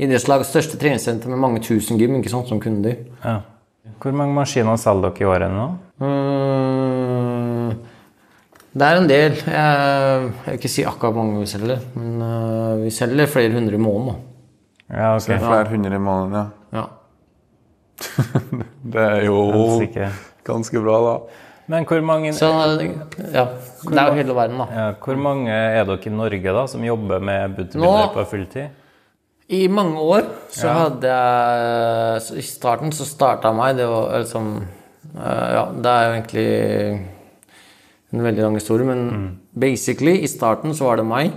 idrettslag, 0.00 0.44
største 0.48 0.78
treningssenter 0.80 1.28
med 1.32 1.38
mange 1.42 1.60
tusen 1.64 1.98
gym 2.00 2.16
ikke 2.18 2.32
sånn 2.32 2.46
som 2.48 2.60
kunder. 2.62 2.96
Ja. 3.24 3.40
Hvor 4.02 4.14
mange 4.14 4.34
maskiner 4.36 4.78
selger 4.78 5.10
dere 5.10 5.24
i 5.24 5.28
året 5.30 5.50
nå? 5.52 5.66
Mm, 6.02 7.70
det 8.72 8.88
er 8.88 8.98
en 9.00 9.08
del. 9.10 9.36
Jeg, 9.36 9.52
jeg 9.52 10.30
vil 10.46 10.58
ikke 10.58 10.70
si 10.72 10.84
akkurat 10.88 11.12
hvor 11.14 11.26
mange 11.26 11.42
vi 11.42 11.50
selger, 11.50 11.82
men 11.98 12.22
uh, 12.22 12.82
vi 12.82 12.90
selger 12.94 13.30
flere 13.30 13.52
hundre 13.54 13.78
i 13.78 13.82
måneden. 13.82 14.20
Ja, 14.92 15.14
okay. 15.16 15.36
Er 15.36 15.44
flere 15.44 15.70
hundre 15.72 15.96
i 15.98 16.02
måneden, 16.02 16.34
ja. 16.40 16.82
Ja. 16.82 16.84
Det 18.92 19.02
er 19.02 19.24
jo 19.28 19.38
ganske 20.44 20.80
bra, 20.82 20.98
da. 21.06 21.14
Men 21.70 21.84
hvor 21.86 22.00
mange, 22.04 22.32
Så 22.34 22.48
ja, 22.50 23.44
det 23.86 23.98
er 24.02 24.08
jo 24.08 24.16
hele 24.18 24.34
verden, 24.34 24.58
da. 24.58 24.66
ja, 24.74 24.86
hvor 24.98 25.16
mange 25.16 25.52
er 25.54 25.84
dere 25.86 26.08
i 26.10 26.10
Norge 26.12 26.54
da, 26.58 26.64
som 26.68 26.82
jobber 26.84 27.22
med 27.22 27.60
Nå- 27.78 27.92
på 28.16 28.24
fulltid? 28.32 28.74
I 29.50 29.66
mange 29.68 29.98
år 29.98 30.28
så 30.54 30.68
hadde 30.72 31.08
jeg 31.10 32.20
så 32.22 32.36
I 32.38 32.44
starten 32.46 32.92
så 32.94 33.04
starta 33.08 33.52
meg. 33.56 33.76
Det 33.76 33.88
var 33.90 34.14
liksom 34.22 34.52
Ja, 35.16 35.66
det 35.74 35.90
er 35.90 36.04
jo 36.06 36.12
egentlig 36.14 36.46
en 38.12 38.22
veldig 38.22 38.42
lang 38.44 38.54
historie, 38.54 38.86
men 38.86 39.40
basically, 39.58 40.18
i 40.22 40.28
starten 40.28 40.74
så 40.76 40.84
var 40.84 40.96
det 41.00 41.06
meg. 41.08 41.32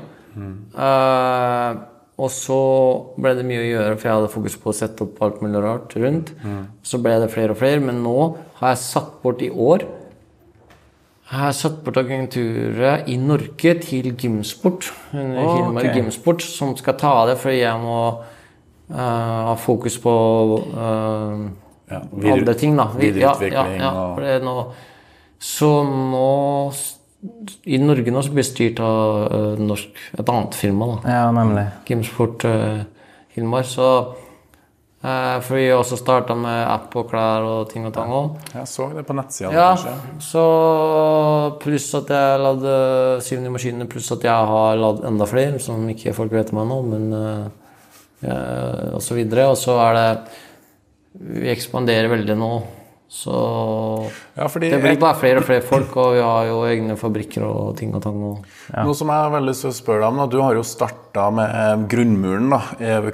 Eh, 0.75 1.75
og 2.15 2.29
så 2.31 2.59
ble 3.19 3.33
det 3.35 3.45
mye 3.47 3.59
å 3.63 3.67
gjøre, 3.67 3.97
for 3.97 4.07
jeg 4.07 4.15
hadde 4.19 4.31
fokus 4.31 4.55
på 4.59 4.71
å 4.71 4.75
sette 4.75 5.03
opp 5.03 5.21
alt 5.23 5.41
mulig 5.43 5.61
rart 5.63 5.95
rundt. 5.99 6.31
Så 6.83 6.99
ble 7.03 7.17
det 7.19 7.31
flere 7.33 7.51
og 7.55 7.59
flere, 7.59 7.79
men 7.83 8.03
nå 8.03 8.15
har 8.61 8.73
jeg 8.75 8.83
satt 8.85 9.17
bort 9.23 9.41
i 9.43 9.49
år 9.51 9.83
jeg 11.25 11.39
har 11.41 11.53
satt 11.57 11.79
bort 11.83 11.97
agenturet 11.97 13.07
i 13.09 13.15
Norge 13.17 13.71
til 13.81 14.11
Gymsport. 14.13 14.91
oh, 15.13 15.19
Å, 15.19 15.45
firma. 15.57 15.85
Gymsport 15.95 16.43
som 16.45 16.75
skal 16.77 16.97
ta 17.01 17.13
det, 17.29 17.39
fordi 17.41 17.63
jeg 17.63 17.79
må 17.81 17.99
uh, 18.13 18.97
ha 18.97 19.55
fokus 19.57 19.97
på 20.03 20.13
uh, 20.75 21.47
Ja, 21.89 22.01
videre- 22.13 22.53
ting, 22.57 22.77
da. 22.77 22.87
Videreutvikling 22.93 23.53
ja, 23.53 23.65
ja, 23.77 23.89
ja, 23.95 24.05
det 24.21 24.45
nå, 24.45 24.55
Så 25.41 25.71
nå 25.85 26.29
I 27.65 27.77
Norge 27.81 28.13
nå 28.13 28.21
så 28.21 28.33
blir 28.33 28.45
det 28.45 28.51
styrt 28.51 28.79
av 28.85 29.33
uh, 29.33 29.65
norsk, 29.65 29.97
et 30.13 30.29
annet 30.29 30.57
firma, 30.57 30.91
da. 30.93 31.17
Ja, 31.17 31.25
nemlig. 31.33 31.65
Gymsport 31.89 32.45
Hilmar. 33.35 33.65
Så 33.65 33.89
For 35.05 35.57
vi 35.59 35.67
har 35.67 35.77
også 35.77 35.99
starta 35.99 36.33
med 36.37 36.63
app 36.65 36.95
og 36.97 37.09
klær 37.11 37.45
og 37.45 37.67
ting 37.69 37.83
og 37.85 37.91
tang 37.93 38.09
òg. 38.15 38.39
Jeg 38.55 38.69
så 38.71 38.87
det 38.95 39.03
på 39.05 39.13
nettsida. 39.13 39.51
Ja, 39.53 39.99
så 40.23 40.45
pluss 41.61 41.91
at 41.99 42.09
jeg 42.09 42.39
lagde 42.41 42.77
syv 43.25 43.43
nye 43.43 43.53
maskiner, 43.53 43.89
pluss 43.91 44.09
at 44.15 44.25
jeg 44.25 44.49
har 44.51 44.79
lagd 44.81 45.05
enda 45.05 45.27
flere, 45.29 45.59
som 45.61 45.83
ikke 45.93 46.15
folk 46.17 46.33
vet 46.33 46.49
om 46.55 46.63
ennå, 46.63 46.79
men 46.89 47.05
uh, 47.13 48.95
og 48.95 49.03
så 49.05 49.19
videre. 49.19 49.51
Og 49.51 49.59
så 49.61 49.77
er 49.83 49.99
det 49.99 50.09
Vi 51.15 51.47
ekspanderer 51.53 52.09
veldig 52.11 52.35
nå, 52.39 52.49
så 53.07 54.09
Ja, 54.35 54.47
det 54.47 54.79
blir 54.81 54.97
bare 54.99 55.15
flere 55.19 55.41
og 55.41 55.45
flere 55.47 55.61
folk, 55.65 55.93
og 56.01 56.15
vi 56.17 56.23
har 56.25 56.47
jo 56.49 56.63
egne 56.65 56.95
fabrikker 56.99 57.45
og 57.45 57.75
ting 57.77 57.93
og 57.95 58.01
tang. 58.03 58.17
Og, 58.25 58.47
Noe 58.73 58.97
som 58.97 59.11
jeg 59.13 59.33
veldig 59.35 59.53
lyst 59.53 59.65
til 59.67 59.93
deg 59.93 60.07
om, 60.07 60.19
da. 60.23 60.25
Du 60.31 60.39
har 60.41 60.57
jo 60.57 60.65
starta 60.65 61.29
med 61.33 61.53
eh, 61.53 61.85
grunnmuren 61.91 62.49
da, 62.51 62.59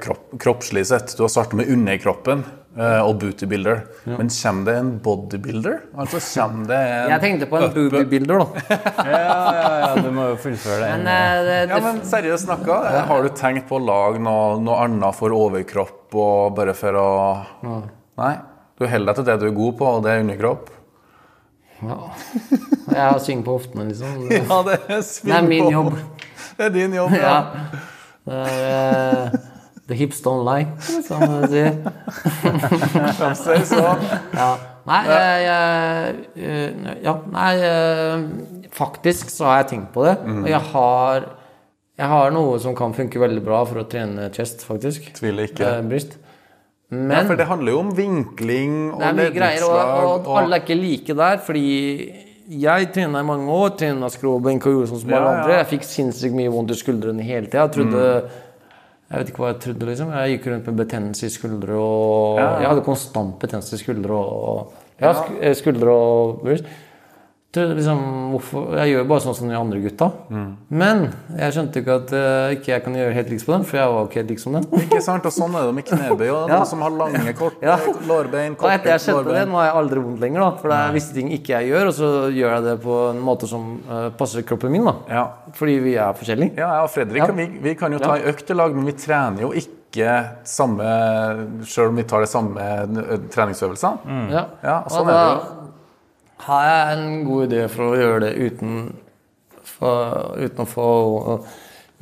kropp, 0.02 0.32
kroppslig 0.40 0.86
sett. 0.88 1.14
Du 1.18 1.26
har 1.26 1.32
starta 1.32 1.58
med 1.60 1.68
underkroppen 1.70 2.44
eh, 2.78 3.00
og 3.04 3.18
bootybuilder. 3.20 3.82
Men 4.08 4.32
kommer 4.32 4.68
det 4.70 4.76
en 4.80 4.92
bodybuilder? 5.04 5.76
Altså 5.92 6.22
kommer 6.24 6.70
det 6.72 6.78
en 6.82 7.12
jeg 7.12 7.24
tenkte 7.26 7.50
på 7.50 7.60
en 7.60 7.74
bootybuilder 7.76 8.42
da. 8.42 8.78
Ja, 9.12 9.20
ja, 9.20 9.74
ja, 9.82 9.90
du 10.00 10.08
må 10.14 10.30
jo 10.32 10.38
fullføre 10.40 10.78
det. 10.82 10.92
Men 10.96 11.10
eh, 11.12 11.42
det, 11.48 11.58
Ja, 11.74 11.82
men 11.84 12.00
seriøst 12.08 12.48
snakka, 12.48 12.78
har 13.12 13.28
du 13.28 13.34
tenkt 13.36 13.68
på 13.68 13.76
å 13.76 13.84
lage 13.84 14.22
noe, 14.24 14.56
noe 14.62 14.80
annet 14.86 15.20
for 15.20 15.36
overkropp 15.36 16.16
og 16.16 16.56
bare 16.56 16.74
for 16.76 16.96
å 16.98 17.10
Nei? 18.20 18.34
Du 18.78 18.86
holder 18.88 19.12
deg 19.12 19.18
til 19.18 19.28
det 19.28 19.36
du 19.42 19.46
er 19.50 19.56
god 19.56 19.76
på, 19.78 19.90
og 19.96 20.06
det 20.06 20.14
er 20.14 20.24
underkropp? 20.24 20.70
ja. 21.82 21.98
Jeg 22.92 23.00
har 23.00 23.18
sving 23.22 23.44
på 23.44 23.56
hoftene, 23.56 23.88
liksom. 23.90 24.26
Ja, 24.36 24.58
det 24.66 24.78
er 24.88 25.00
sving 25.06 25.34
er 25.36 25.48
min 25.48 25.70
jobb. 25.72 25.96
Det 26.58 26.68
er 26.68 26.74
din 26.74 26.94
jobb, 26.94 27.16
ja. 27.22 27.32
Ja. 27.32 27.40
Det 28.22 28.42
er, 28.42 29.32
uh, 29.34 29.40
the 29.90 29.96
hips 29.98 30.20
don't 30.22 30.44
lie, 30.46 30.68
som 31.02 31.24
man 31.26 31.48
sier. 31.50 31.80
Så. 33.66 33.88
Ja. 34.36 34.52
Nei, 34.82 34.98
jeg, 35.06 35.42
jeg, 35.46 36.14
eh, 36.42 36.86
ja, 37.04 37.12
nei 37.30 37.50
eh, 37.62 38.24
Faktisk 38.74 39.30
så 39.30 39.46
har 39.46 39.60
jeg 39.60 39.68
tenkt 39.76 39.92
på 39.94 40.02
det. 40.06 40.16
Og 40.26 40.48
jeg 40.50 40.58
har, 40.72 41.28
jeg 42.00 42.08
har 42.10 42.32
noe 42.34 42.56
som 42.62 42.74
kan 42.74 42.94
funke 42.96 43.20
veldig 43.22 43.44
bra 43.46 43.60
for 43.68 43.82
å 43.82 43.86
trene 43.86 44.26
chest, 44.34 44.64
faktisk. 44.66 45.12
Tviler 45.18 45.50
ikke. 45.50 45.68
Eh, 45.68 45.84
bryst. 46.92 47.16
Ja, 47.16 47.22
for 47.28 47.40
det 47.40 47.46
handler 47.48 47.72
jo 47.72 47.78
om 47.82 47.90
vinkling 47.96 48.74
og 48.92 49.00
ledningslag. 49.16 50.04
og, 50.04 50.26
og 50.28 50.38
alle 50.42 50.58
er 50.58 50.62
ikke 50.64 50.76
like 50.78 51.14
der, 51.16 51.40
fordi 51.46 51.64
jeg 52.62 52.88
trena 52.92 53.20
i 53.22 53.26
mange 53.26 53.48
år, 53.48 53.74
trena 53.80 54.08
skråbenk 54.12 54.66
og 54.66 54.72
gjorde 54.76 54.90
sånn 54.92 55.00
som 55.04 55.12
alle 55.12 55.18
Ja, 55.18 55.32
ja. 55.32 55.40
andre. 55.42 55.56
Jeg 55.62 55.68
fikk 55.72 55.84
sinnssykt 55.88 56.34
mye 56.36 56.50
vondt 56.52 56.74
i 56.74 56.78
skuldrene 56.78 57.22
hele 57.24 57.46
tida. 57.48 57.64
Jeg 57.66 57.72
trodde 57.78 58.06
Jeg 59.12 59.20
vet 59.20 59.28
ikke 59.28 59.42
hva 59.42 59.48
jeg 59.52 59.60
trodde, 59.60 59.86
liksom. 59.90 60.12
Jeg 60.16 60.36
gikk 60.38 60.46
rundt 60.48 60.66
med 60.70 60.76
betennelse 60.86 61.26
i 61.26 61.32
skuldre 61.34 61.74
og 61.76 62.38
Ja, 62.38 62.44
ja. 62.44 62.60
Jeg 62.62 62.68
hadde 62.70 62.84
konstant 62.86 63.34
betennelse 63.42 63.74
i 63.76 63.82
skuldre 63.82 64.14
og 64.16 64.72
Ja, 65.02 65.12
sk- 65.12 65.36
eh, 65.42 65.52
skuldre 65.58 65.90
og 65.92 66.40
bryst. 66.44 66.64
Liksom, 67.60 68.38
Jeg 68.76 68.88
gjør 68.94 69.06
bare 69.10 69.20
sånn 69.20 69.34
som 69.36 69.48
de 69.50 69.54
andre 69.58 69.80
gutta. 69.84 70.06
Men 70.70 71.02
jeg 71.36 71.52
skjønte 71.52 71.80
ikke 71.82 71.96
at 72.00 72.12
uh, 72.16 72.52
ikke 72.56 72.72
jeg 72.72 72.82
kan 72.84 72.94
gjøre 72.96 73.12
helt 73.12 73.28
liks 73.30 73.44
på 73.44 73.52
den, 73.52 73.64
for 73.68 73.76
jeg 73.76 73.92
var 73.92 74.06
ikke 74.08 74.20
helt 74.22 74.30
lik 74.32 74.40
som 74.40 74.52
den. 74.56 74.64
Ikke 74.80 75.02
sant? 75.04 75.26
Og 75.28 75.32
sånn 75.36 75.54
er 75.60 75.66
det 75.68 75.74
med 75.76 75.84
knebøy. 75.90 76.28
Og 76.32 76.48
Ja. 76.52 76.56
noen 76.56 76.66
som 76.66 76.80
har 76.80 76.90
lange, 76.90 77.34
korte 77.36 77.60
Ja. 77.62 77.76
lårbein. 78.08 78.56
Og 78.56 78.70
etter 78.70 78.94
jeg 78.94 79.00
korte 79.00 79.04
skjønte 79.04 79.34
det, 79.36 79.44
nå 79.52 79.58
har 79.60 79.66
jeg 79.68 79.76
aldri 79.82 80.00
vondt 80.06 80.20
lenger. 80.24 80.40
da 80.40 80.50
For 80.62 80.68
det 80.72 80.78
er 80.78 80.92
visse 80.96 81.12
ting 81.14 81.28
ikke 81.36 81.58
jeg 81.60 81.70
gjør, 81.74 81.86
og 81.92 81.94
så 82.00 82.10
gjør 82.32 82.54
jeg 82.56 82.62
det 82.70 82.76
på 82.86 82.96
en 83.10 83.20
måte 83.20 83.46
som 83.52 83.68
uh, 83.90 84.08
passer 84.16 84.42
kroppen 84.48 84.72
min. 84.72 84.84
da 84.88 84.94
Ja. 85.10 85.26
Fordi 85.52 85.78
vi 85.84 85.94
er 86.00 86.12
forskjellige. 86.16 86.56
Ja, 86.56 86.72
jeg 86.78 86.82
og 86.88 86.90
Fredrik 86.90 87.36
vi, 87.36 87.46
vi 87.68 87.74
kan 87.74 87.92
jo 87.92 87.98
ta 87.98 88.16
en 88.16 88.28
økt 88.32 88.50
i 88.50 88.54
lag, 88.56 88.74
men 88.74 88.86
vi 88.88 88.92
trener 88.96 89.40
jo 89.44 89.52
ikke 89.52 90.08
samme 90.48 90.86
Selv 91.68 91.90
om 91.92 91.96
vi 92.00 92.04
tar 92.08 92.20
de 92.24 92.26
samme 92.26 92.60
ø, 92.96 93.18
Mm. 94.08 94.30
Ja. 94.32 94.44
Ja, 94.64 94.76
Og 94.86 94.90
sånn 94.90 95.08
er 95.08 95.12
da 95.12 95.34
har 96.46 96.64
jeg 96.68 96.94
en 96.98 97.24
god 97.26 97.44
idé 97.48 97.66
for 97.70 97.90
å 97.92 97.98
gjøre 97.98 98.20
det 98.26 98.32
uten, 98.48 98.78
for, 99.76 100.32
uten 100.38 100.64
å 100.64 100.68
få 100.68 100.86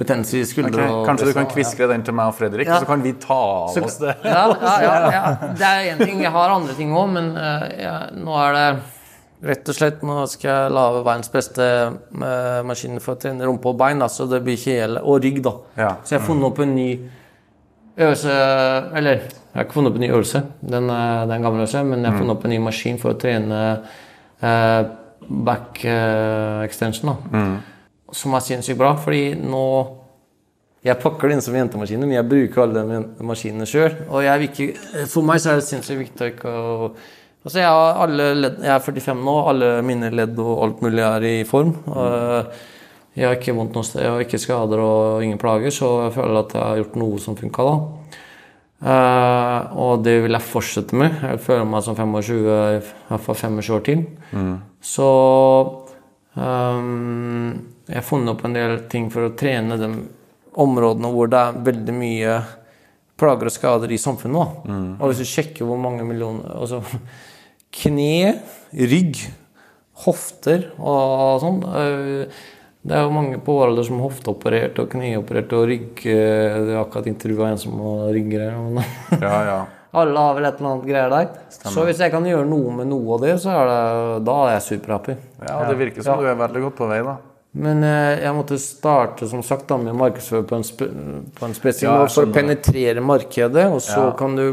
betennelse 0.01 0.38
i 0.41 0.47
skuldre. 0.49 0.86
Okay. 0.86 1.07
Kanskje 1.11 1.26
du 1.28 1.34
kan 1.36 1.49
kviskre 1.51 1.88
den 1.91 2.05
til 2.07 2.16
meg 2.16 2.30
og 2.32 2.38
Fredrik, 2.38 2.68
Ja. 2.68 2.78
så 2.80 2.88
kan 2.88 3.03
vi 3.05 3.12
ta 3.20 3.36
av 3.36 3.76
oss 3.84 3.99
det. 4.01 4.14
Ja, 4.24 4.47
ja, 4.62 4.95
ja. 5.12 5.24
Det 5.61 5.66
er 5.66 5.91
én 5.93 6.01
ting. 6.01 6.22
Jeg 6.24 6.32
har 6.32 6.55
andre 6.55 6.76
ting 6.78 6.95
òg, 6.97 7.11
men 7.18 7.34
eh, 7.36 8.09
nå 8.16 8.38
er 8.47 8.57
det 8.57 8.66
rett 9.51 9.68
og 9.72 9.76
slett 9.76 10.03
Nå 10.05 10.26
skal 10.28 10.51
jeg 10.51 10.72
lage 10.76 11.05
verdens 11.05 11.30
beste 11.32 11.64
eh, 11.64 12.61
maskin 12.68 13.01
for 13.01 13.16
å 13.16 13.20
trene 13.20 13.45
rumpe 13.49 13.72
og 13.72 13.78
bein, 13.80 14.01
da, 14.01 14.09
så 14.12 14.26
det 14.28 14.43
blir 14.45 14.57
kjele 14.61 15.01
og 15.05 15.20
rygg. 15.24 15.43
da. 15.45 15.55
Så 16.05 16.14
jeg 16.14 16.20
har 16.20 16.26
funnet 16.26 16.49
opp 16.49 16.61
en 16.64 16.74
ny 16.76 16.91
øvelse 18.01 18.34
Eller, 18.97 19.24
jeg 19.28 19.57
har 19.59 19.66
ikke 19.66 19.76
funnet 19.76 19.93
opp 19.93 19.99
en 20.01 20.05
ny 20.07 20.11
øvelse, 20.14 20.43
den 20.62 20.93
er, 20.95 21.26
den 21.26 21.34
er 21.36 21.43
gammel 21.45 21.64
øvelse, 21.64 21.82
men 21.84 22.05
jeg 22.05 22.12
har 22.12 22.20
funnet 22.22 22.36
opp 22.38 22.45
en 22.49 22.55
ny 22.55 22.61
maskin 22.70 23.01
for 23.03 23.12
å 23.12 23.20
trene 23.20 23.61
eh, 23.72 23.99
back 24.41 25.84
eh, 25.84 26.64
extension. 26.66 27.12
da. 27.12 27.41
Som 28.12 28.34
er 28.34 28.45
sinnssykt 28.45 28.78
bra, 28.80 28.95
fordi 28.99 29.34
nå 29.38 29.64
jeg 30.80 30.97
pakker 30.97 31.28
det 31.28 31.36
inn 31.36 31.43
som 31.45 31.57
jentemaskiner, 31.59 32.09
men 32.09 32.16
jeg 32.16 32.28
bruker 32.30 32.62
alle 32.64 32.82
de 32.88 33.01
maskinene 33.28 33.66
sjøl. 33.68 33.99
Ikke, 34.47 34.70
for 35.12 35.26
meg 35.28 35.43
så 35.43 35.53
er 35.53 35.61
det 35.61 35.66
sinnssykt 35.68 36.01
viktig 36.01 36.30
å 36.49 36.93
Altså 37.41 37.62
jeg, 37.62 38.16
ledd, 38.36 38.59
jeg 38.61 38.68
er 38.68 38.82
45 38.84 39.22
nå, 39.24 39.34
alle 39.49 39.68
mine 39.80 40.11
ledd 40.12 40.36
og 40.43 40.59
alt 40.61 40.82
mulig 40.84 41.01
er 41.07 41.24
i 41.24 41.36
form. 41.49 41.70
Og 41.88 42.51
jeg 43.16 43.24
har 43.24 43.38
ikke 43.38 43.55
vondt 43.57 43.78
noe 43.78 43.86
sted, 43.88 44.03
jeg 44.05 44.12
har 44.12 44.24
ikke 44.26 44.41
skader 44.43 44.82
og 44.84 45.24
ingen 45.24 45.41
plager, 45.41 45.72
så 45.72 45.88
jeg 46.05 46.18
føler 46.18 46.36
at 46.43 46.53
jeg 46.53 46.66
har 46.66 46.82
gjort 46.82 46.99
noe 47.01 47.22
som 47.24 47.38
funka 47.41 47.64
da. 47.64 47.72
Eh, 48.81 49.76
og 49.76 50.05
det 50.05 50.16
vil 50.24 50.37
jeg 50.37 50.49
fortsette 50.49 50.97
med. 50.97 51.18
Jeg 51.24 51.43
føler 51.45 51.68
meg 51.68 51.85
som 51.85 51.99
25, 51.99 52.39
i 52.41 52.78
hvert 53.11 53.26
fall 53.26 53.39
25 53.43 53.74
år 53.76 53.85
til. 53.89 54.07
Så 54.81 55.09
um, 56.35 57.51
jeg 57.91 57.99
har 57.99 58.07
funnet 58.07 58.33
opp 58.33 58.47
en 58.49 58.57
del 58.57 58.78
ting 58.93 59.11
for 59.12 59.28
å 59.28 59.35
trene 59.37 59.76
de 59.81 59.91
områdene 60.61 61.11
hvor 61.12 61.28
det 61.31 61.41
er 61.41 61.61
veldig 61.66 61.97
mye 61.97 62.39
plager 63.20 63.51
og 63.51 63.55
skader 63.55 63.93
i 63.93 64.01
samfunnet. 64.01 64.62
Mm. 64.64 64.89
Og 64.97 65.11
hvis 65.11 65.20
du 65.20 65.28
sjekker 65.28 65.68
hvor 65.68 65.81
mange 65.81 66.07
millioner 66.09 66.57
altså, 66.57 66.81
Kne, 67.70 68.41
rygg, 68.74 69.20
hofter 70.03 70.64
og 70.81 71.37
sånn 71.43 71.61
øh, 71.62 72.41
Det 72.81 72.97
er 72.97 73.03
jo 73.05 73.11
mange 73.12 73.37
på 73.45 73.53
vår 73.59 73.68
alder 73.74 73.85
som 73.85 73.99
er 73.99 74.07
hofteoperert 74.07 74.78
og 74.81 74.87
kneoperert 74.95 75.51
og 75.53 75.66
rygg 75.68 76.01
Du 76.01 76.70
er 76.72 76.78
akkurat 76.81 77.11
intervjua 77.11 77.51
en 77.53 77.59
som 77.61 77.74
har 77.76 78.09
ryggreier. 78.16 78.57
Ja, 79.20 79.37
ja. 79.51 79.59
Alle 80.01 80.22
har 80.22 80.37
vel 80.39 80.47
et 80.47 80.61
eller 80.61 80.70
annet 80.70 80.87
greier 80.87 81.11
der. 81.11 81.33
Så 81.51 81.83
hvis 81.89 81.99
jeg 81.99 82.12
kan 82.12 82.22
gjøre 82.24 82.47
noe 82.47 82.70
med 82.78 82.87
noe 82.93 83.16
av 83.16 83.24
det, 83.24 83.33
så 83.43 83.51
er 83.51 83.66
det, 83.66 83.81
da 84.28 84.37
er 84.47 84.53
jeg 84.55 84.62
superhappy. 84.68 85.16
ja, 85.49 85.57
det 85.66 85.76
virker 85.81 86.07
som 86.07 86.20
du 86.22 86.28
er 86.31 86.39
veldig 86.39 86.62
godt 86.68 86.76
på 86.78 86.87
vei, 86.93 87.01
da. 87.03 87.16
Men 87.59 87.83
eh, 87.83 88.20
jeg 88.22 88.35
måtte 88.37 88.55
starte 88.62 89.26
som 89.26 89.43
sagt 89.43 89.66
da, 89.66 89.74
med 89.83 89.97
markedsføring 89.99 90.47
på 90.47 90.55
en, 90.61 90.64
spe, 90.68 90.87
på 91.35 91.49
en 91.49 91.57
spesiell 91.59 91.91
Ja, 91.91 92.07
for 92.07 92.28
å 92.28 92.33
penetrere 92.37 93.03
markedet. 93.03 93.66
Og 93.74 93.83
så 93.83 94.05
Ja. 94.07 94.14
kan 94.16 94.37
du 94.39 94.47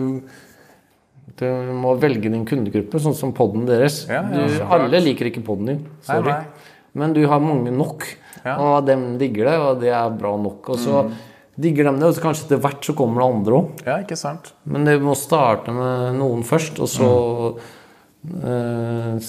Du 1.38 1.46
må 1.78 1.92
velge 2.02 2.32
din 2.34 2.48
kundegruppe, 2.50 2.98
sånn 2.98 3.14
som 3.14 3.30
podden 3.38 3.68
deres. 3.70 4.08
Ja, 4.10 4.24
ja, 4.26 4.48
du, 4.50 4.56
alle 4.74 4.98
liker 5.06 5.30
ikke 5.30 5.44
podden 5.46 5.68
din. 5.70 5.84
Sorry. 6.02 6.32
nei. 6.34 6.57
Men 6.98 7.14
du 7.16 7.22
har 7.30 7.40
mange 7.44 7.72
nok, 7.74 8.06
Ja. 8.44 8.54
Mm. 8.56 8.62
og 8.64 8.86
dem 8.88 9.02
digger 9.20 9.46
det, 9.50 9.56
og 9.60 9.80
det 9.82 9.90
er 9.92 10.10
bra 10.18 10.36
nok. 10.40 10.70
Og 10.74 10.78
så 10.80 11.02
digger 11.60 11.88
de 11.90 11.96
det, 12.00 12.08
og 12.08 12.14
så 12.16 12.22
kanskje 12.24 12.46
etter 12.46 12.62
hvert 12.64 12.86
så 12.86 12.94
kommer 12.96 13.22
det 13.24 13.28
andre 13.34 13.58
òg. 13.58 13.82
Ja, 13.86 13.98
ikke 14.04 14.18
sant? 14.20 14.52
Men 14.66 14.86
det 14.88 15.00
må 15.04 15.16
starte 15.18 15.74
med 15.74 16.16
noen 16.20 16.46
først, 16.48 16.80
og 16.80 16.88
så 16.92 17.10
eh, 18.46 19.20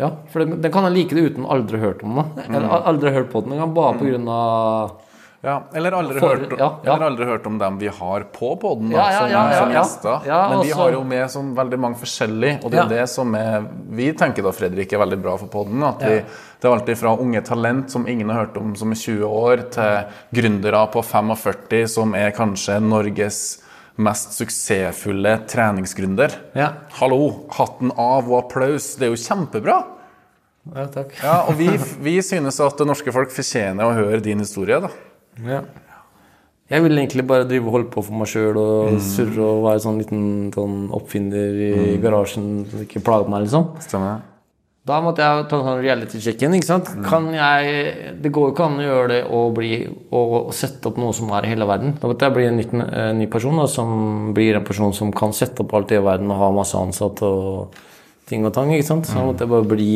Ja, 0.00 0.08
for 0.32 0.42
den, 0.42 0.60
den 0.64 0.72
kan 0.72 0.86
like 0.92 1.14
det 1.14 1.32
uten 1.34 1.44
aldri 1.46 1.78
hørt 1.82 2.02
om 2.02 2.16
det. 2.18 2.46
Eller 2.48 2.86
aldri 2.88 3.12
hørt 3.14 3.30
på 3.32 3.42
den 3.44 3.52
engang, 3.54 3.74
bare 3.76 3.98
på 4.00 4.08
grunn 4.08 4.28
av 4.32 4.94
Ja, 5.42 5.56
eller 5.74 5.92
aldri, 5.98 6.20
For- 6.22 6.36
hørt, 6.38 6.52
ja, 6.54 6.68
ja. 6.84 6.92
eller 6.94 7.06
aldri 7.08 7.26
hørt 7.26 7.46
om 7.50 7.56
dem 7.58 7.78
vi 7.80 7.88
har 7.90 8.22
på 8.30 8.52
poden, 8.62 8.92
da, 8.92 9.08
Ja, 9.10 9.18
som, 9.18 9.64
som 9.64 9.72
gjester. 9.74 10.20
Men 10.28 10.60
vi 10.62 10.70
også- 10.70 10.76
har 10.78 10.92
jo 10.92 11.00
med 11.04 11.30
som 11.32 11.48
veldig 11.56 11.78
mange 11.82 11.98
forskjellige, 11.98 12.60
og 12.64 12.70
det 12.70 12.78
er 12.78 12.88
det 12.92 13.08
som 13.10 13.34
er 13.34 13.64
Vi 13.90 14.12
tenker 14.12 14.42
da, 14.46 14.52
Fredrik, 14.54 14.92
er 14.92 14.98
veldig 15.02 15.18
bra 15.22 15.36
for 15.36 15.48
poden. 15.50 15.80
Det 15.98 16.22
er 16.62 16.68
alltid 16.70 16.96
fra 16.96 17.16
unge 17.18 17.42
talent 17.42 17.90
som 17.90 18.06
ingen 18.06 18.30
har 18.30 18.46
hørt 18.46 18.56
om 18.56 18.76
som 18.76 18.92
er 18.92 18.94
20 18.94 19.24
år, 19.26 19.64
til 19.74 20.06
gründere 20.32 20.84
på 20.92 21.02
45 21.02 21.88
som 21.88 22.14
er 22.14 22.30
kanskje 22.30 22.78
Norges 22.80 23.58
mest 23.98 24.32
suksessfulle 24.38 25.40
treningsgründer. 25.50 26.32
Ja. 26.54 26.70
Hallo! 27.00 27.48
Hatten 27.50 27.90
av 27.98 28.30
og 28.30 28.44
applaus. 28.44 28.94
Det 28.96 29.08
er 29.10 29.16
jo 29.16 29.18
kjempebra! 29.20 29.82
Ja, 30.72 30.86
takk. 30.86 31.16
Ja, 31.20 31.40
og 31.50 31.56
vi, 31.58 31.66
vi 31.98 32.20
synes 32.22 32.60
at 32.62 32.78
det 32.78 32.86
norske 32.86 33.10
folk 33.12 33.32
fortjener 33.34 33.82
å 33.90 33.92
høre 33.98 34.22
din 34.22 34.38
historie, 34.38 34.78
da. 34.80 34.88
Ja. 35.40 35.62
Jeg 36.72 36.84
vil 36.86 36.96
egentlig 36.96 37.24
bare 37.28 37.44
drive 37.44 37.68
og 37.68 37.74
holde 37.76 37.90
på 37.92 38.02
for 38.06 38.16
meg 38.16 38.28
sjøl 38.32 38.56
og 38.56 38.98
surre 39.04 39.44
og 39.44 39.64
være 39.66 39.82
sånn 39.84 39.98
liten 40.00 40.22
sånn 40.54 40.76
oppfinner 40.96 41.58
i 41.68 41.72
garasjen 42.00 42.62
som 42.70 42.84
ikke 42.86 43.02
plager 43.04 43.28
meg, 43.28 43.44
liksom. 43.44 43.74
Stemmer? 43.84 44.22
Da 44.88 44.96
måtte 44.98 45.22
jeg 45.22 45.44
ta 45.46 45.58
en 45.60 45.66
sånn 45.68 45.82
reality-check-in. 45.84 46.56
ikke 46.56 46.66
sant? 46.66 46.88
Kan 47.06 47.28
jeg, 47.36 48.16
Det 48.24 48.32
går 48.34 48.48
jo 48.48 48.54
ikke 48.54 48.64
an 48.66 48.80
å 48.80 48.86
gjøre 48.86 49.10
det 49.12 49.20
og, 49.28 49.52
bli, 49.54 49.70
og 50.10 50.50
sette 50.58 50.90
opp 50.90 50.98
noe 50.98 51.14
som 51.14 51.30
er 51.36 51.46
i 51.46 51.52
hele 51.52 51.68
verden. 51.68 51.94
Da 52.00 52.10
måtte 52.10 52.26
jeg 52.26 52.34
bli 52.34 52.46
en 52.48 52.58
nytt, 52.58 52.72
en 52.74 53.20
ny 53.20 53.28
person 53.30 53.60
da, 53.62 53.68
som 53.70 54.32
blir 54.34 54.58
en 54.58 54.66
person 54.66 54.96
som 54.96 55.12
kan 55.14 55.36
sette 55.36 55.62
opp 55.62 55.76
alt 55.78 55.94
i 55.94 56.00
verden 56.02 56.32
og 56.34 56.40
ha 56.40 56.50
masse 56.56 56.74
ansatte 56.78 57.22
og 57.28 57.78
ting 58.26 58.48
og 58.48 58.56
tang. 58.56 58.72
ikke 58.74 58.88
sant? 58.88 59.06
Så 59.06 59.20
da 59.20 59.28
måtte 59.28 59.46
jeg 59.46 59.52
bare 59.54 59.70
bli 59.70 59.92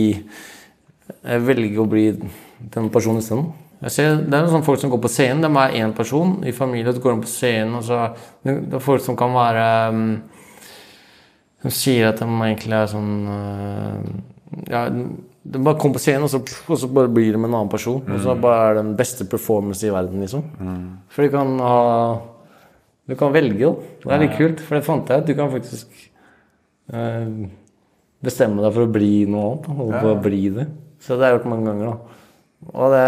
jeg 1.26 1.42
velge 1.46 1.82
å 1.82 1.88
bli 1.90 2.06
den 2.76 2.90
personen 2.94 3.24
isteden. 3.24 3.50
Ser, 3.84 4.22
det 4.24 4.32
er 4.32 4.46
noen 4.46 4.64
folk 4.64 4.80
som 4.80 4.88
går 4.88 5.02
på 5.04 5.10
scenen. 5.12 5.44
De 5.44 5.60
er 5.60 5.74
én 5.82 5.92
person 5.94 6.38
i 6.48 6.52
familien. 6.56 6.94
så 6.94 7.02
går 7.04 7.18
de 7.18 7.26
på 7.26 7.28
scenen, 7.28 7.74
og 7.76 7.84
så 7.84 8.14
Det 8.42 8.74
er 8.74 8.80
folk 8.80 9.02
som 9.04 9.16
kan 9.16 9.34
være 9.34 9.66
Som 11.60 11.70
sier 11.70 12.08
at 12.08 12.18
de 12.20 12.24
egentlig 12.24 12.72
er 12.72 12.86
sånn 12.88 13.12
uh, 13.28 14.00
Ja, 14.70 14.86
de 14.88 15.60
bare 15.62 15.78
kommer 15.78 15.98
på 15.98 16.02
scenen, 16.02 16.24
og 16.24 16.30
så, 16.32 16.40
og 16.40 16.78
så 16.80 16.88
bare 16.88 17.12
blir 17.12 17.34
de 17.34 17.38
en 17.38 17.44
annen 17.52 17.68
person. 17.70 18.00
Og 18.00 18.22
så 18.22 18.34
bare 18.40 18.70
er 18.70 18.74
det 18.74 18.82
den 18.82 18.96
beste 18.96 19.26
performance 19.30 19.86
i 19.86 19.92
verden, 19.92 20.24
liksom. 20.24 20.42
For 21.12 21.22
de 21.22 21.30
kan 21.30 21.52
ha 21.60 21.76
Du 23.06 23.14
kan 23.14 23.34
velge, 23.34 23.60
jo. 23.60 23.76
Det 24.02 24.10
er 24.10 24.24
litt 24.24 24.34
kult, 24.38 24.60
for 24.64 24.74
det 24.74 24.86
fant 24.86 25.08
jeg 25.08 25.22
ut. 25.22 25.28
Du 25.28 25.34
kan 25.38 25.52
faktisk 25.52 25.92
eh, 26.90 27.28
bestemme 28.24 28.64
deg 28.64 28.72
for 28.74 28.88
å 28.88 28.90
bli 28.90 29.26
noe 29.30 29.52
annet. 29.52 29.68
Og 29.76 29.92
bare 29.94 30.16
bli 30.24 30.48
det. 30.56 30.66
Så 30.98 31.14
det 31.14 31.22
har 31.22 31.36
jeg 31.36 31.38
gjort 31.38 31.52
mange 31.52 31.70
ganger. 31.70 31.92
da. 31.92 32.16
Og 32.72 32.96
det 32.96 33.06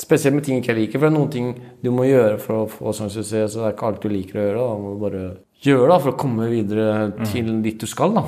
spesielt 0.00 0.36
med 0.36 0.44
ting 0.46 0.60
ikke 0.60 0.72
jeg 0.74 0.80
liker, 0.80 1.00
for 1.00 1.06
det 1.06 1.12
er 1.12 1.18
noen 1.18 1.32
ting 1.32 1.48
du 1.82 1.90
må 1.94 2.06
gjøre 2.08 2.36
for 2.42 2.62
å 2.62 2.68
få 2.70 2.92
sånn 2.96 3.12
suksess, 3.12 3.54
så 3.54 3.62
det 3.62 3.70
er 3.70 3.76
ikke 3.76 3.88
alt 3.90 4.02
du 4.04 4.10
liker 4.12 4.40
å 4.40 4.44
gjøre. 4.46 4.66
Da 4.66 4.76
må 4.82 4.92
du 4.92 5.02
bare 5.02 5.24
gjøre 5.66 5.88
det 5.92 5.98
for 6.04 6.12
å 6.12 6.20
komme 6.20 6.50
videre 6.52 6.86
til 7.24 7.50
dit 7.64 7.80
du 7.80 7.88
skal. 7.90 8.14
da. 8.16 8.26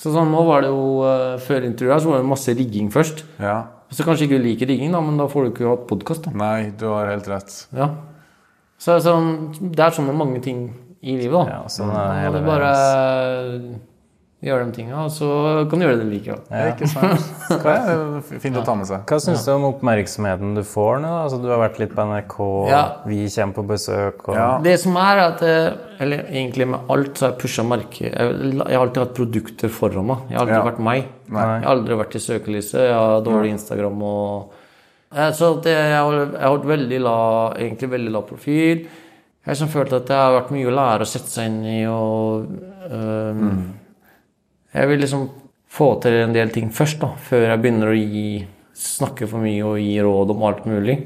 Så 0.00 0.12
sånn, 0.12 0.32
nå 0.32 0.42
var 0.44 0.64
det 0.64 0.68
jo, 0.72 0.82
uh, 1.08 1.38
Før 1.40 1.64
intervjuet 1.64 2.04
så 2.04 2.12
var 2.12 2.20
det 2.20 2.28
masse 2.28 2.52
rigging 2.56 2.90
først. 2.92 3.24
Ja. 3.40 3.58
Så 3.88 4.04
kanskje 4.04 4.26
ikke 4.26 4.40
du 4.40 4.48
liker 4.48 4.68
rigging, 4.68 4.92
da, 4.92 5.00
men 5.04 5.20
da 5.20 5.28
får 5.30 5.46
du 5.46 5.52
ikke 5.52 5.70
hatt 5.70 5.86
podkast. 5.88 6.28
Nei, 6.36 6.72
du 6.76 6.88
har 6.90 7.12
helt 7.12 7.28
rett. 7.30 7.54
Ja. 7.76 7.92
Så 8.82 8.98
sånn, 9.00 9.54
det 9.72 9.80
er 9.80 9.94
sånn 9.96 10.10
med 10.10 10.18
mange 10.20 10.42
ting 10.44 10.66
i 11.00 11.16
livet. 11.16 11.36
da. 11.38 11.60
Ja, 11.60 11.60
sånn 11.72 11.92
er 11.94 12.10
det 12.10 12.24
hele 12.24 12.42
bare 12.44 12.72
gjøre 14.44 14.66
de 14.68 14.72
tinga, 14.76 14.98
og 15.06 15.10
så 15.10 15.28
kan 15.70 15.80
du 15.80 15.86
gjøre 15.86 15.96
det 16.02 16.06
likevel. 16.10 16.40
Ja. 16.52 16.66
Ikke 16.74 16.86
sant? 16.92 17.22
Hva 17.62 17.72
er 17.72 18.00
det 18.20 18.40
fint 18.42 18.58
å 18.60 18.64
ta 18.66 18.74
med 18.76 18.86
seg? 18.86 19.06
Hva 19.08 19.18
syns 19.24 19.44
du 19.46 19.50
om 19.54 19.64
oppmerksomheten 19.70 20.52
du 20.54 20.60
får 20.62 21.00
nå? 21.02 21.12
Altså, 21.24 21.38
du 21.42 21.48
har 21.48 21.62
vært 21.64 21.78
litt 21.80 21.94
på 21.96 22.04
NRK, 22.04 22.36
Ja. 22.68 22.82
vi 23.08 23.22
kommer 23.32 23.54
på 23.56 23.64
besøk 23.72 24.28
og 24.28 24.34
Ja. 24.36 24.50
Det 24.62 24.74
som 24.82 24.96
er 25.00 25.22
at 25.24 25.42
eh, 25.42 25.72
Eller 26.04 26.26
egentlig 26.28 26.66
med 26.68 26.80
alt 26.92 27.14
så 27.16 27.24
har 27.26 27.32
jeg 27.32 27.40
pusha 27.40 27.64
markedet. 27.64 28.12
Jeg, 28.12 28.52
jeg 28.60 28.76
har 28.76 28.84
alltid 28.86 29.02
hatt 29.06 29.14
produkter 29.16 29.68
foran 29.72 30.06
meg. 30.06 30.18
Jeg 30.28 30.36
har 30.36 30.44
aldri 30.44 30.58
Ja. 30.60 30.66
vært 30.68 30.78
meg. 30.90 31.08
Nei. 31.32 31.46
Jeg 31.56 31.64
har 31.64 31.72
aldri 31.74 31.96
vært 32.04 32.14
i 32.14 32.24
søkelyset. 32.26 32.80
Jeg 32.84 32.94
har 32.94 33.22
dårlig 33.24 33.50
Instagram 33.56 34.02
og 34.02 34.52
Eh, 35.14 35.30
Så 35.32 35.62
det, 35.62 35.70
jeg 35.72 35.96
har 35.96 36.50
hatt 36.50 36.64
veldig 36.66 36.98
la, 37.00 37.52
egentlig 37.54 37.88
veldig 37.88 38.10
lav 38.12 38.24
profil. 38.26 38.80
Jeg 38.82 39.46
har 39.46 39.54
liksom 39.54 39.68
følt 39.70 39.92
at 39.94 40.06
det 40.10 40.16
har 40.18 40.32
vært 40.34 40.50
mye 40.50 40.66
å 40.66 40.74
lære 40.74 41.00
å 41.06 41.06
sette 41.06 41.30
seg 41.30 41.46
inn 41.46 41.60
i 41.64 41.84
og 41.86 42.48
øhm, 42.90 43.60
Jeg 44.76 44.90
vil 44.90 45.00
liksom 45.00 45.26
få 45.76 45.88
til 46.04 46.18
en 46.20 46.34
del 46.36 46.52
ting 46.52 46.68
først, 46.74 47.00
da, 47.00 47.14
før 47.28 47.48
jeg 47.48 47.62
begynner 47.62 47.92
å 47.92 47.96
gi, 47.96 48.44
snakke 48.76 49.28
for 49.30 49.40
mye 49.40 49.64
og 49.64 49.78
gi 49.80 49.94
råd 50.04 50.32
om 50.34 50.42
alt 50.48 50.66
mulig. 50.68 50.98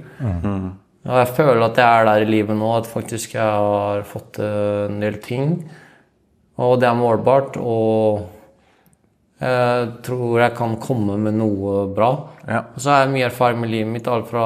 Og 1.06 1.14
jeg 1.16 1.30
føler 1.36 1.62
at 1.64 1.78
jeg 1.80 2.00
er 2.00 2.08
der 2.08 2.24
i 2.24 2.28
livet 2.28 2.58
nå, 2.58 2.72
at 2.76 2.90
faktisk 2.90 3.36
jeg 3.38 3.46
har 3.46 4.02
fått 4.08 4.34
til 4.40 4.90
en 4.90 4.98
del 5.00 5.16
ting. 5.22 5.54
Og 6.60 6.74
det 6.82 6.90
er 6.90 6.98
målbart, 6.98 7.56
og 7.56 8.26
jeg 9.40 9.92
tror 10.04 10.42
jeg 10.42 10.56
kan 10.58 10.76
komme 10.82 11.16
med 11.16 11.38
noe 11.38 11.86
bra. 11.96 12.10
Ja. 12.44 12.64
Og 12.74 12.82
så 12.82 12.92
har 12.92 13.06
jeg 13.06 13.14
mye 13.14 13.28
erfaring 13.30 13.62
med 13.62 13.72
livet 13.72 13.92
mitt. 13.94 14.10
Alt 14.10 14.28
fra 14.28 14.44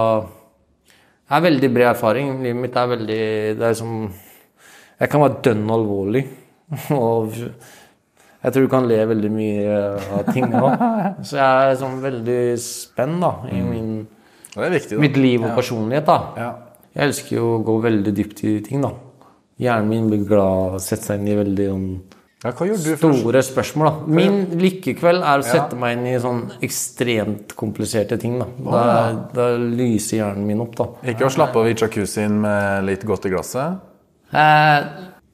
Jeg 1.25 1.33
har 1.33 1.47
veldig 1.49 1.71
bred 1.75 1.89
erfaring. 1.91 2.31
Livet 2.45 2.61
mitt 2.63 2.77
er 2.79 2.93
veldig 2.93 3.25
Det 3.59 3.67
er 3.71 3.75
som 3.75 3.97
Jeg 5.01 5.11
kan 5.11 5.25
være 5.25 5.41
dønn 5.49 5.65
alvorlig. 5.75 6.23
Og 6.95 7.35
jeg 8.45 8.53
tror 8.53 8.67
du 8.67 8.71
kan 8.73 8.89
le 8.89 8.99
veldig 9.09 9.31
mye 9.33 9.77
av 10.19 10.27
ting 10.35 10.53
òg. 10.53 10.83
Så 11.27 11.39
jeg 11.41 11.71
er 11.71 11.79
sånn 11.81 11.97
veldig 12.03 12.41
spent 12.61 13.23
da, 13.25 13.33
i 13.49 13.63
min, 13.65 13.95
Det 14.53 14.67
er 14.67 14.75
viktig, 14.75 14.99
mitt 15.01 15.17
liv 15.17 15.47
og 15.47 15.55
personlighet. 15.57 16.05
da. 16.11 16.19
Ja. 16.37 16.51
Jeg 16.95 17.09
elsker 17.09 17.39
jo 17.39 17.47
å 17.57 17.63
gå 17.65 17.79
veldig 17.87 18.13
dypt 18.15 18.43
i 18.45 18.59
ting, 18.67 18.85
da. 18.85 18.93
Hjernen 19.65 19.89
min 19.89 20.11
blir 20.11 20.27
glad 20.29 20.75
og 20.75 20.77
å 20.77 20.83
sette 20.83 21.09
seg 21.09 21.23
inn 21.23 21.31
i 21.31 21.39
veldig 21.39 21.71
sånn 21.71 21.89
ja, 22.45 22.53
store 23.01 23.41
spørsmål. 23.47 23.89
da. 23.89 24.13
Min 24.21 24.37
lykkekveld 24.61 25.25
er 25.25 25.41
å 25.41 25.47
sette 25.47 25.79
meg 25.81 25.97
inn 25.97 26.11
i 26.11 26.19
sånn 26.21 26.43
ekstremt 26.67 27.57
kompliserte 27.57 28.19
ting. 28.21 28.37
Da, 28.43 28.51
da, 28.69 29.01
da 29.33 29.49
lyser 29.57 30.21
hjernen 30.21 30.45
min 30.51 30.61
opp, 30.67 30.77
da. 30.77 30.91
Ikke 31.15 31.31
å 31.31 31.33
slappe 31.33 31.63
av 31.63 31.71
i 31.71 31.75
jacuzzien 31.79 32.37
med 32.45 32.85
litt 32.91 33.09
godt 33.09 33.31
i 33.31 33.33
glasset? 33.33 33.81
Eh, 34.35 34.79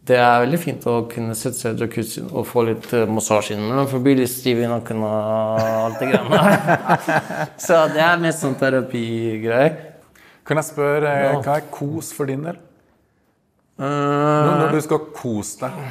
det 0.09 0.17
er 0.17 0.41
veldig 0.43 0.59
fint 0.59 0.87
å 0.91 0.95
kunne 1.11 1.35
sette 1.39 1.59
seg 1.61 1.77
i 1.77 1.85
jacuzzien 1.85 2.31
og 2.33 2.47
få 2.49 2.63
litt 2.67 2.87
eh, 2.97 3.05
massasje 3.07 3.53
innimellom, 3.55 3.87
for 3.91 4.01
å 4.01 4.05
bli 4.07 4.15
litt 4.23 4.31
stiv 4.33 4.63
i 4.65 4.69
nakken 4.71 5.03
og 5.07 5.61
alt 5.61 6.01
det 6.01 6.09
greiene 6.11 6.41
der. 6.41 7.51
Så 7.67 7.83
det 7.95 8.01
er 8.07 8.23
mest 8.23 8.41
sånn 8.43 8.57
terapigreier. 8.59 9.77
Kan 10.49 10.59
jeg 10.59 10.67
spørre, 10.71 11.13
eh, 11.29 11.37
hva 11.45 11.59
er 11.61 11.69
kos 11.71 12.11
for 12.17 12.27
din 12.33 12.43
del? 12.49 12.57
Eh, 13.81 13.85
Når, 13.85 14.57
når 14.65 14.73
du 14.77 14.81
skal 14.89 15.05
kose 15.15 15.61
deg. 15.67 15.85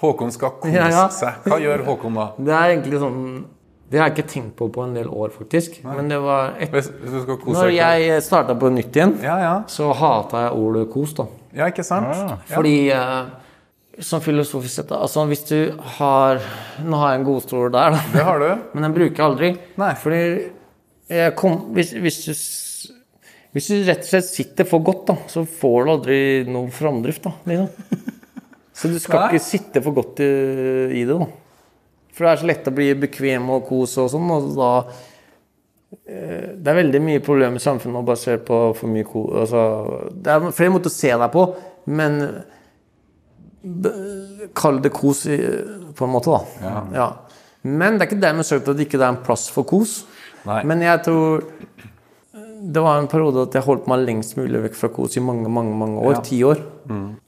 Håkon 0.00 0.32
skal 0.34 0.50
kose 0.60 0.72
Ja, 0.76 0.86
ja. 0.92 1.04
seg. 1.14 1.42
Hva 1.46 1.58
gjør 1.62 1.84
Håkon 1.86 2.16
da? 2.18 2.24
det 2.48 2.52
er 2.56 2.72
egentlig 2.74 2.98
sånn 3.02 3.20
Det 3.88 4.00
har 4.00 4.08
jeg 4.10 4.16
ikke 4.16 4.30
tenkt 4.32 4.56
på 4.58 4.66
på 4.74 4.82
en 4.82 4.94
del 4.96 5.06
år, 5.08 5.30
faktisk. 5.34 5.78
Men 5.86 6.08
det 6.10 6.18
var 6.22 6.56
et, 6.58 6.72
Hvis, 6.74 6.88
hvis 7.00 7.12
du 7.14 7.20
skal 7.22 7.38
kose 7.42 7.54
Når 7.60 7.70
deg 7.70 7.76
jeg 8.06 8.22
starta 8.26 8.56
på 8.58 8.70
nytt 8.74 8.98
igjen, 8.98 9.14
Ja, 9.22 9.36
ja. 9.42 9.52
så 9.70 9.92
hata 9.94 10.46
jeg 10.48 10.56
ordet 10.64 10.86
kos, 10.94 11.14
da. 11.18 11.26
Ja, 11.56 11.68
ikke 11.70 11.84
sant? 11.86 12.10
Ja. 12.12 12.38
Fordi 12.50 12.74
eh, 12.92 13.20
Sånn 14.04 14.20
filosofisk 14.20 14.74
sett, 14.82 14.90
altså 14.92 15.22
hvis 15.30 15.46
du 15.48 15.58
har 15.96 16.42
Nå 16.84 16.98
har 17.00 17.14
jeg 17.14 17.20
en 17.22 17.26
godstol 17.30 17.70
der, 17.72 17.94
da. 17.94 18.02
Det 18.12 18.24
har 18.26 18.42
du. 18.42 18.48
Men 18.74 18.88
den 18.88 18.96
bruker 18.98 19.16
jeg 19.16 19.26
aldri. 19.30 19.50
Nei. 19.80 19.92
Fordi 20.02 20.20
jeg 21.16 21.36
kom, 21.38 21.56
hvis, 21.76 21.94
hvis, 22.02 22.18
du, 22.26 22.92
hvis 23.56 23.70
du 23.72 23.76
rett 23.86 24.04
og 24.04 24.10
slett 24.10 24.28
sitter 24.28 24.68
for 24.68 24.84
godt, 24.84 25.06
da, 25.08 25.16
så 25.32 25.46
får 25.48 25.78
du 25.86 25.92
aldri 25.94 26.20
noe 26.50 26.68
framdrift. 26.74 27.24
da, 27.24 27.34
liksom. 27.48 28.12
Så 28.76 28.90
du 28.92 28.98
skal 29.00 29.22
Nei. 29.22 29.28
ikke 29.30 29.40
sitte 29.40 29.80
for 29.80 29.96
godt 29.96 30.20
i, 30.20 30.26
i 31.00 31.04
det. 31.08 31.14
da. 31.16 31.30
For 32.12 32.26
det 32.26 32.32
er 32.32 32.40
så 32.42 32.48
lett 32.50 32.66
å 32.68 32.74
bli 32.76 32.90
bekvem 33.06 33.46
og 33.54 33.64
kose 33.68 34.02
og 34.04 34.10
sånn. 34.12 34.28
og 34.34 34.50
da 34.56 34.72
eh, 36.04 36.52
Det 36.52 36.72
er 36.72 36.78
veldig 36.82 37.00
mye 37.04 37.22
problemer 37.24 37.56
i 37.56 37.64
samfunnet 37.64 38.04
basert 38.04 38.44
på 38.48 38.58
for 38.76 38.92
mye 38.92 39.06
ko... 39.08 39.24
Altså, 39.44 39.62
det 40.12 40.34
er 40.34 40.44
flere 40.56 40.74
måter 40.74 40.92
å 40.92 40.96
se 40.96 41.12
deg 41.12 41.32
på, 41.32 41.46
men 41.88 42.20
Kall 44.56 44.82
det 44.84 44.92
kos 44.94 45.24
på 45.26 46.06
en 46.06 46.12
måte, 46.12 46.34
da. 46.34 46.74
Ja. 46.94 47.08
Men 47.66 47.96
det 47.96 48.04
er 48.04 48.10
ikke 48.12 48.22
dermed 48.22 48.46
sagt 48.46 48.68
at 48.68 48.78
det 48.78 48.86
ikke 48.86 49.00
er 49.00 49.08
en 49.08 49.22
plass 49.26 49.48
for 49.50 49.66
kos. 49.66 50.04
Nei. 50.46 50.60
Men 50.68 50.84
jeg 50.84 51.02
tror 51.06 51.46
det 52.66 52.82
var 52.82 53.00
en 53.00 53.08
periode 53.10 53.46
at 53.46 53.54
jeg 53.56 53.66
holdt 53.66 53.88
meg 53.90 54.04
lengst 54.04 54.36
mulig 54.38 54.60
vekk 54.64 54.76
fra 54.78 54.88
kos 54.94 55.16
i 55.18 55.22
mange 55.24 55.50
mange, 55.52 55.74
mange 55.76 56.02
år. 56.02 56.16
Ja. 56.18 56.22
Ti 56.24 56.38
år. 56.46 56.62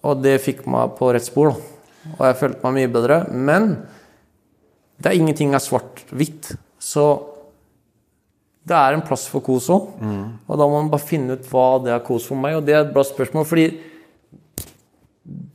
Og 0.07 0.23
det 0.23 0.37
fikk 0.45 0.63
meg 0.71 0.95
på 0.99 1.11
rett 1.15 1.27
spor. 1.27 1.53
Da. 1.53 2.13
Og 2.17 2.23
jeg 2.29 2.39
følte 2.41 2.63
meg 2.65 2.77
mye 2.79 2.93
bedre. 2.95 3.19
Men 3.33 3.69
det 4.99 5.11
er 5.11 5.19
ingenting 5.19 5.55
er 5.55 5.63
svart-hvitt. 5.63 6.53
Så 6.83 7.05
det 8.69 8.77
er 8.77 8.95
en 8.95 9.05
plass 9.05 9.27
for 9.31 9.45
kos 9.45 9.69
òg. 9.73 9.91
Og 10.47 10.55
da 10.61 10.67
må 10.67 10.79
man 10.79 10.91
bare 10.93 11.07
finne 11.07 11.39
ut 11.39 11.47
hva 11.51 11.67
det 11.85 11.93
er 11.95 12.05
kos 12.07 12.29
for 12.31 12.39
meg. 12.41 12.59
Og 12.59 12.67
det 12.67 12.75
er 12.77 12.85
et 12.87 12.95
bra 12.95 13.05
spørsmål, 13.07 13.47
fordi 13.49 13.69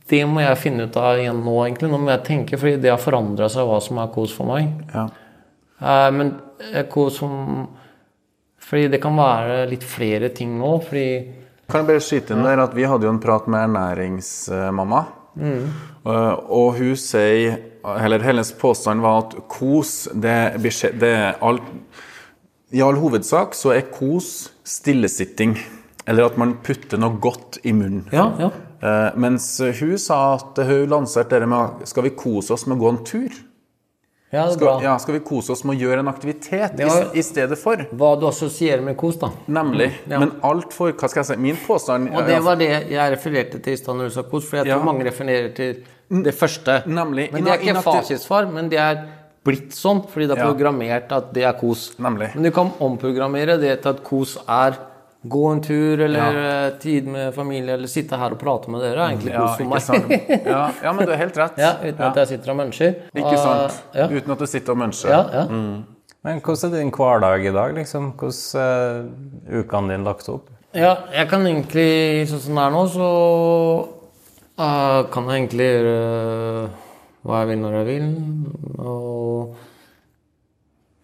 det 0.08 0.22
må 0.28 0.42
jeg 0.42 0.60
finne 0.60 0.86
ut 0.86 0.96
av 1.00 1.18
igjen 1.18 1.40
nå, 1.42 1.54
egentlig. 1.64 1.90
Nå 1.90 2.00
må 2.02 2.12
jeg 2.12 2.26
tenke, 2.26 2.58
fordi 2.60 2.76
det 2.82 2.92
har 2.92 3.00
forandra 3.00 3.48
seg 3.52 3.66
hva 3.68 3.80
som 3.82 3.98
er 4.02 4.12
kos 4.14 4.34
for 4.36 4.50
meg. 4.52 4.68
Ja. 4.92 5.08
Uh, 5.80 6.10
men 6.14 6.36
eh, 6.70 6.84
kos 6.88 7.18
som 7.18 7.64
Fordi 8.62 8.86
det 8.92 9.00
kan 9.02 9.16
være 9.18 9.64
litt 9.68 9.82
flere 9.84 10.30
ting 10.32 10.54
nå, 10.56 10.76
fordi 10.86 11.08
Kan 11.66 11.82
jeg 11.82 11.88
bare 11.88 12.04
skyte 12.04 12.36
inn 12.36 12.46
der 12.46 12.62
at 12.62 12.76
vi 12.76 12.86
hadde 12.86 13.08
jo 13.08 13.12
en 13.12 13.20
prat 13.20 13.48
med 13.50 13.66
ernæringsmamma. 13.66 15.00
Uh, 15.34 16.34
og 16.46 16.78
hun 16.78 16.94
sier 17.00 17.58
Eller 17.98 18.22
hennes 18.22 18.52
påstand 18.54 19.02
var 19.02 19.24
at 19.24 19.34
kos, 19.50 20.06
det, 20.14 20.36
det 20.62 21.10
er 21.10 21.40
alt 21.42 21.66
I 22.70 22.84
all 22.86 23.00
hovedsak 23.02 23.58
så 23.58 23.74
er 23.74 23.88
kos 23.90 24.52
stillesitting. 24.64 25.58
Eller 26.06 26.28
at 26.28 26.38
man 26.40 26.58
putter 26.64 27.00
noe 27.00 27.18
godt 27.20 27.58
i 27.64 27.72
munnen. 27.76 28.06
Ja, 28.12 28.28
ja. 28.38 28.52
Eh, 28.84 29.10
mens 29.16 29.46
hun 29.80 29.96
sa 29.98 30.34
at 30.34 30.58
hun 30.68 30.86
lanserte 30.92 31.38
det 31.40 31.46
med 31.48 31.86
Skal 31.88 32.02
vi 32.04 32.10
kose 32.10 32.52
oss 32.52 32.66
med 32.68 32.76
å 32.76 32.80
gå 32.82 32.88
en 32.92 33.04
tur? 33.06 33.30
ja 34.34 34.42
det 34.48 34.50
er 34.50 34.56
Skal, 34.58 34.66
bra. 34.66 34.82
ja, 34.82 34.96
skal 34.98 35.14
vi 35.14 35.20
kose 35.24 35.52
oss 35.54 35.62
med 35.64 35.76
å 35.76 35.80
gjøre 35.80 36.02
en 36.02 36.08
aktivitet 36.10 36.74
var- 36.80 37.14
i, 37.14 37.22
stedet 37.22 37.56
for? 37.56 37.76
Hva 37.94 38.08
du 38.18 38.26
assosierer 38.26 38.82
med 38.82 38.96
kos, 38.98 39.16
da. 39.16 39.28
Nemlig. 39.46 39.92
Ja. 40.10 40.18
Men 40.18 40.32
altfor 40.42 40.90
Hva 40.92 41.08
skal 41.08 41.22
jeg 41.22 41.26
si? 41.30 41.36
Min 41.40 41.56
påstand 41.56 42.10
Og 42.12 42.26
det 42.26 42.40
var 42.42 42.56
det 42.56 42.68
jeg 42.90 43.12
refererte 43.14 43.62
til 43.62 43.72
i 43.72 43.76
stad 43.76 43.94
når 43.96 44.08
du 44.10 44.14
sa 44.16 44.22
kos, 44.22 44.44
for 44.48 44.56
jeg 44.58 44.66
tror 44.66 44.80
Ja. 44.80 44.84
mange 44.84 45.04
refererer 45.06 45.54
til 45.54 45.84
det 46.10 46.34
første. 46.34 46.82
Nemlig. 46.86 47.32
Men 47.32 47.44
det 47.44 47.52
er 47.52 47.58
ikke 47.62 47.82
fasitsvar, 47.82 48.50
men 48.52 48.68
det 48.68 48.78
er 48.78 49.04
blitt 49.44 49.70
sånn 49.72 50.02
fordi 50.08 50.26
det 50.28 50.36
er 50.38 50.44
programmert 50.52 51.12
at 51.12 51.32
det 51.32 51.44
er 51.44 51.52
kos. 51.52 51.94
Nemlig. 51.98 52.34
Men 52.34 52.42
du 52.42 52.50
kan 52.50 52.72
omprogrammere 52.80 53.58
det 53.60 53.82
til 53.82 53.88
at 53.90 54.02
kos 54.04 54.36
er 54.48 54.76
gå 55.24 55.42
en 55.52 55.60
tur, 55.64 56.00
eller 56.04 56.18
Ja. 56.34 56.66
eh, 56.66 56.70
tid 56.78 57.06
med 57.08 57.34
familie, 57.34 57.74
eller 57.74 57.88
sitte 57.88 58.16
her 58.20 58.32
og 58.32 58.38
prate 58.38 58.68
med 58.70 58.80
dere, 58.84 58.98
er 59.06 59.14
egentlig 59.14 59.32
Ja, 59.32 59.40
meg. 59.40 59.56
for 59.56 59.64
ikke 59.64 59.70
meg. 59.70 59.82
sant? 59.82 60.46
Ja, 60.46 60.70
ja, 60.82 60.92
men 60.92 61.06
du 61.06 61.12
har 61.12 61.18
helt 61.22 61.36
rett. 61.40 61.58
ja, 61.64 61.72
uten 61.82 62.02
at 62.10 62.16
jeg 62.16 62.28
sitter 62.34 62.50
og 62.50 62.56
muncher. 62.60 62.94
Ikke 63.14 63.36
sant? 63.38 63.78
Uh, 63.94 63.98
Ja. 63.98 64.06
Uten 64.08 64.32
at 64.32 64.38
du 64.38 64.46
sitter 64.46 64.72
og 64.72 64.78
muncher. 64.78 65.08
Ja, 65.10 65.22
ja. 65.32 65.44
Men 66.24 66.40
hvordan 66.40 66.72
er 66.72 66.78
din 66.80 66.90
hverdag 66.92 67.44
i 67.46 67.52
dag, 67.52 67.74
liksom? 67.74 68.12
Hvordan 68.16 68.60
er 68.60 69.60
ukene 69.60 69.92
dine 69.92 70.04
lagt 70.04 70.28
opp? 70.28 70.48
Ja, 70.74 70.94
jeg 71.12 71.28
kan 71.28 71.44
egentlig, 71.46 72.26
sånn 72.28 72.40
som 72.40 72.54
det 72.54 72.64
er 72.64 72.70
nå, 72.74 72.84
så 72.90 73.08
uh, 74.58 75.02
kan 75.12 75.28
jeg 75.28 75.44
egentlig 75.48 75.68
gjøre 75.68 76.70
hva 77.24 77.38
jeg 77.42 77.48
vil 77.52 77.60
når 77.64 77.76
jeg 77.80 77.86
vil. 77.92 78.08
Og... 78.84 79.54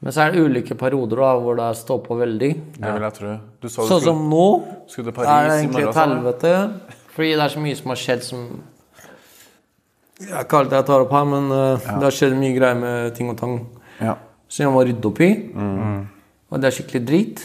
Men 0.00 0.14
så 0.16 0.22
er 0.24 0.32
det 0.32 0.40
ulike 0.46 0.74
perioder 0.80 1.20
da, 1.20 1.30
hvor 1.44 1.58
det 1.58 1.68
står 1.76 1.98
på 2.06 2.16
veldig. 2.16 2.50
Det 2.80 2.92
vil 2.94 3.02
jeg 3.04 3.16
tro. 3.18 3.32
Sånn 3.68 3.86
skulle, 3.90 4.00
som 4.06 4.22
nå 4.30 4.44
skulle 4.88 5.12
Paris, 5.12 5.28
er 5.28 5.48
det 5.50 5.56
egentlig 5.58 5.84
et 5.90 5.98
helvete. 6.00 6.52
Fordi 7.12 7.32
det 7.36 7.44
er 7.44 7.52
så 7.52 7.60
mye 7.60 7.76
som 7.76 7.92
har 7.92 8.00
skjedd 8.00 8.22
som 8.24 8.46
Jeg 10.20 10.32
er 10.36 10.44
ikke 10.44 10.58
alltid 10.60 10.76
jeg 10.78 10.86
tar 10.88 11.04
opp 11.04 11.12
her, 11.16 11.24
men 11.28 11.52
eh, 11.56 11.86
det 11.96 12.04
har 12.06 12.16
skjedd 12.16 12.34
mye 12.36 12.56
greier 12.56 12.80
med 12.80 13.14
ting 13.16 13.30
og 13.32 13.38
tang 13.40 13.54
Ja. 14.00 14.14
som 14.48 14.64
jeg 14.66 14.72
må 14.74 14.82
rydde 14.88 15.08
opp 15.08 15.20
i. 15.24 15.30
Og 16.50 16.60
det 16.60 16.68
er 16.70 16.74
skikkelig 16.76 17.02
drit. 17.08 17.44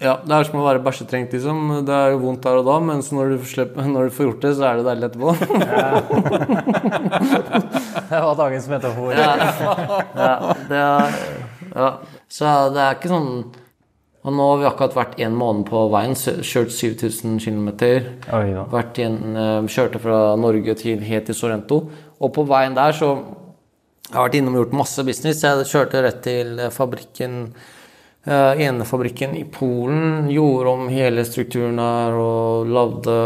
Ja, 0.00 0.14
det 0.24 0.32
er 0.32 0.46
som 0.48 0.62
å 0.62 0.64
være 0.64 0.80
bæsjetrengt, 0.80 1.34
liksom. 1.36 1.58
Det 1.84 1.92
er 1.92 2.14
jo 2.14 2.22
vondt 2.22 2.46
der 2.46 2.56
og 2.62 2.64
da, 2.64 2.78
men 2.80 3.02
når 3.04 3.34
du, 3.34 3.42
slipper, 3.44 3.84
når 3.94 4.08
du 4.08 4.14
får 4.16 4.26
gjort 4.30 4.44
det, 4.46 4.52
så 4.56 4.62
er 4.64 4.74
det 4.78 4.86
deilig 4.88 5.06
etterpå. 5.10 5.28
Det 8.10 8.18
var 8.18 8.34
dagens 8.34 8.66
metafor. 8.66 9.12
ja, 9.14 10.54
det 10.68 10.78
er, 10.78 11.18
ja. 11.76 11.90
Så 12.30 12.46
det 12.74 12.80
er 12.82 12.96
ikke 12.96 13.10
sånn 13.12 13.28
Og 14.24 14.34
nå 14.34 14.46
har 14.48 14.58
vi 14.60 14.66
akkurat 14.68 14.96
vært 14.98 15.20
en 15.22 15.36
måned 15.38 15.62
på 15.68 15.84
veien, 15.92 16.16
kjørt 16.18 16.72
7000 16.74 17.38
km. 17.40 17.68
Eh, 17.86 18.48
kjørte 19.70 20.02
fra 20.02 20.18
Norge 20.36 20.74
til 20.82 21.04
helt 21.06 21.30
til 21.30 21.38
Sorrento. 21.38 21.78
Og 22.20 22.34
på 22.36 22.44
veien 22.50 22.74
der 22.76 22.92
så 22.98 23.12
Jeg 24.10 24.16
har 24.18 24.26
vært 24.26 24.40
innom 24.40 24.56
og 24.58 24.64
gjort 24.64 24.78
masse 24.80 25.04
business. 25.06 25.44
Jeg 25.46 25.70
kjørte 25.70 26.02
rett 26.02 26.20
til 26.26 26.58
fabrikken 26.74 27.44
eh, 28.26 28.62
enefabrikken 28.66 29.36
i 29.38 29.44
Polen. 29.44 30.28
Gjorde 30.32 30.74
om 30.74 30.90
hele 30.92 31.24
strukturen 31.28 31.80
her 31.82 32.18
og 32.20 32.70
lagde 32.70 33.16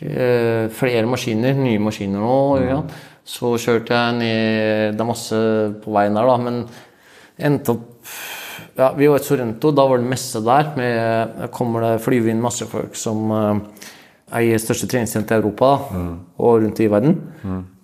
eh, 0.00 0.70
flere 0.74 1.06
maskiner. 1.10 1.56
Nye 1.58 1.82
maskiner 1.82 2.22
nå. 2.22 2.38
Mm. 2.58 2.68
Ja. 2.68 2.80
Så 3.24 3.54
kjørte 3.56 3.96
jeg 3.96 4.16
ned 4.18 4.98
Det 4.98 5.00
er 5.00 5.08
masse 5.08 5.36
på 5.80 5.92
veien 5.96 6.16
der, 6.18 6.26
da, 6.28 6.34
men 6.44 6.58
endte 7.40 7.72
opp 7.72 8.10
ja, 8.76 8.90
Vi 8.98 9.06
var 9.08 9.22
i 9.22 9.24
Sorrento, 9.24 9.70
da 9.72 9.86
var 9.88 10.02
det 10.02 10.10
messe 10.10 10.42
der. 10.44 10.72
Med, 10.76 11.44
kommer 11.54 11.86
det 11.86 12.02
flyver 12.04 12.32
inn 12.32 12.42
masse 12.42 12.66
folk 12.68 12.96
som 12.98 13.30
uh, 13.30 13.60
eier 14.34 14.60
største 14.60 14.88
treningssenter 14.90 15.38
i 15.38 15.42
Europa 15.42 15.70
da, 15.78 16.02
og 16.42 16.64
rundt 16.64 16.82
i 16.82 16.90
verden. 16.90 17.16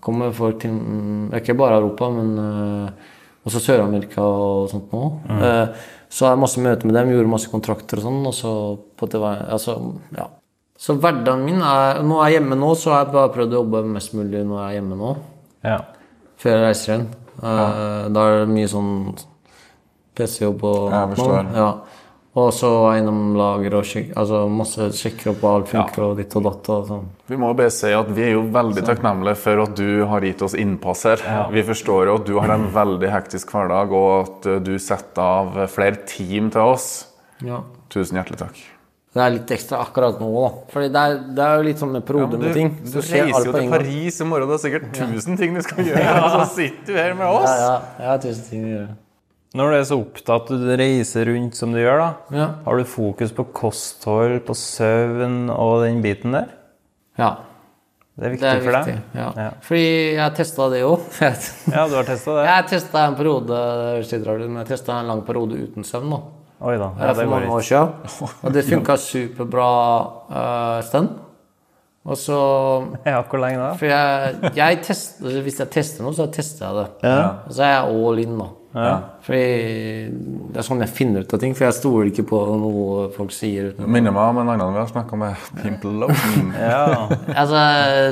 Kommer 0.02 0.32
folk 0.34 0.60
til 0.62 0.72
mm, 0.74 1.30
Ikke 1.36 1.56
bare 1.58 1.78
Europa, 1.78 2.08
men 2.14 2.30
eh, 2.40 3.08
Og 3.44 3.54
så 3.54 3.60
Sør-Amerika 3.64 4.20
og 4.20 4.68
sånt 4.72 4.90
nå. 4.92 5.04
Mm. 5.30 5.78
så 6.10 6.26
har 6.26 6.34
jeg 6.34 6.42
masse 6.42 6.60
møter 6.60 6.86
med 6.90 6.94
dem, 6.98 7.12
gjorde 7.14 7.32
masse 7.32 7.48
kontrakter 7.52 8.00
og 8.00 8.04
sånn. 8.04 8.20
Og 8.28 8.34
så 8.36 8.52
på 9.00 9.08
det 9.08 9.20
var, 9.22 9.46
altså, 9.56 9.78
ja. 10.16 10.26
Så 10.80 10.94
hverdagen 10.96 11.42
min 11.44 11.60
er 11.60 11.98
Når 12.02 12.22
jeg 12.24 12.26
er 12.26 12.34
hjemme 12.38 12.56
nå, 12.56 12.70
så 12.74 12.94
har 12.94 13.02
jeg 13.04 13.12
bare 13.12 13.32
prøvd 13.34 13.52
å 13.52 13.58
jobbe 13.60 13.82
mest 13.94 14.14
mulig 14.16 14.44
når 14.48 14.60
jeg 14.60 14.68
er 14.68 14.76
hjemme 14.78 14.96
nå. 15.00 15.10
Ja. 15.64 15.78
Før 16.40 16.56
jeg 16.56 16.62
reiser 16.64 16.92
igjen. 16.92 17.08
Ja. 17.40 17.66
Da 18.12 18.22
er 18.28 18.38
det 18.42 18.54
mye 18.54 18.68
sånn 18.72 18.92
PC-jobb 20.16 20.64
og 20.64 20.78
Ja, 20.90 21.00
jeg 21.06 21.16
forstår. 21.16 21.42
noe. 21.48 21.56
Ja. 21.56 21.70
Og 22.38 22.52
så 22.54 22.68
innom 22.94 23.32
lager 23.34 23.74
og 23.80 23.86
sjek, 23.90 24.12
altså 24.14 24.44
masse 24.54 24.84
sjekker 24.94 25.32
opp 25.32 25.40
alt 25.50 25.70
funker 25.72 26.04
og 26.06 26.20
ditt 26.20 26.34
og 26.38 26.44
datt 26.46 26.68
og 26.70 26.84
sånn. 26.86 27.08
Vi 27.26 27.38
må 27.40 27.50
bare 27.58 27.72
si 27.74 27.90
at 27.90 28.12
vi 28.14 28.22
er 28.28 28.36
jo 28.36 28.44
veldig 28.54 28.84
takknemlige 28.86 29.40
for 29.42 29.62
at 29.64 29.74
du 29.80 30.04
har 30.06 30.26
gitt 30.28 30.44
oss 30.46 30.54
innpass 30.54 31.02
her. 31.10 31.24
Vi 31.50 31.64
forstår 31.66 32.06
jo 32.06 32.18
at 32.20 32.28
du 32.28 32.36
har 32.38 32.54
en 32.54 32.68
veldig 32.76 33.10
hektisk 33.10 33.50
hverdag, 33.56 33.90
og 33.90 34.10
at 34.14 34.46
eh, 34.46 34.60
du 34.62 34.76
setter 34.78 35.24
av 35.24 35.58
flere 35.74 36.04
team 36.06 36.52
til 36.54 36.70
oss. 36.76 36.90
Ja. 37.42 37.64
Tusen 37.90 38.20
hjertelig 38.20 38.44
takk. 38.44 38.62
Det 39.10 39.22
er 39.24 39.32
litt 39.34 39.50
ekstra 39.50 39.80
akkurat 39.82 40.20
nå, 40.22 40.30
da. 40.30 40.48
Fordi 40.70 40.90
det 40.94 41.00
er, 41.02 41.20
det 41.34 41.42
er 41.42 41.58
jo 41.58 41.66
litt 41.66 41.80
sånn 41.82 41.94
med 41.96 42.04
perioder 42.06 42.38
ja, 42.38 42.42
med 42.44 42.58
ting. 42.60 42.68
du 42.78 42.90
Så 42.92 43.02
reiser 43.08 43.48
jo 43.48 43.54
til. 43.56 43.70
Paris 43.74 44.22
i 44.22 44.30
morgen, 44.30 44.52
det 44.52 44.60
er 44.60 44.66
sikkert 44.68 44.90
tusen 44.94 45.40
ting 45.40 45.58
du 45.58 45.64
skal 45.66 45.82
gjøre, 45.82 46.16
og 46.22 46.34
så 46.36 46.44
sitter 46.54 46.94
du 46.94 47.00
her 47.00 47.16
med 47.18 47.26
oss. 47.26 47.50
Ja, 47.50 47.56
ja. 47.64 47.78
Jeg 47.98 48.12
har 48.14 48.20
tusen 48.22 48.50
ting 48.52 48.68
å 48.68 48.76
gjøre. 48.76 48.92
Når 49.54 49.70
du 49.72 49.76
er 49.80 49.84
så 49.88 49.96
opptatt 49.98 50.50
du 50.54 50.66
reiser 50.78 51.26
rundt 51.26 51.56
som 51.58 51.72
du 51.74 51.78
gjør, 51.80 51.98
da, 51.98 52.10
Ja. 52.36 52.48
har 52.64 52.76
du 52.78 52.84
fokus 52.86 53.32
på 53.34 53.44
kosthold, 53.52 54.40
på 54.46 54.54
søvn 54.54 55.48
og 55.50 55.82
den 55.84 56.02
biten 56.02 56.32
der? 56.32 56.48
ja. 57.18 57.36
Det 58.20 58.26
er 58.26 58.30
viktig 58.34 58.40
Det 58.42 58.50
er 58.50 58.60
for 58.60 58.74
viktig. 58.74 58.94
deg? 58.94 59.02
Ja. 59.16 59.26
Ja. 59.40 59.50
Fordi 59.64 59.84
jeg 60.14 60.34
testa 60.36 60.64
det 60.68 60.80
òg. 60.84 61.00
Ja, 61.72 61.86
du 61.88 61.94
har 61.94 62.04
testa 62.04 62.34
det? 62.36 62.42
Jeg 62.50 62.66
testa 62.68 63.04
en 63.08 63.14
periode 63.16 63.60
ut, 64.02 64.50
men 64.50 64.58
jeg 64.60 64.66
testet 64.68 64.90
en 64.92 65.06
lang 65.08 65.22
periode 65.24 65.56
uten 65.56 65.82
søvn. 65.88 66.10
da. 66.10 66.18
Oi 66.60 66.74
da. 66.76 66.90
Det 66.98 67.00
Ja, 67.00 67.06
det 67.06 67.16
for 67.16 67.24
går 67.24 67.30
mange 67.30 67.46
ikke. 67.46 67.54
år 67.56 67.64
siden. 67.64 67.88
Og 68.44 68.52
det 68.52 68.64
funka 68.68 68.96
superbra 69.00 69.70
uh, 70.28 70.82
stund. 70.84 71.08
Og 72.04 72.16
så 72.20 72.36
Ja, 73.06 73.22
hvor 73.22 73.40
lenge 73.40 73.56
da? 73.62 73.72
For 73.80 73.86
jeg, 73.86 74.52
jeg 74.54 74.82
test, 74.84 75.22
hvis 75.22 75.58
jeg 75.62 75.70
tester 75.70 76.04
noe, 76.04 76.12
så 76.12 76.26
tester 76.30 76.66
jeg 76.66 76.76
det. 76.76 77.14
Og 77.46 77.52
så 77.56 77.62
er 77.64 77.72
jeg 77.78 78.04
all 78.04 78.18
in, 78.26 78.36
da. 78.38 78.50
Fordi 78.70 79.40
det 80.50 80.60
er 80.60 80.66
sånn 80.66 80.82
jeg 80.84 80.92
finner 80.94 81.24
ut 81.24 81.34
av 81.34 81.40
ting. 81.42 81.56
For 81.58 81.66
jeg 81.66 81.76
stoler 81.76 82.10
ikke 82.10 82.24
på 82.30 82.38
noe 82.60 83.08
folk 83.16 83.34
sier. 83.34 83.72
Minner 83.82 84.14
meg 84.14 84.30
om 84.30 84.40
en 84.42 84.52
annen 84.54 84.76
vi 84.76 84.82
har 84.82 84.90
snakka 84.92 85.18
med, 85.18 85.48
Pimple 85.58 85.94
Lotion. 86.04 86.52
Ja. 86.54 87.08
Altså, 87.34 87.64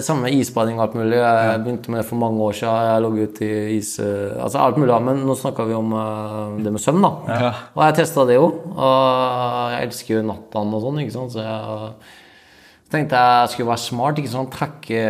Samme 0.05 0.33
isbading 0.35 0.79
og 0.81 0.89
alt 0.89 0.99
mulig. 0.99 1.19
Jeg 1.21 1.63
begynte 1.65 1.95
med 1.95 2.03
det 2.03 2.09
for 2.11 2.21
mange 2.21 2.43
år 2.49 2.59
siden. 2.59 2.91
Jeg 2.91 3.05
lå 3.05 3.13
ute 3.19 3.49
i 3.49 3.79
is... 3.79 3.95
Altså 4.03 4.63
alt 4.63 4.81
mulig, 4.81 4.95
men 5.07 5.25
nå 5.29 5.39
snakka 5.39 5.67
vi 5.69 5.77
om 5.79 5.95
eh, 5.95 6.63
det 6.65 6.75
med 6.75 6.83
søvn, 6.83 7.05
da. 7.05 7.53
Og 7.77 7.85
jeg 7.87 7.99
testa 8.01 8.27
det 8.29 8.39
jo. 8.39 8.49
Og 8.75 9.75
jeg 9.75 9.89
elsker 9.89 10.19
jo 10.19 10.27
nattaen 10.33 10.75
og 10.75 10.87
sånn, 10.87 11.03
ikke 11.05 11.17
sant. 11.21 11.37
Så 11.37 11.45
jeg 11.45 11.93
så 12.89 12.95
tenkte 12.97 13.19
jeg 13.21 13.41
jeg 13.43 13.49
skulle 13.53 13.69
være 13.69 13.83
smart. 13.83 14.19
ikke 14.19 14.31
sånn 14.33 14.47
Trekke 14.49 15.01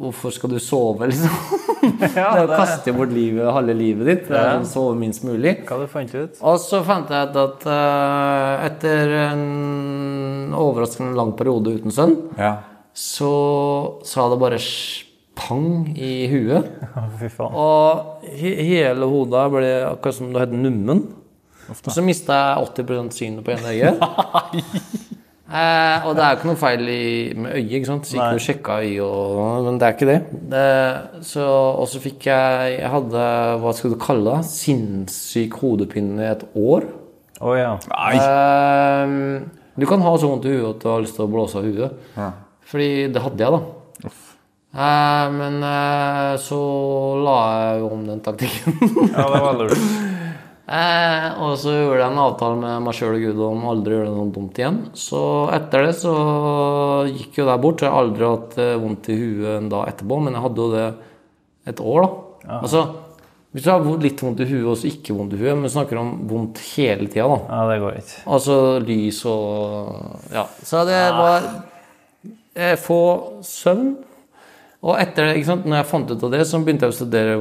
Hvorfor 0.00 0.32
skal 0.32 0.54
du 0.54 0.56
sove, 0.56 1.10
liksom? 1.10 1.34
det 2.00 2.08
er 2.16 2.38
å 2.40 2.48
kaste 2.48 2.94
bort 2.96 3.12
livet, 3.12 3.44
halve 3.52 3.74
livet 3.76 4.08
ditt. 4.08 4.22
Det 4.30 4.40
å 4.40 4.64
Sove 4.68 4.94
minst 4.96 5.26
mulig. 5.28 5.52
Hva 5.68 5.82
du 5.82 5.84
fant 5.92 6.14
ut? 6.16 6.40
Og 6.40 6.56
så 6.64 6.80
fant 6.86 7.12
jeg 7.12 7.28
ut 7.28 7.36
at 7.42 7.68
uh, 7.68 8.64
etter 8.64 9.12
en 9.26 10.56
overraskende 10.56 11.12
lang 11.20 11.34
periode 11.36 11.76
uten 11.76 11.92
sønn, 11.92 12.16
Ja. 12.40 12.54
så 12.96 13.30
sa 14.08 14.30
det 14.32 14.40
bare 14.40 14.64
pang 15.36 15.92
i 15.92 16.24
huet. 16.32 16.72
Fy 17.20 17.28
faen. 17.36 17.52
Og 17.52 18.24
he 18.32 18.56
hele 18.64 19.12
hodet 19.12 19.44
ble 19.52 19.74
akkurat 19.92 20.22
som 20.22 20.32
det 20.32 20.46
het 20.48 20.56
nummen. 20.56 21.04
Og 21.68 21.84
så 21.92 22.00
mista 22.00 22.32
jeg 22.56 22.84
80% 22.88 23.12
synet 23.20 23.44
på 23.44 23.58
ene 23.60 23.76
øye. 23.76 23.96
Eh, 25.50 26.04
og 26.06 26.14
det 26.14 26.22
er 26.22 26.30
jo 26.30 26.38
ikke 26.38 26.46
noe 26.46 26.60
feil 26.60 26.84
i, 26.86 27.04
med 27.34 27.56
øyet, 27.58 27.72
ikke 27.80 27.88
sant? 27.88 28.06
så 28.06 28.14
ikke 28.14 28.28
noe 28.36 28.44
sjekka 28.44 28.76
øye, 28.84 29.02
og, 29.02 29.64
men 29.66 29.80
det 29.80 29.88
er 29.88 29.96
ikke 29.96 30.08
det. 30.10 30.18
det 30.52 31.24
så, 31.26 31.46
og 31.74 31.88
så 31.90 32.02
fikk 32.04 32.28
jeg 32.30 32.76
Jeg 32.76 32.92
hadde, 32.92 33.24
hva 33.64 33.72
skal 33.74 33.94
du 33.94 33.98
kalle 34.00 34.36
det, 34.36 34.50
sinnssyk 34.52 35.58
hodepine 35.58 36.22
i 36.22 36.30
et 36.30 36.46
år. 36.54 36.86
Å 37.40 37.56
ja. 37.58 37.72
Eh, 38.12 39.16
du 39.80 39.88
kan 39.90 40.06
ha 40.06 40.14
så 40.20 40.30
vondt 40.30 40.46
i 40.46 40.54
huet 40.54 40.76
at 40.76 40.82
du 40.84 40.88
har 40.92 41.02
lyst 41.02 41.18
til 41.18 41.26
å 41.26 41.32
blåse 41.32 41.58
av 41.58 41.66
huet. 41.66 42.00
Fordi 42.70 42.90
det 43.10 43.22
hadde 43.24 43.42
jeg, 43.42 43.58
da. 43.58 44.14
Eh, 44.70 45.26
men 45.34 45.58
eh, 45.66 46.36
så 46.38 46.60
la 47.26 47.38
jeg 47.58 47.90
om 47.90 48.06
den 48.06 48.22
taktikken. 48.22 48.78
ja, 49.10 49.26
det 49.26 49.42
var 49.42 49.58
lurt. 49.58 49.82
eh, 50.70 51.26
og 51.42 51.56
så 51.58 51.74
gjorde 51.74 51.98
jeg 52.00 52.06
en 52.12 52.22
avtale 52.22 52.56
med 52.60 52.86
meg 52.86 52.96
sjøl 52.96 53.16
og 53.18 53.24
Gud 53.26 53.42
om 53.48 53.68
aldri 53.72 53.96
å 53.96 54.00
gjøre 54.00 54.14
noe 54.14 54.32
dumt 54.34 54.58
igjen. 54.60 54.80
Så 54.94 55.20
etter 55.56 55.86
det 55.88 55.94
så 55.98 56.14
gikk 57.10 57.40
jo 57.40 57.46
det 57.50 57.60
bort. 57.64 57.80
Så 57.82 57.88
Jeg 57.88 57.94
har 57.94 58.06
aldri 58.06 58.28
hatt 58.30 58.58
eh, 58.62 58.74
vondt 58.80 59.10
i 59.12 59.18
huet 59.20 59.52
en 59.58 59.70
dag 59.72 59.92
etterpå, 59.92 60.20
men 60.24 60.36
jeg 60.36 60.44
hadde 60.46 60.66
jo 60.66 60.74
det 60.74 60.88
et 61.70 61.80
år, 61.84 62.06
da. 62.06 62.58
Altså, 62.60 62.84
hvis 63.50 63.64
du 63.66 63.70
har 63.72 63.88
litt 64.00 64.22
vondt 64.22 64.40
i 64.44 64.46
huet 64.46 64.68
og 64.70 64.78
så 64.78 64.86
ikke 64.88 65.14
vondt 65.16 65.34
i 65.34 65.40
huet, 65.40 65.58
men 65.58 65.72
snakker 65.72 65.98
om 65.98 66.12
vondt 66.30 66.60
hele 66.76 67.08
tida, 67.10 67.26
da. 67.26 67.40
Ja, 67.50 67.64
det 67.72 67.80
går 67.82 67.98
ikke. 67.98 68.20
Altså 68.36 68.60
lys 68.84 69.24
og 69.26 70.30
Ja. 70.34 70.44
Så 70.62 70.84
det 70.86 71.00
var 71.18 71.50
eh, 72.54 72.76
Få 72.78 73.00
søvn. 73.42 73.96
Og 74.80 74.94
etter 74.96 75.26
det, 75.26 75.40
ikke 75.40 75.50
sant, 75.50 75.66
når 75.68 75.82
jeg 75.82 75.90
fant 75.90 76.12
ut 76.14 76.22
av 76.24 76.30
det, 76.32 76.44
så 76.48 76.62
begynte 76.62 76.86
jeg 76.88 76.94
å 76.94 76.96
studere 76.96 77.34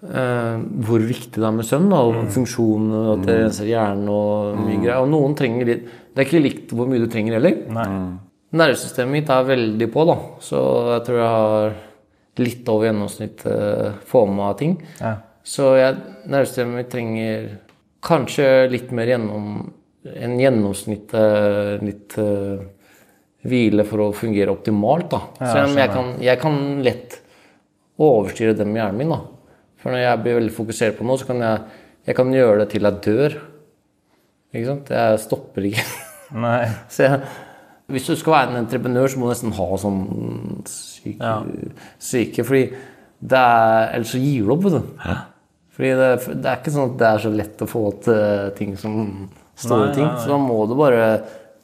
hvor 0.00 1.02
viktig 1.04 1.36
det 1.36 1.44
er 1.44 1.52
med 1.52 1.66
søvn. 1.68 1.92
Og 1.92 2.18
funksjonen, 2.32 2.90
og 2.96 3.12
at 3.18 3.26
det 3.28 3.36
renser 3.42 3.68
hjernen 3.68 4.08
og 4.12 4.58
mye 4.62 4.80
greier. 4.80 5.02
Og 5.04 5.10
noen 5.12 5.36
trenger 5.38 5.68
litt 5.68 5.86
Det 6.10 6.22
er 6.22 6.26
ikke 6.26 6.42
likt 6.42 6.74
hvor 6.74 6.88
mye 6.90 7.02
du 7.02 7.08
trenger 7.10 7.36
heller. 7.38 7.58
Nei. 7.76 7.88
Nervesystemet 8.60 9.14
mitt 9.14 9.28
er 9.30 9.46
veldig 9.46 9.88
på, 9.94 10.04
da. 10.08 10.16
Så 10.42 10.60
jeg 10.90 11.04
tror 11.06 11.20
jeg 11.20 11.34
har 11.34 11.76
litt 12.40 12.70
over 12.72 12.88
gjennomsnittet 12.88 13.44
eh, 13.52 13.98
få 14.10 14.24
med 14.26 14.40
meg 14.40 14.56
ting. 14.58 14.72
Ja. 14.98 15.12
Så 15.46 15.74
jeg, 15.78 16.00
nervesystemet 16.30 16.80
mitt 16.80 16.90
trenger 16.90 17.46
kanskje 18.04 18.48
litt 18.72 18.90
mer 18.96 19.12
gjennom 19.12 19.46
en 20.00 20.36
gjennomsnitt 20.40 21.12
litt 21.84 22.14
uh, 22.16 22.60
hvile 23.44 23.84
for 23.88 24.06
å 24.06 24.12
fungere 24.16 24.52
optimalt. 24.52 25.10
da. 25.12 25.20
Selv 25.40 25.72
om 25.72 25.80
jeg 25.80 25.92
kan, 25.92 26.08
jeg 26.24 26.40
kan 26.40 26.56
lett 26.84 27.18
overstyre 28.00 28.56
det 28.56 28.66
med 28.68 28.80
hjernen 28.80 29.00
min. 29.00 29.12
da. 29.12 29.20
For 29.80 29.92
når 29.92 30.02
jeg 30.04 30.22
blir 30.24 30.38
veldig 30.40 30.54
fokusert 30.56 30.98
på 30.98 31.06
noe, 31.08 31.20
så 31.20 31.28
kan 31.28 31.40
jeg, 31.44 31.62
jeg 32.10 32.16
kan 32.18 32.32
gjøre 32.34 32.62
det 32.62 32.68
til 32.74 32.88
jeg 32.88 33.00
dør. 33.06 33.36
Ikke 34.50 34.66
sant? 34.68 34.92
Jeg 34.92 35.22
stopper 35.22 35.68
ikke. 35.70 35.84
Nei. 36.42 36.58
Så 36.92 37.06
jeg, 37.06 37.20
hvis 37.90 38.06
du 38.06 38.14
skal 38.18 38.36
være 38.36 38.52
en 38.52 38.60
entreprenør, 38.64 39.10
så 39.10 39.18
må 39.18 39.26
du 39.26 39.32
nesten 39.32 39.54
ha 39.56 39.66
sånn 39.82 40.00
syke, 40.70 41.32
syke 41.98 42.44
fordi 42.46 42.64
det 43.20 43.40
er, 43.40 43.88
Ellers 43.96 44.12
så 44.14 44.20
gir 44.22 44.46
du 44.46 44.52
opp, 44.54 44.62
vet 44.68 44.76
du. 44.76 45.08
Fordi 45.74 45.90
det, 45.98 46.10
det 46.44 46.50
er 46.52 46.60
ikke 46.60 46.74
sånn 46.74 46.92
at 46.92 47.00
det 47.00 47.08
er 47.08 47.24
så 47.24 47.32
lett 47.34 47.64
å 47.64 47.68
få 47.68 47.82
til 48.04 48.52
ting 48.58 48.76
som 48.78 48.94
store 49.58 49.88
Nei, 49.88 49.96
ting. 49.96 50.06
nei, 50.06 50.12
nei. 50.14 50.22
Så 50.22 50.30
da 50.30 50.38
må 50.40 50.60
du 50.70 50.76
bare 50.78 51.08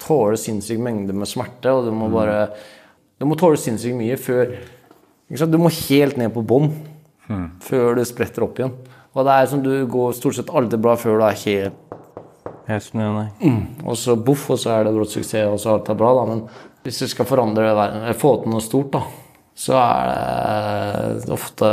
tåle 0.02 0.40
sinnssyk 0.40 0.82
mengde 0.82 1.14
med 1.16 1.30
smerte, 1.30 1.72
og 1.72 1.86
du 1.86 1.94
må 1.96 2.10
bare 2.12 2.48
Du 3.16 3.24
må 3.28 3.38
tåle 3.40 3.56
sinnssykt 3.60 3.96
mye 3.96 4.18
før? 4.20 4.56
Du 5.30 5.58
må 5.62 5.70
helt 5.72 6.18
ned 6.20 6.34
på 6.34 6.42
bånn 6.46 6.72
før 7.66 7.98
du 7.98 8.04
spretter 8.06 8.46
opp 8.46 8.60
igjen. 8.60 8.72
Og 9.16 9.24
det 9.26 9.34
er 9.34 9.50
som 9.50 9.62
du 9.64 9.72
går 9.90 10.14
stort 10.16 10.36
sett 10.36 10.52
aldri 10.52 10.78
bra 10.80 10.96
før 11.00 11.20
du 11.20 11.26
er 11.28 11.42
helt 11.46 11.82
Helt 12.66 12.82
snø, 12.82 13.04
nei. 13.14 13.28
og 13.86 13.94
så 13.94 14.16
boff, 14.18 14.48
og 14.50 14.58
så 14.58 14.72
er 14.74 14.88
det 14.88 14.92
brått 14.96 15.12
suksess, 15.12 15.46
og 15.46 15.60
så 15.62 15.76
alt 15.76 15.90
er 15.92 15.98
bra, 15.98 16.08
da. 16.18 16.24
Men 16.26 16.40
hvis 16.82 16.96
du 16.98 17.06
skal 17.12 17.28
forandre 17.28 17.62
verden, 17.62 18.00
eller 18.02 18.18
få 18.18 18.32
til 18.42 18.50
noe 18.50 18.64
stort, 18.64 18.88
da, 18.96 19.02
så 19.54 19.76
er 19.78 21.20
det 21.22 21.30
ofte 21.36 21.68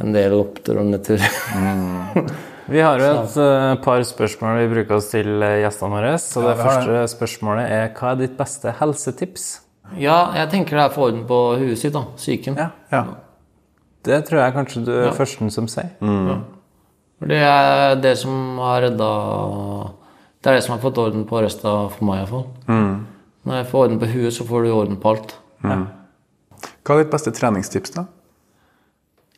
en 0.00 0.16
del 0.16 0.38
opptur 0.38 0.80
og 0.80 0.88
nedtur. 0.88 1.20
Vi 2.72 2.80
har 2.80 3.02
jo 3.02 3.10
et 3.26 3.36
eh, 3.44 3.74
par 3.84 4.00
spørsmål 4.08 4.62
vi 4.62 4.70
bruker 4.72 4.96
oss 4.96 5.10
til 5.12 5.44
eh, 5.44 5.58
gjestene 5.66 5.98
våre. 5.98 6.14
Så 6.22 6.46
det 6.46 6.54
ja, 6.54 6.62
første 6.62 7.04
spørsmålet 7.12 7.76
er 7.76 7.92
hva 7.98 8.14
er 8.14 8.22
ditt 8.24 8.38
beste 8.40 8.72
helsetips? 8.80 9.50
ja, 10.00 10.16
jeg 10.38 10.48
tenker 10.54 10.78
det 10.78 10.86
er 10.86 10.94
få 10.96 11.10
orden 11.10 11.26
på 11.28 11.42
huet 11.60 11.76
sitt, 11.76 11.92
da. 11.92 12.06
Psyken. 12.16 12.56
Ja. 12.56 13.04
Det 14.02 14.18
tror 14.26 14.40
jeg 14.42 14.54
kanskje 14.56 14.84
du 14.84 14.92
er 15.06 15.12
førsten 15.14 15.50
som 15.54 15.68
sier. 15.70 15.90
For 17.18 17.30
det 17.30 17.38
er 17.46 17.94
det 18.02 18.16
som 18.18 18.58
har 18.58 18.80
redda 18.82 19.10
Det 20.42 20.50
er 20.50 20.56
det 20.58 20.64
som 20.64 20.72
har 20.74 20.82
fått 20.82 20.98
orden 20.98 21.22
på 21.28 21.38
resten 21.44 21.90
for 21.94 22.04
meg, 22.08 22.24
iallfall. 22.24 22.46
Når 23.46 23.54
jeg 23.60 23.66
får 23.70 23.84
orden 23.84 24.00
på 24.02 24.08
huet, 24.10 24.32
så 24.34 24.44
får 24.46 24.64
du 24.66 24.72
orden 24.74 24.96
på 24.98 25.12
alt. 25.14 25.36
Hva 25.62 26.96
er 26.96 27.04
ditt 27.04 27.12
beste 27.12 27.30
treningstips, 27.34 27.92
da? 27.94 28.04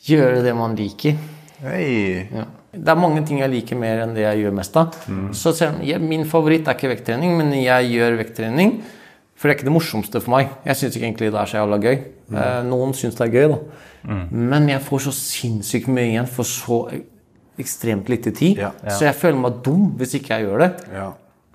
Gjøre 0.05 0.43
det 0.45 0.55
man 0.57 0.75
liker. 0.77 1.17
Hey. 1.65 2.25
Ja. 2.33 2.45
Det 2.75 2.89
er 2.91 2.99
mange 2.99 3.21
ting 3.25 3.39
jeg 3.39 3.53
liker 3.53 3.77
mer 3.79 4.01
enn 4.03 4.15
det 4.17 4.25
jeg 4.25 4.43
gjør 4.45 4.57
mest 4.57 4.77
av. 4.77 4.97
Så 5.33 5.53
selv, 5.55 5.77
om- 5.77 5.85
jeg, 5.87 6.01
min 6.01 6.25
favoritt 6.25 6.67
er 6.69 6.75
ikke 6.75 6.91
vekttrening, 6.97 7.37
men 7.39 7.53
jeg 7.53 7.93
gjør 7.93 8.17
vekttrening. 8.19 8.83
For 9.37 9.49
det 9.49 9.55
er 9.55 9.59
ikke 9.61 9.69
det 9.69 9.77
morsomste 9.77 10.21
for 10.21 10.31
meg. 10.31 10.49
Jeg 10.65 10.77
syns 10.77 10.97
ikke 10.97 11.07
egentlig 11.07 11.31
det 11.33 11.41
er 11.41 11.47
så 11.47 11.61
jævla 11.61 11.79
gøy. 11.85 11.99
Eh, 12.33 12.63
noen 12.69 12.95
syns 12.97 13.17
det 13.19 13.27
er 13.29 13.35
gøy, 13.35 13.49
da. 13.53 13.59
Men 14.31 14.69
jeg 14.69 14.81
får 14.85 15.05
så 15.09 15.13
sinnssykt 15.17 15.89
mye 15.89 16.11
igjen 16.13 16.29
for 16.29 16.45
så 16.49 16.79
ekstremt 17.61 18.09
lite 18.09 18.33
tid. 18.35 18.59
Ja. 18.59 18.73
Så 18.89 19.07
jeg 19.07 19.15
føler 19.19 19.39
meg 19.41 19.61
dum 19.65 19.93
hvis 19.99 20.17
ikke 20.19 20.39
jeg 20.39 20.49
gjør 20.49 20.65
det. 20.65 20.73
Ja. 20.95 21.13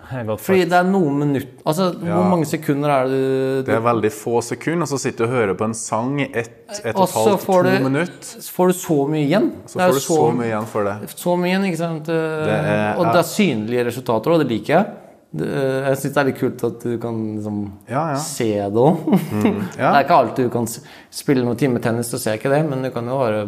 Det 0.10 0.40
Fordi 0.42 0.64
det 0.66 0.74
er 0.74 0.88
noen 0.90 1.20
minutter 1.20 1.50
Altså, 1.70 1.92
hvor 2.02 2.24
mange 2.26 2.48
sekunder 2.50 2.90
er 2.90 3.10
det 3.12 3.18
du 3.20 3.68
Det 3.68 3.76
er 3.76 3.84
veldig 3.86 4.10
få 4.16 4.40
sekunder, 4.42 4.88
og 4.88 4.90
så 4.90 4.98
sitter 5.04 5.22
du 5.22 5.28
og 5.28 5.36
hører 5.36 5.54
på 5.60 5.68
en 5.68 5.76
sang 5.78 6.16
i 6.24 6.26
ett, 6.34 6.56
et 6.80 6.96
og 6.96 7.04
et 7.04 7.14
halvt, 7.14 7.44
to 7.46 7.58
du, 7.68 7.70
minutter. 7.84 8.24
så 8.42 8.54
får 8.56 8.72
du 8.72 8.74
så 8.80 8.98
mye 9.12 9.26
igjen. 9.28 9.52
Så 9.70 9.78
får 9.84 9.94
du 9.94 10.00
så 10.08 10.18
mye 10.40 10.48
igjen 10.50 10.66
for 10.72 10.90
det. 10.90 10.96
Så 11.14 11.36
mye 11.38 11.52
igjen, 11.52 11.68
ikke 11.70 11.82
sant? 11.84 12.10
er- 12.10 12.98
og 12.98 13.06
det 13.06 13.20
er 13.22 13.28
synlige 13.30 13.86
resultater, 13.86 14.34
og 14.34 14.42
det 14.42 14.50
liker 14.50 14.74
jeg. 14.80 14.86
Det, 15.32 15.46
jeg 15.46 15.98
syns 16.02 16.14
det 16.16 16.18
er 16.22 16.26
litt 16.32 16.40
kult 16.40 16.64
at 16.66 16.80
du 16.82 16.94
kan 16.98 17.18
liksom 17.36 17.58
Ja, 17.88 18.04
ja. 18.16 18.18
se 18.18 18.48
det 18.50 18.82
òg. 18.82 19.04
ja. 19.78 19.92
Det 19.92 20.00
er 20.00 20.04
ikke 20.08 20.16
alltid 20.18 20.48
du 20.48 20.54
kan 20.56 20.66
spille 21.14 21.44
noen 21.46 21.60
timetennis, 21.60 22.10
ser 22.18 22.40
ikke 22.40 22.50
det, 22.50 22.64
men 22.66 22.82
du 22.82 22.90
kan 22.96 23.06
jo 23.06 23.20
være 23.22 23.44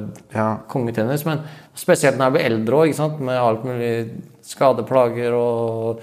kongetennis. 0.69 1.25
Men 1.25 1.41
spesielt 1.73 2.19
når 2.19 2.27
jeg 2.29 2.35
blir 2.35 2.49
eldre 2.51 2.83
òg, 2.83 3.19
med 3.25 3.39
alt 3.41 3.65
mulig 3.65 3.93
skadeplager 4.45 5.33
og 5.37 6.01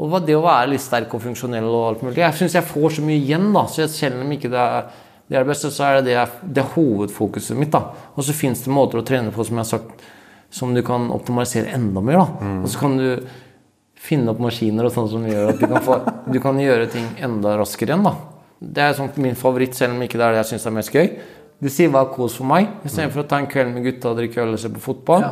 og 0.00 0.14
det 0.24 0.32
å 0.38 0.40
være 0.44 0.70
litt 0.70 0.80
sterk 0.80 1.12
og 1.12 1.20
funksjonell 1.20 1.66
og 1.66 1.82
alt 1.88 2.02
mulig. 2.06 2.20
Jeg 2.22 2.36
syns 2.38 2.54
jeg 2.56 2.64
får 2.64 2.92
så 2.94 3.02
mye 3.04 3.18
igjen, 3.18 3.48
da. 3.52 3.64
Så 3.68 3.84
selv 3.90 4.22
om 4.22 4.30
ikke 4.32 4.48
det 4.48 4.60
er 4.62 4.86
det, 4.86 5.34
er 5.36 5.42
det 5.42 5.50
beste, 5.50 5.68
så 5.74 5.84
er 5.84 5.98
det 5.98 6.04
det, 6.06 6.14
jeg- 6.14 6.54
det 6.54 6.62
er 6.62 6.70
hovedfokuset 6.76 7.58
mitt. 7.58 7.70
da. 7.74 7.82
Og 8.16 8.22
så 8.24 8.32
fins 8.32 8.62
det 8.62 8.72
måter 8.72 9.02
å 9.02 9.04
trene 9.04 9.30
på, 9.34 9.44
som 9.44 9.58
jeg 9.58 9.66
har 9.66 9.72
sagt, 9.78 10.00
som 10.50 10.72
du 10.74 10.80
kan 10.86 11.10
optimalisere 11.10 11.74
enda 11.74 12.00
mer. 12.00 12.16
da. 12.22 12.48
Og 12.62 12.68
så 12.70 12.78
kan 12.80 12.96
du 12.96 13.26
finne 14.00 14.32
opp 14.32 14.40
maskiner 14.40 14.88
og 14.88 14.94
sånt 14.94 15.10
som 15.12 15.26
gjør 15.28 15.50
at 15.52 15.60
du 15.60 15.66
kan, 15.68 15.82
få, 15.84 15.98
du 16.32 16.38
kan 16.42 16.56
gjøre 16.60 16.88
ting 16.92 17.06
enda 17.20 17.56
raskere 17.60 17.92
igjen. 17.92 18.06
da. 18.06 18.14
Det 18.60 18.82
er 18.84 18.96
sånn 18.96 19.12
min 19.20 19.36
favoritt, 19.38 19.76
selv 19.76 19.94
om 19.96 20.02
ikke 20.04 20.18
det 20.20 20.26
er 20.26 20.34
det 20.36 20.42
jeg 20.44 20.50
syns 20.54 20.66
er 20.68 20.74
mest 20.76 20.92
gøy. 20.94 21.06
Du 21.60 21.68
sier 21.72 21.90
hva 21.92 22.06
er 22.06 22.12
kos 22.14 22.38
for 22.40 22.48
meg, 22.48 22.68
istedenfor 22.88 23.22
å 23.24 23.28
ta 23.28 23.38
en 23.40 23.48
kveld 23.48 23.72
med 23.74 23.84
gutta 23.84 24.10
og 24.14 24.18
drikke 24.20 24.40
øl 24.42 24.54
og 24.56 24.60
se 24.62 24.70
på 24.72 24.80
fotball. 24.80 25.26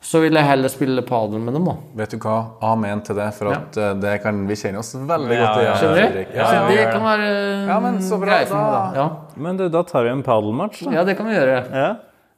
Så 0.00 0.22
vil 0.22 0.32
jeg 0.32 0.46
heller 0.48 0.70
spille 0.72 1.02
padel 1.04 1.42
med 1.44 1.52
dem, 1.54 1.66
da. 1.68 1.74
Vet 2.00 2.14
du 2.14 2.18
hva? 2.24 2.36
Amen 2.64 3.02
til 3.04 3.18
det, 3.18 3.26
for 3.36 3.50
at 3.52 3.76
eh, 3.76 3.90
det 4.00 4.14
kan 4.24 4.38
vi 4.48 4.56
kjenner 4.56 4.80
oss 4.80 4.94
veldig 4.96 5.36
Ja, 5.36 5.40
godt 5.44 5.58
igjen. 5.60 5.68
ja, 5.68 5.74
Skjønner 5.76 6.14
du? 6.14 6.20
Så 6.22 6.38
Ja, 6.38 6.46
ja, 6.56 6.62
det 6.70 6.86
kan 6.94 7.02
være 7.04 7.26
Ja, 7.68 7.76
men 7.84 7.98
så 8.06 8.18
bra, 8.22 8.30
greit 8.32 8.48
for 8.48 8.56
meg, 8.56 8.70
da. 8.72 8.78
da. 8.80 9.02
Ja. 9.02 9.42
Men 9.46 9.58
du, 9.60 9.66
da 9.68 9.82
tar 9.90 10.06
vi 10.08 10.14
en 10.14 10.22
padelmatch, 10.24 10.80
da. 10.86 10.94
ja, 10.96 11.04
det 11.04 11.18
kan 11.18 11.28
vi 11.28 11.36
gjøre. 11.36 11.58
Ja. 11.84 11.90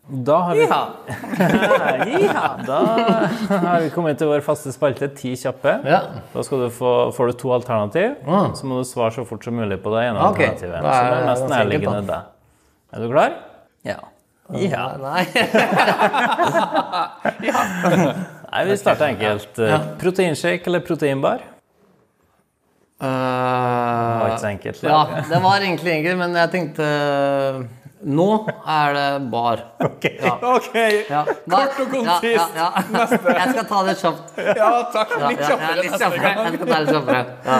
Da 0.09 0.37
har 0.43 0.55
vi, 0.59 0.67
da 2.67 2.79
har 3.69 3.81
vi 3.85 3.91
kommet 3.95 4.19
til 4.19 4.27
vår 4.27 4.41
faste 4.43 4.73
spalte 4.75 5.07
Ti 5.15 5.37
kjappe. 5.39 5.77
Ja. 5.87 6.01
Da 6.33 6.43
skal 6.43 6.59
du 6.65 6.71
få, 6.75 7.13
får 7.15 7.27
du 7.31 7.33
to 7.39 7.53
alternativ, 7.55 8.17
Mm. 8.27 8.51
så 8.59 8.67
må 8.67 8.79
du 8.81 8.85
svare 8.89 9.13
så 9.15 9.23
fort 9.29 9.45
som 9.47 9.55
mulig 9.55 9.79
på 9.83 9.91
det 9.95 10.03
ene 10.09 10.19
okay. 10.27 10.47
alternativet. 10.51 10.75
Er 10.75 10.83
Som 10.83 11.07
er 11.07 11.27
mest 11.31 11.47
nærliggende 11.53 12.03
deg. 12.11 12.23
Er 12.93 12.99
du 12.99 13.07
klar? 13.15 13.31
Ja. 13.87 13.99
Ja. 14.59 14.85
Nei. 15.01 15.23
Nei, 18.53 18.65
vi 18.69 18.75
starter 18.77 19.07
enkelt. 19.07 19.57
Ja. 19.59 19.79
Proteinshake 20.03 20.67
eller 20.69 20.81
proteinbar? 20.85 21.39
Det 23.03 23.09
var 23.09 24.27
ikke 24.29 24.41
så 24.43 24.47
enkelt. 24.51 24.83
ja, 24.83 24.99
det 25.31 25.39
var 25.43 25.57
egentlig 25.65 25.93
enkelt, 25.97 26.19
men 26.21 26.35
jeg 26.39 26.51
tenkte 26.53 26.85
Nå 28.03 28.27
er 28.67 28.95
det 28.97 29.31
bar. 29.31 29.61
Ja. 30.03 30.33
Ok! 30.43 30.75
Ja. 31.09 31.23
Kort 31.47 31.77
og 31.85 31.91
konsist. 31.93 32.25
Ja, 32.27 32.47
ja, 32.57 32.69
ja. 32.97 33.03
Jeg 33.39 33.53
skal 33.55 33.67
ta 33.71 33.83
det 33.87 33.95
kjapt. 34.01 34.33
Ja, 34.61 34.71
takk. 34.95 35.13
Ja, 35.19 35.29
Litt 35.31 35.41
ja, 35.41 35.47
ja, 35.47 35.51
kjappere 35.53 35.77
litt 35.79 35.91
neste 35.91 36.05
kjappere. 36.05 36.23
gang. 36.23 36.45
Jeg 36.45 36.55
skal 36.57 36.71
ta 36.73 36.79
det 36.83 36.95
kjappere. 36.97 37.23
Ja. 37.47 37.59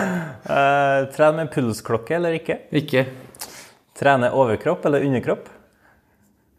Eh, 0.57 0.99
tren 1.15 1.37
med 1.39 1.51
pulsklokke 1.53 2.17
eller 2.19 2.39
ikke? 2.39 2.57
Ikke 2.83 3.05
Trene 3.99 4.31
overkropp 4.33 4.87
eller 4.89 5.05
underkropp? 5.05 5.51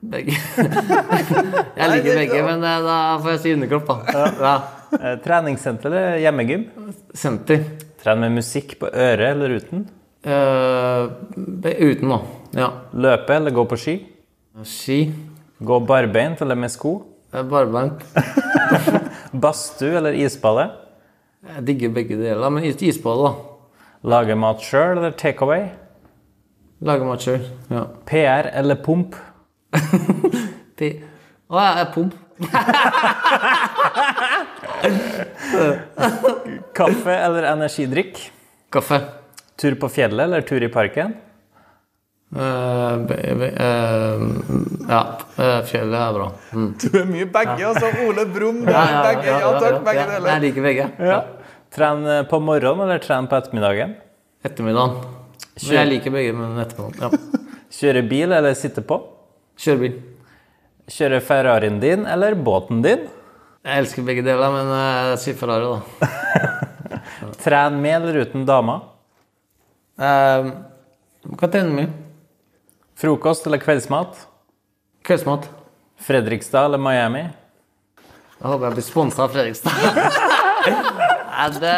begge. 0.05 0.35
Jeg 0.37 1.87
liker 1.91 2.19
begge, 2.19 2.41
men 2.45 2.61
eh, 2.69 2.81
da 2.85 2.97
får 3.25 3.31
jeg 3.35 3.41
si 3.41 3.53
underkropp, 3.57 3.89
da. 3.89 4.25
Ja. 4.45 4.55
Eh, 4.99 5.15
treningssenter 5.25 5.89
eller 5.91 6.19
hjemmegym? 6.21 6.67
Senter. 7.17 7.65
Tren 8.05 8.21
med 8.21 8.37
musikk 8.37 8.77
på 8.83 8.91
øret 8.93 9.31
eller 9.33 9.57
uten? 9.57 9.87
Uh, 10.25 11.09
uten, 11.65 12.13
da. 12.13 12.19
Ja. 12.55 12.69
Løpe 12.95 13.35
eller 13.37 13.51
gå 13.55 13.65
på 13.71 13.77
ski? 13.81 13.95
Ski. 14.65 14.99
Gå 15.65 15.81
barbeint 15.89 16.43
eller 16.45 16.55
med 16.59 16.71
sko? 16.73 16.93
Barbeint. 17.35 18.03
Badstue 19.45 19.97
eller 19.99 20.13
isbade? 20.15 20.69
Jeg 21.55 21.65
digger 21.69 21.91
begge 21.97 22.17
deler, 22.21 22.51
men 22.55 22.65
is- 22.65 22.83
isbade, 22.83 23.23
da. 23.27 23.33
Lage 24.15 24.35
mat 24.39 24.61
sjøl 24.63 24.97
eller 24.99 25.11
takeaway? 25.19 25.63
Lage 26.85 27.05
mat 27.09 27.21
sjøl. 27.25 27.43
Ja. 27.73 27.83
PR 28.09 28.45
eller 28.61 28.77
pump? 28.85 29.11
P 30.79 30.81
Å, 31.51 31.53
jeg 31.61 31.75
er 31.83 31.89
pump. 31.95 32.13
Kaffe 36.75 37.13
eller 37.15 37.47
energidrikk? 37.53 38.19
Kaffe. 38.73 38.99
Tur 39.61 39.77
på 39.79 39.89
fjellet 39.93 40.25
eller 40.27 40.43
tur 40.47 40.63
i 40.67 40.71
parken? 40.73 41.15
Eh, 42.35 42.97
be, 43.07 43.47
eh, 43.47 44.23
ja, 44.89 45.19
eh, 45.39 45.61
fjellet 45.65 46.01
er 46.01 46.13
bra. 46.17 46.33
Mm. 46.53 46.71
Du 46.83 46.99
er 46.99 47.05
mye 47.07 47.27
begge, 47.31 47.61
altså. 47.69 47.91
Ole 48.09 48.25
Brumm, 48.27 48.65
du 48.67 48.73
ja, 48.73 49.03
begge. 49.07 49.29
Ja 49.31 49.53
takk, 49.63 49.77
begge 49.87 50.01
ja, 50.01 50.07
deler. 50.11 50.31
Jeg 50.33 50.45
liker 50.49 50.67
begge. 50.67 50.89
Ja. 50.99 51.21
Tren 51.75 52.03
eh, 52.11 52.25
på 52.27 52.41
morgenen 52.43 52.89
eller 52.89 52.99
tren 53.05 53.31
på 53.31 53.39
ettermiddagen? 53.39 53.95
Ettermiddagen. 54.43 54.99
Men 55.63 55.79
jeg 55.79 55.91
liker 55.93 56.17
begge, 56.17 56.35
men 56.35 56.59
ettermiddagen. 56.65 57.07
Ja. 57.07 57.41
Kjøre 57.79 58.05
bil 58.11 58.35
eller 58.35 58.59
sitte 58.59 58.83
på? 58.87 58.99
Kjøre 59.63 59.85
bil. 59.85 59.97
Kjøre 60.91 61.23
Ferrarien 61.25 61.79
din 61.83 62.03
eller 62.11 62.35
båten 62.35 62.83
din? 62.85 63.07
Jeg 63.65 63.85
elsker 63.87 64.05
begge 64.05 64.27
deler, 64.27 64.51
men 64.59 64.75
eh, 64.75 65.11
jeg 65.15 65.23
sier 65.29 65.39
Ferrari, 65.39 65.71
da. 65.71 66.11
Tren 67.47 67.79
med 67.79 68.01
eller 68.03 68.25
uten 68.27 68.43
dama? 68.49 68.81
Uh, 69.95 70.51
kan 71.39 71.53
trene 71.53 71.71
mye. 71.79 72.04
Frokost 72.97 73.47
eller 73.47 73.59
kveldsmat? 73.63 74.27
Kveldsmat. 75.05 75.49
Fredrikstad 76.05 76.65
eller 76.69 76.79
Miami? 76.79 77.25
Jeg 77.25 78.51
håper 78.51 78.67
jeg 78.69 78.77
blir 78.77 78.85
sponsa 78.87 79.25
av 79.25 79.33
Fredrikstad. 79.35 79.73
Nei, 81.35 81.49
det 81.61 81.73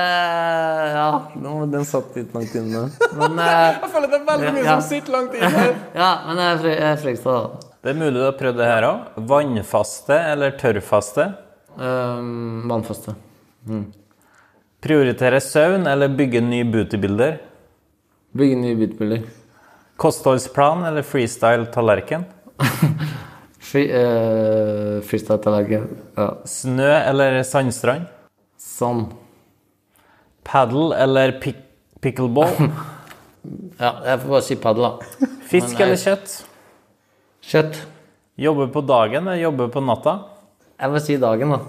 Ja, 0.96 1.06
nå- 1.42 1.66
den 1.72 1.84
satt 1.88 2.14
litt 2.16 2.34
langt 2.36 2.52
inne. 2.58 2.84
Men 3.18 3.38
eh, 3.40 3.78
Jeg 3.80 3.90
føler 3.94 4.10
det 4.12 4.18
er 4.20 4.26
veldig 4.28 4.52
mye 4.56 4.64
Ja. 4.66 4.74
som 4.76 4.84
sitter 4.88 5.14
langt 5.16 5.34
inne. 5.38 5.64
Ja, 6.02 6.10
men 6.26 6.40
jeg 6.42 6.50
er 6.52 6.60
Fre- 6.62 6.76
er 6.90 7.00
Fredrikstad, 7.02 7.38
da. 7.40 7.72
Det 7.86 7.92
er 7.94 7.98
mulig 8.00 8.14
du 8.18 8.24
har 8.26 8.36
prøvd 8.38 8.56
det 8.60 8.66
her 8.68 8.86
òg. 8.88 9.18
Vannfaste 9.30 10.16
eller 10.32 10.54
tørrfaste? 10.60 11.26
Um, 11.76 12.66
Vannfaste. 12.70 13.14
Prioritere 14.82 15.40
søvn 15.42 15.86
eller 15.90 16.08
bygge 16.18 16.40
ny 16.44 16.62
beautybilder? 16.72 17.38
Bygge 18.36 18.56
nye 18.60 18.76
byttebiler. 18.80 19.22
Kostholdsplan 19.96 20.84
eller 20.84 21.02
freestyle-tallerken? 21.02 22.24
Free, 23.66 23.88
uh, 23.88 25.02
Freestyle-tallerken. 25.02 25.88
Ja. 26.16 26.28
Snø 26.44 26.90
eller 26.92 27.40
sandstrand? 27.48 28.10
Sånn. 28.60 29.06
Paddle 30.46 30.96
eller 31.00 31.38
pick 31.40 31.62
pickleball? 32.00 32.54
Ja, 33.78 33.92
jeg 34.02 34.18
får 34.22 34.30
bare 34.32 34.42
si 34.42 34.54
padel, 34.58 34.82
da. 34.82 35.28
Fisk 35.46 35.76
jeg... 35.76 35.82
eller 35.84 35.98
kjøtt? 36.00 36.32
Kjøtt. 37.46 37.76
Jobbe 38.42 38.66
på 38.74 38.82
dagen 38.82 39.28
eller 39.28 39.38
jobbe 39.38 39.68
på 39.70 39.82
natta? 39.86 40.14
Jeg 40.76 40.92
må 40.92 41.00
si 41.00 41.14
dagen, 41.20 41.54
da. 41.54 41.60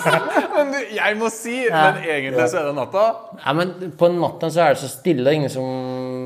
Men 0.56 0.72
du, 0.74 0.78
jeg 0.92 1.16
må 1.16 1.30
si, 1.32 1.54
men 1.72 2.02
egentlig 2.02 2.48
så 2.52 2.58
er 2.60 2.66
det 2.68 2.74
natta. 2.76 3.04
Ja, 3.38 3.54
men 3.56 3.70
på 3.96 4.10
natten 4.12 4.52
så 4.52 4.66
er 4.66 4.74
det 4.74 4.82
så 4.82 4.90
stille. 4.92 5.32
Ingen 5.32 5.52
som 5.52 5.64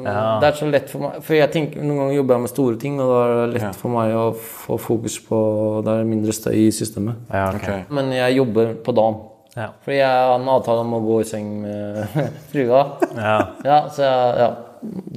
Det 0.05 0.49
er 0.51 0.57
så 0.59 0.67
lett 0.71 0.91
for 0.93 1.01
meg 1.05 1.19
For 1.25 1.35
jeg 1.39 1.51
tenker, 1.55 1.83
Noen 1.83 1.99
ganger 2.03 2.15
jobber 2.19 2.35
jeg 2.37 2.43
med 2.45 2.51
store 2.53 2.77
ting, 2.83 3.01
og 3.01 3.09
da 3.11 3.19
er 3.25 3.35
det 3.35 3.55
lett 3.55 3.63
Ja. 3.69 3.73
for 3.73 3.89
meg 3.95 4.13
å 4.15 4.25
få 4.37 4.77
fokus 4.81 5.19
på 5.29 5.39
Det 5.87 5.95
er 6.01 6.05
mindre 6.05 6.33
støy 6.37 6.55
i 6.67 6.71
systemet. 6.75 7.17
Ja, 7.33 7.49
okay. 7.55 7.81
Ok. 7.85 7.91
Men 7.97 8.11
jeg 8.13 8.37
jobber 8.37 8.75
på 8.85 8.95
dagen. 8.95 9.21
Ja. 9.57 9.69
Fordi 9.85 9.97
jeg 10.01 10.09
har 10.09 10.35
en 10.41 10.49
avtale 10.51 10.81
om 10.83 10.95
å 10.97 11.03
gå 11.05 11.21
i 11.23 11.29
seng 11.29 11.51
med 11.63 12.09
frua. 12.53 12.81
ja. 13.17 13.37
Ja, 13.65 13.79
så 13.89 14.03
jeg, 14.03 14.39
ja. 14.43 14.51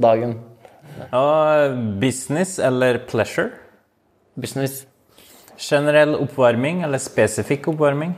Dagen. 0.08 0.36
Og 1.14 2.00
business 2.00 2.58
eller 2.60 3.00
pleasure? 3.10 3.52
Business. 4.40 4.86
Generell 5.58 6.14
oppvarming 6.22 6.84
eller 6.86 7.02
spesifikk 7.02 7.68
oppvarming? 7.74 8.14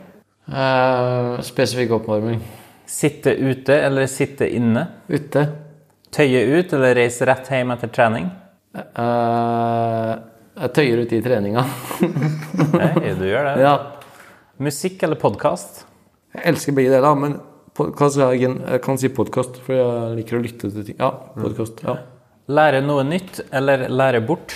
Eh, 0.51 1.39
spesifikk 1.45 1.91
oppvarming. 1.99 2.41
Sitte 2.89 3.31
ute 3.37 3.75
eller 3.85 4.07
sitte 4.11 4.47
inne? 4.49 4.87
Ute. 5.07 5.43
Tøye 6.15 6.41
ut 6.57 6.73
eller 6.73 6.95
reise 6.97 7.25
rett 7.29 7.49
hjem 7.53 7.73
etter 7.75 7.91
trening? 7.93 8.29
Uh, 8.73 10.15
jeg 10.59 10.73
tøyer 10.75 11.03
ut 11.03 11.13
i 11.15 11.21
treninga. 11.25 11.63
Nei, 12.79 13.13
du 13.19 13.25
gjør 13.29 13.51
det. 13.51 13.55
ja. 13.63 13.75
Musikk 14.59 15.05
eller 15.07 15.19
podkast? 15.21 15.85
Jeg 16.35 16.43
elsker 16.51 16.75
begge 16.75 16.91
deler, 16.91 17.15
men 17.15 17.37
podcast, 17.77 18.19
er 18.19 18.33
jeg 18.35 18.81
kan 18.83 18.97
si 18.99 19.07
podkast, 19.15 19.61
for 19.63 19.77
jeg 19.77 20.17
liker 20.17 20.39
å 20.39 20.41
lytte 20.43 20.71
til 20.73 20.87
ting. 20.89 20.97
Ja, 20.99 21.13
podcast, 21.37 21.83
Ja. 21.85 21.99
Lære 22.49 22.79
noe 22.81 23.03
nytt 23.05 23.43
eller 23.53 23.85
lære 23.93 24.23
bort? 24.25 24.55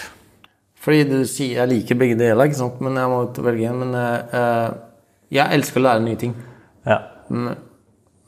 Fordi 0.81 1.03
du 1.05 1.19
sier 1.29 1.59
jeg 1.61 1.69
liker 1.69 1.99
begge 1.99 2.17
deler, 2.17 2.49
ikke 2.49 2.57
sant? 2.57 2.79
men 2.81 2.97
jeg 2.97 3.11
må 3.11 3.19
velge 3.45 3.67
en. 3.69 3.83
Men 3.83 3.93
eh, 4.01 4.71
jeg 5.37 5.59
elsker 5.59 5.79
å 5.79 5.83
lære 5.85 6.01
nye 6.03 6.17
ting. 6.19 6.33
Ja. 6.89 6.97
Men, 7.29 7.53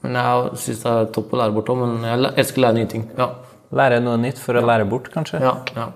men 0.06 0.16
jeg 0.22 0.62
syns 0.64 0.84
det 0.86 0.92
er 0.94 1.10
topp 1.18 1.34
å 1.36 1.42
lære 1.42 1.56
bort 1.58 1.72
òg, 1.74 1.82
men 1.82 1.92
jeg 2.06 2.32
elsker 2.44 2.62
å 2.62 2.64
lære 2.68 2.78
nye 2.80 2.92
ting. 2.94 3.04
Ja. 3.18 3.28
Lære 3.76 3.98
noe 4.06 4.18
nytt 4.22 4.40
for 4.40 4.56
å 4.56 4.64
lære 4.66 4.86
bort, 4.90 5.10
kanskje? 5.14 5.42
ja, 5.44 5.56
ja. 5.76 5.90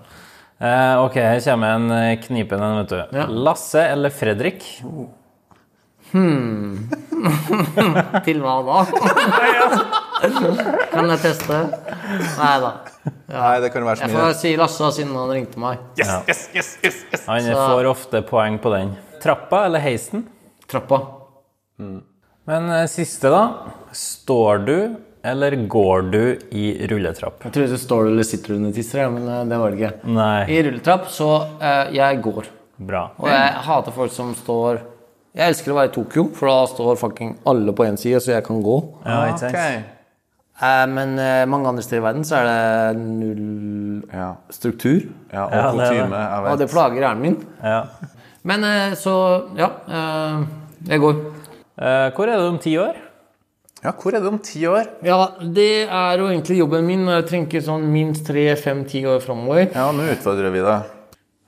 Eh, 0.59 0.95
ok, 1.05 1.15
her 1.23 1.39
kommer 1.45 1.77
en 1.77 1.85
eh, 1.95 2.17
knipen 2.19 2.59
en, 2.59 2.81
vet 2.81 2.91
du. 2.91 2.97
Ja. 3.15 3.29
Lasse 3.31 3.79
eller 3.93 4.11
Fredrik? 4.11 4.65
Til 8.25 8.39
hva 8.43 8.55
da? 8.65 8.79
kan 10.91 11.07
jeg 11.13 11.21
teste? 11.23 11.59
Nei 12.39 12.55
da. 12.63 12.71
Nei, 13.29 13.53
det 13.63 13.69
kan 13.73 13.85
være 13.87 14.01
så 14.01 14.09
mye. 14.09 14.11
Jeg 14.11 14.17
får 14.17 14.33
si 14.41 14.51
Lasse 14.59 14.89
siden 14.97 15.13
han 15.15 15.31
ringte 15.37 15.61
meg. 15.61 15.79
Yes, 16.01 16.11
yes, 16.27 16.41
yes, 16.57 16.69
yes, 16.83 16.97
yes. 17.13 17.23
Han 17.29 17.45
Så- 17.47 17.55
får 17.61 17.89
ofte 17.93 18.17
poeng 18.27 18.59
på 18.63 18.73
den. 18.75 18.89
Trappa 19.23 19.57
eller 19.69 19.81
heisen? 19.83 20.25
Trappa. 20.67 20.97
Men 22.49 22.69
eh, 22.73 22.85
siste, 22.89 23.29
da. 23.29 23.43
Står 23.95 24.65
du 24.65 24.75
eller 25.29 25.51
går 25.67 26.05
du 26.13 26.21
i 26.55 26.65
rulletrapp? 26.87 27.41
Jeg 27.43 27.51
trodde 27.53 27.75
du 27.75 27.81
står 27.81 28.05
du 28.07 28.11
eller 28.13 28.23
sitter 28.27 28.53
du 28.53 28.59
under 28.61 28.71
tisser, 28.75 29.09
men 29.11 29.27
eh, 29.27 29.41
det 29.49 29.57
var 29.59 29.73
det 29.73 29.81
ikke. 29.81 30.11
Nei. 30.15 30.37
I 30.55 30.61
rulletrapp, 30.65 31.09
så 31.13 31.27
eh, 31.59 31.91
jeg 31.97 32.21
går. 32.25 32.47
Bra. 32.89 33.01
Og 33.19 33.27
jeg 33.27 33.63
hater 33.67 33.91
folk 33.91 34.13
som 34.15 34.29
står 34.39 34.77
Jeg 35.35 35.51
elsker 35.51 35.73
å 35.73 35.75
være 35.75 35.89
i 35.91 35.95
Tokyo, 35.97 36.23
for 36.33 36.47
da 36.49 36.61
står 36.71 36.95
fucking 37.01 37.33
alle 37.51 37.73
på 37.75 37.83
én 37.85 37.99
side, 37.99 38.21
så 38.23 38.31
jeg 38.37 38.45
kan 38.47 38.61
gå. 38.65 38.77
Ja, 39.05 39.17
sant? 39.37 39.57
Eh, 40.59 40.85
men 40.91 41.13
eh, 41.21 41.43
mange 41.51 41.69
andre 41.69 41.83
steder 41.85 42.01
i 42.01 42.05
verden 42.07 42.25
så 42.27 42.39
er 42.39 42.47
det 42.47 43.03
null 43.03 44.07
Ja, 44.15 44.31
struktur. 44.55 45.03
ja 45.31 45.43
og 45.45 45.53
Ja, 45.53 45.67
det 45.75 45.89
er 45.99 46.09
det. 46.15 46.23
Og 46.53 46.63
det 46.63 46.69
plager 46.71 47.03
hjernen 47.03 47.21
min. 47.27 47.37
Ja. 47.61 47.83
Men 48.47 48.63
eh, 48.65 48.95
så 48.99 49.13
Ja. 49.59 49.69
eh, 49.85 50.47
jeg 50.89 51.03
går. 51.03 51.21
Eh, 51.79 52.09
hvor 52.11 52.27
er 52.27 52.41
du 52.41 52.49
om 52.49 52.59
ti 52.59 52.73
år? 52.79 52.97
Ja, 53.79 53.93
hvor 53.95 54.11
er 54.11 54.19
det 54.19 54.27
om 54.27 54.39
ti 54.43 54.65
år? 54.67 54.89
Ja, 55.07 55.19
det 55.39 55.87
er 55.87 56.19
jo 56.19 56.27
egentlig 56.27 56.57
jobben 56.59 56.87
min. 56.87 57.05
Jeg 57.07 57.27
tenker 57.29 57.63
sånn 57.63 57.85
minst 57.93 58.25
tre, 58.27 58.49
fem, 58.59 58.83
ti 58.83 59.05
år 59.07 59.21
framover. 59.23 59.69
Ja, 59.71 59.85
nå 59.95 60.09
utfordrer 60.11 60.51
vi 60.51 60.63
deg. 60.65 60.89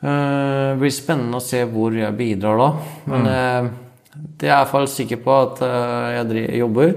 Eh, 0.01 0.67
Det 0.71 0.77
blir 0.79 0.93
spennende 0.95 1.41
å 1.41 1.43
se 1.43 1.65
hvor 1.67 1.91
jeg 1.91 2.15
bidrar 2.15 2.61
da. 2.61 2.69
Men 3.11 3.27
mm. 3.27 3.73
det 4.39 4.47
er 4.47 4.53
jeg 4.53 4.55
i 4.55 4.61
hvert 4.61 4.71
fall 4.71 4.88
sikker 4.93 5.19
på 5.25 5.36
at 5.36 5.59
eh, 5.67 6.21
jeg 6.21 6.61
jobber. 6.61 6.93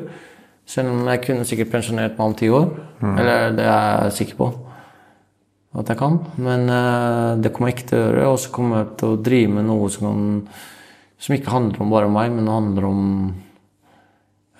Selv 0.65 0.95
om 0.95 1.11
jeg 1.11 1.25
kunne 1.27 1.49
sikkert 1.49 1.73
pensjonert 1.75 2.15
meg 2.15 2.29
om 2.29 2.37
ti 2.39 2.53
år. 2.55 2.71
Eller 3.05 3.51
det 3.59 3.67
er 3.67 4.07
jeg 4.07 4.15
sikker 4.21 4.39
på 4.39 4.47
at 5.75 5.91
jeg 5.91 5.99
kan. 5.99 6.21
Men 6.39 6.71
eh, 6.71 7.43
det 7.43 7.51
kommer 7.51 7.73
jeg 7.73 7.81
ikke 7.81 7.91
til 7.91 7.99
å 7.99 8.07
gjøre. 8.07 8.31
Og 8.31 8.39
så 8.45 8.55
kommer 8.55 8.85
jeg 8.85 8.95
til 9.03 9.11
å 9.11 9.21
drive 9.27 9.59
med 9.59 9.69
noe 9.73 9.91
som, 9.91 10.07
kan, 10.07 10.23
som 11.25 11.37
ikke 11.37 11.53
handler 11.55 11.81
om 11.81 11.93
bare 11.93 12.09
meg, 12.13 12.33
men 12.37 12.51
handler 12.53 12.89
om 12.91 13.05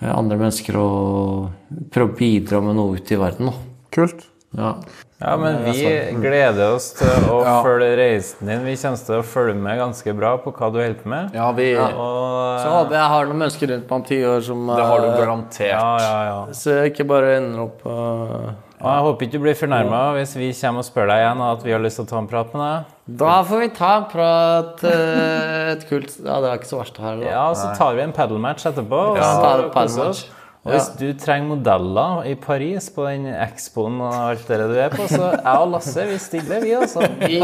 eh, 0.01 0.09
andre 0.09 0.39
mennesker 0.39 0.77
og 0.81 1.83
prøve 1.93 2.13
å 2.13 2.17
bidra 2.17 2.61
med 2.65 2.79
noe 2.79 2.97
ute 2.97 3.13
i 3.13 3.19
verden. 3.21 3.51
Da. 3.51 3.75
Kult. 3.93 4.25
Ja. 4.55 4.71
Ja, 5.17 5.37
men 5.39 5.61
vi 5.63 5.83
gleder 6.19 6.73
oss 6.75 6.89
til 6.97 7.29
å 7.31 7.37
følge 7.65 7.93
reisen 7.99 8.49
din. 8.49 8.65
Vi 8.65 8.75
kommer 8.81 9.05
til 9.07 9.21
å 9.21 9.27
følge 9.27 9.55
med 9.61 9.79
ganske 9.79 10.15
bra 10.17 10.33
på 10.41 10.51
hva 10.55 10.71
du 10.73 10.79
holder 10.81 10.97
på 10.99 11.11
med. 11.11 11.37
Ja, 11.37 11.47
vi 11.55 11.69
Og 11.77 12.59
Så 12.59 12.73
håper 12.73 12.97
jeg 12.97 13.13
har 13.13 13.29
noen 13.29 13.41
mennesker 13.45 13.71
rundt 13.71 13.87
meg 13.87 13.95
om 13.99 14.05
ti 14.09 14.19
år 14.27 14.43
som 14.49 14.67
Det 14.73 14.89
har 14.89 15.05
du 15.05 15.07
eh, 15.07 15.17
garantert. 15.21 15.71
ja, 15.71 15.95
ja, 16.01 16.19
ja. 16.31 16.39
Så 16.55 16.79
jeg 16.79 16.95
ikke 16.95 17.07
bare 17.13 17.37
ender 17.37 17.63
opp 17.67 17.85
uh, 17.87 18.51
Og 18.81 18.87
jeg 18.91 19.03
håper 19.05 19.25
ikke 19.25 19.37
du 19.37 19.43
blir 19.45 19.57
fornærma 19.57 19.99
hvis 20.17 20.33
vi 20.35 20.49
kommer 20.59 20.83
og 20.83 20.87
spør 20.89 21.09
deg 21.11 21.21
igjen 21.23 21.41
og 21.43 21.51
at 21.53 21.65
vi 21.65 21.73
har 21.75 21.83
lyst 21.83 21.99
til 22.01 22.05
å 22.05 22.09
ta 22.11 22.21
en 22.21 22.29
prat 22.31 22.55
med 22.55 22.63
deg. 22.65 22.93
Da 23.21 23.35
får 23.47 23.61
vi 23.61 23.69
ta 23.77 23.91
en 24.01 24.07
prat 24.11 24.81
eh, 24.89 25.73
Et 25.75 25.83
kult 25.89 26.15
Ja, 26.25 26.39
det 26.41 26.49
er 26.49 26.57
ikke 26.59 26.71
så 26.71 26.79
verst 26.81 26.97
her, 26.99 27.21
da. 27.21 27.29
Ja, 27.29 27.45
så 27.55 27.69
tar 27.77 27.95
vi 27.95 28.03
en 28.03 28.15
paddlematch 28.15 28.65
etterpå. 28.71 29.03
Og, 29.13 29.21
Ja, 29.21 29.29
så 29.37 29.53
det 29.61 29.69
koser 29.75 30.25
og 30.65 30.71
hvis 30.73 30.87
du 30.97 31.11
trenger 31.21 31.51
modeller 31.51 32.23
i 32.25 32.31
Paris 32.41 32.87
på 32.89 33.03
den 33.05 33.27
expoen 33.29 33.99
og 34.01 34.15
alt 34.17 34.47
det 34.49 34.57
du 34.63 34.79
er 34.81 34.89
på, 34.95 35.05
så 35.11 35.27
jeg 35.35 35.59
og 35.61 35.67
Lasse 35.75 36.05
vi 36.09 36.15
stiller, 36.17 36.63
vi, 36.63 36.71
altså. 36.73 37.05
Vi 37.21 37.37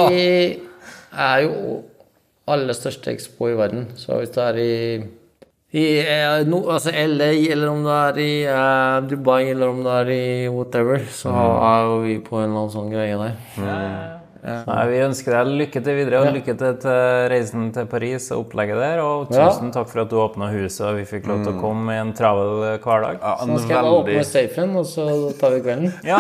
er 1.14 1.44
jo 1.46 1.76
aller 2.50 2.74
største 2.74 3.14
expo 3.14 3.52
i 3.52 3.58
verden, 3.60 3.92
så 3.94 4.18
hvis 4.18 4.34
du 4.34 4.40
er 4.42 4.58
i 4.58 4.72
i 5.72 5.84
eh, 6.04 6.42
no, 6.52 6.66
altså 6.68 6.92
LA, 6.92 7.32
eller 7.54 7.70
om 7.72 7.84
du 7.86 7.92
er 7.96 8.18
i 8.20 8.32
eh, 8.44 8.98
Dubai, 9.08 9.46
eller 9.54 9.72
om 9.72 9.84
du 9.86 9.92
er 9.94 10.12
i 10.12 10.24
whatever, 10.52 11.00
så 11.16 11.32
er 11.32 11.86
jo 11.88 12.02
vi 12.04 12.18
på 12.26 12.42
en 12.42 12.50
eller 12.50 12.66
annen 12.66 12.74
sånn 12.74 12.92
greie 12.92 13.16
der. 13.22 14.21
Nei, 14.42 14.84
vi 14.90 14.98
ønsker 15.06 15.36
deg 15.36 15.50
lykke 15.60 15.82
til 15.86 15.98
videre, 16.00 16.20
og 16.26 16.34
lykke 16.34 16.56
til 16.58 16.78
til 16.82 17.28
reisen 17.30 17.68
til 17.76 17.86
Paris 17.92 18.26
og 18.34 18.48
opplegget 18.48 18.80
der. 18.82 19.02
Og 19.06 19.28
Ja. 19.32 19.50
tusen 19.52 19.70
takk 19.72 19.88
for 19.92 20.02
at 20.02 20.10
du 20.10 20.16
åpna 20.18 20.48
huset, 20.50 20.82
og 20.88 20.96
vi 20.98 21.06
fikk 21.06 21.28
lov 21.30 21.44
til 21.46 21.54
å 21.54 21.60
komme 21.62 21.94
i 21.94 22.00
en 22.02 22.14
travel 22.18 22.64
eh, 22.74 22.78
hverdag. 22.82 23.20
Ja, 23.22 23.36
Nå 23.46 23.60
skal 23.62 23.76
jeg 23.76 23.84
bare 23.86 24.00
åpne 24.02 24.24
safen, 24.26 24.76
og 24.82 24.86
så 24.90 25.06
tar 25.40 25.50
vi 25.58 25.62
kvelden. 25.62 25.94
Ja. 26.12 26.18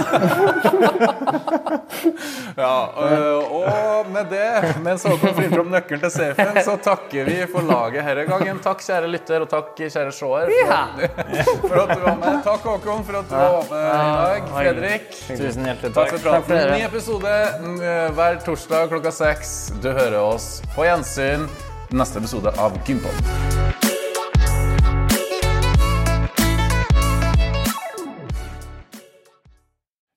Ja, 2.57 2.89
øh, 2.99 3.51
og 3.51 4.09
med 4.11 4.25
det, 4.29 4.75
mens 4.83 5.03
Håkon 5.07 5.33
finner 5.37 5.55
fram 5.57 5.69
nøkkelen 5.71 6.01
til 6.03 6.11
safen, 6.13 6.57
så 6.65 6.75
takker 6.83 7.25
vi 7.27 7.37
for 7.51 7.65
laget 7.65 8.05
denne 8.05 8.25
gangen. 8.29 8.59
Takk, 8.63 8.81
kjære 8.85 9.09
lytter, 9.11 9.45
og 9.45 9.49
takk, 9.51 9.71
kjære 9.79 10.11
seer, 10.13 10.51
for, 10.51 11.67
for 11.67 11.81
at 11.85 11.93
du 11.95 12.03
var 12.05 12.17
med. 12.21 12.39
Takk, 12.45 12.65
Håkon, 12.67 13.03
for 13.07 13.19
at 13.21 13.29
du 13.29 13.35
var 13.35 13.65
med 13.71 13.81
i 13.81 14.11
dag. 14.21 14.51
Fredrik, 14.51 15.07
Tusen 15.31 15.65
hjertelig 15.69 15.93
takk 15.95 16.11
takk. 16.11 16.17
for 16.17 16.29
praten. 16.29 16.73
Ny 16.75 16.81
episode 16.85 17.35
mm, 17.65 17.79
hver 18.15 18.39
torsdag 18.43 18.89
klokka 18.91 19.11
seks. 19.15 19.71
Du 19.83 19.89
hører 19.91 20.19
oss 20.19 20.59
på 20.75 20.83
gjensyn 20.87 21.47
neste 21.95 22.19
episode 22.19 22.51
av 22.59 22.75
Gympod. 22.87 23.15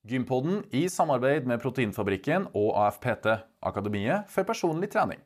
Gympoden 0.04 0.60
i 0.70 0.84
samarbeid 0.92 1.46
med 1.48 1.62
Proteinfabrikken 1.62 2.50
og 2.54 2.74
AFPT, 2.84 3.30
Akademiet 3.64 4.28
for 4.30 4.46
personlig 4.46 4.90
trening. 4.92 5.22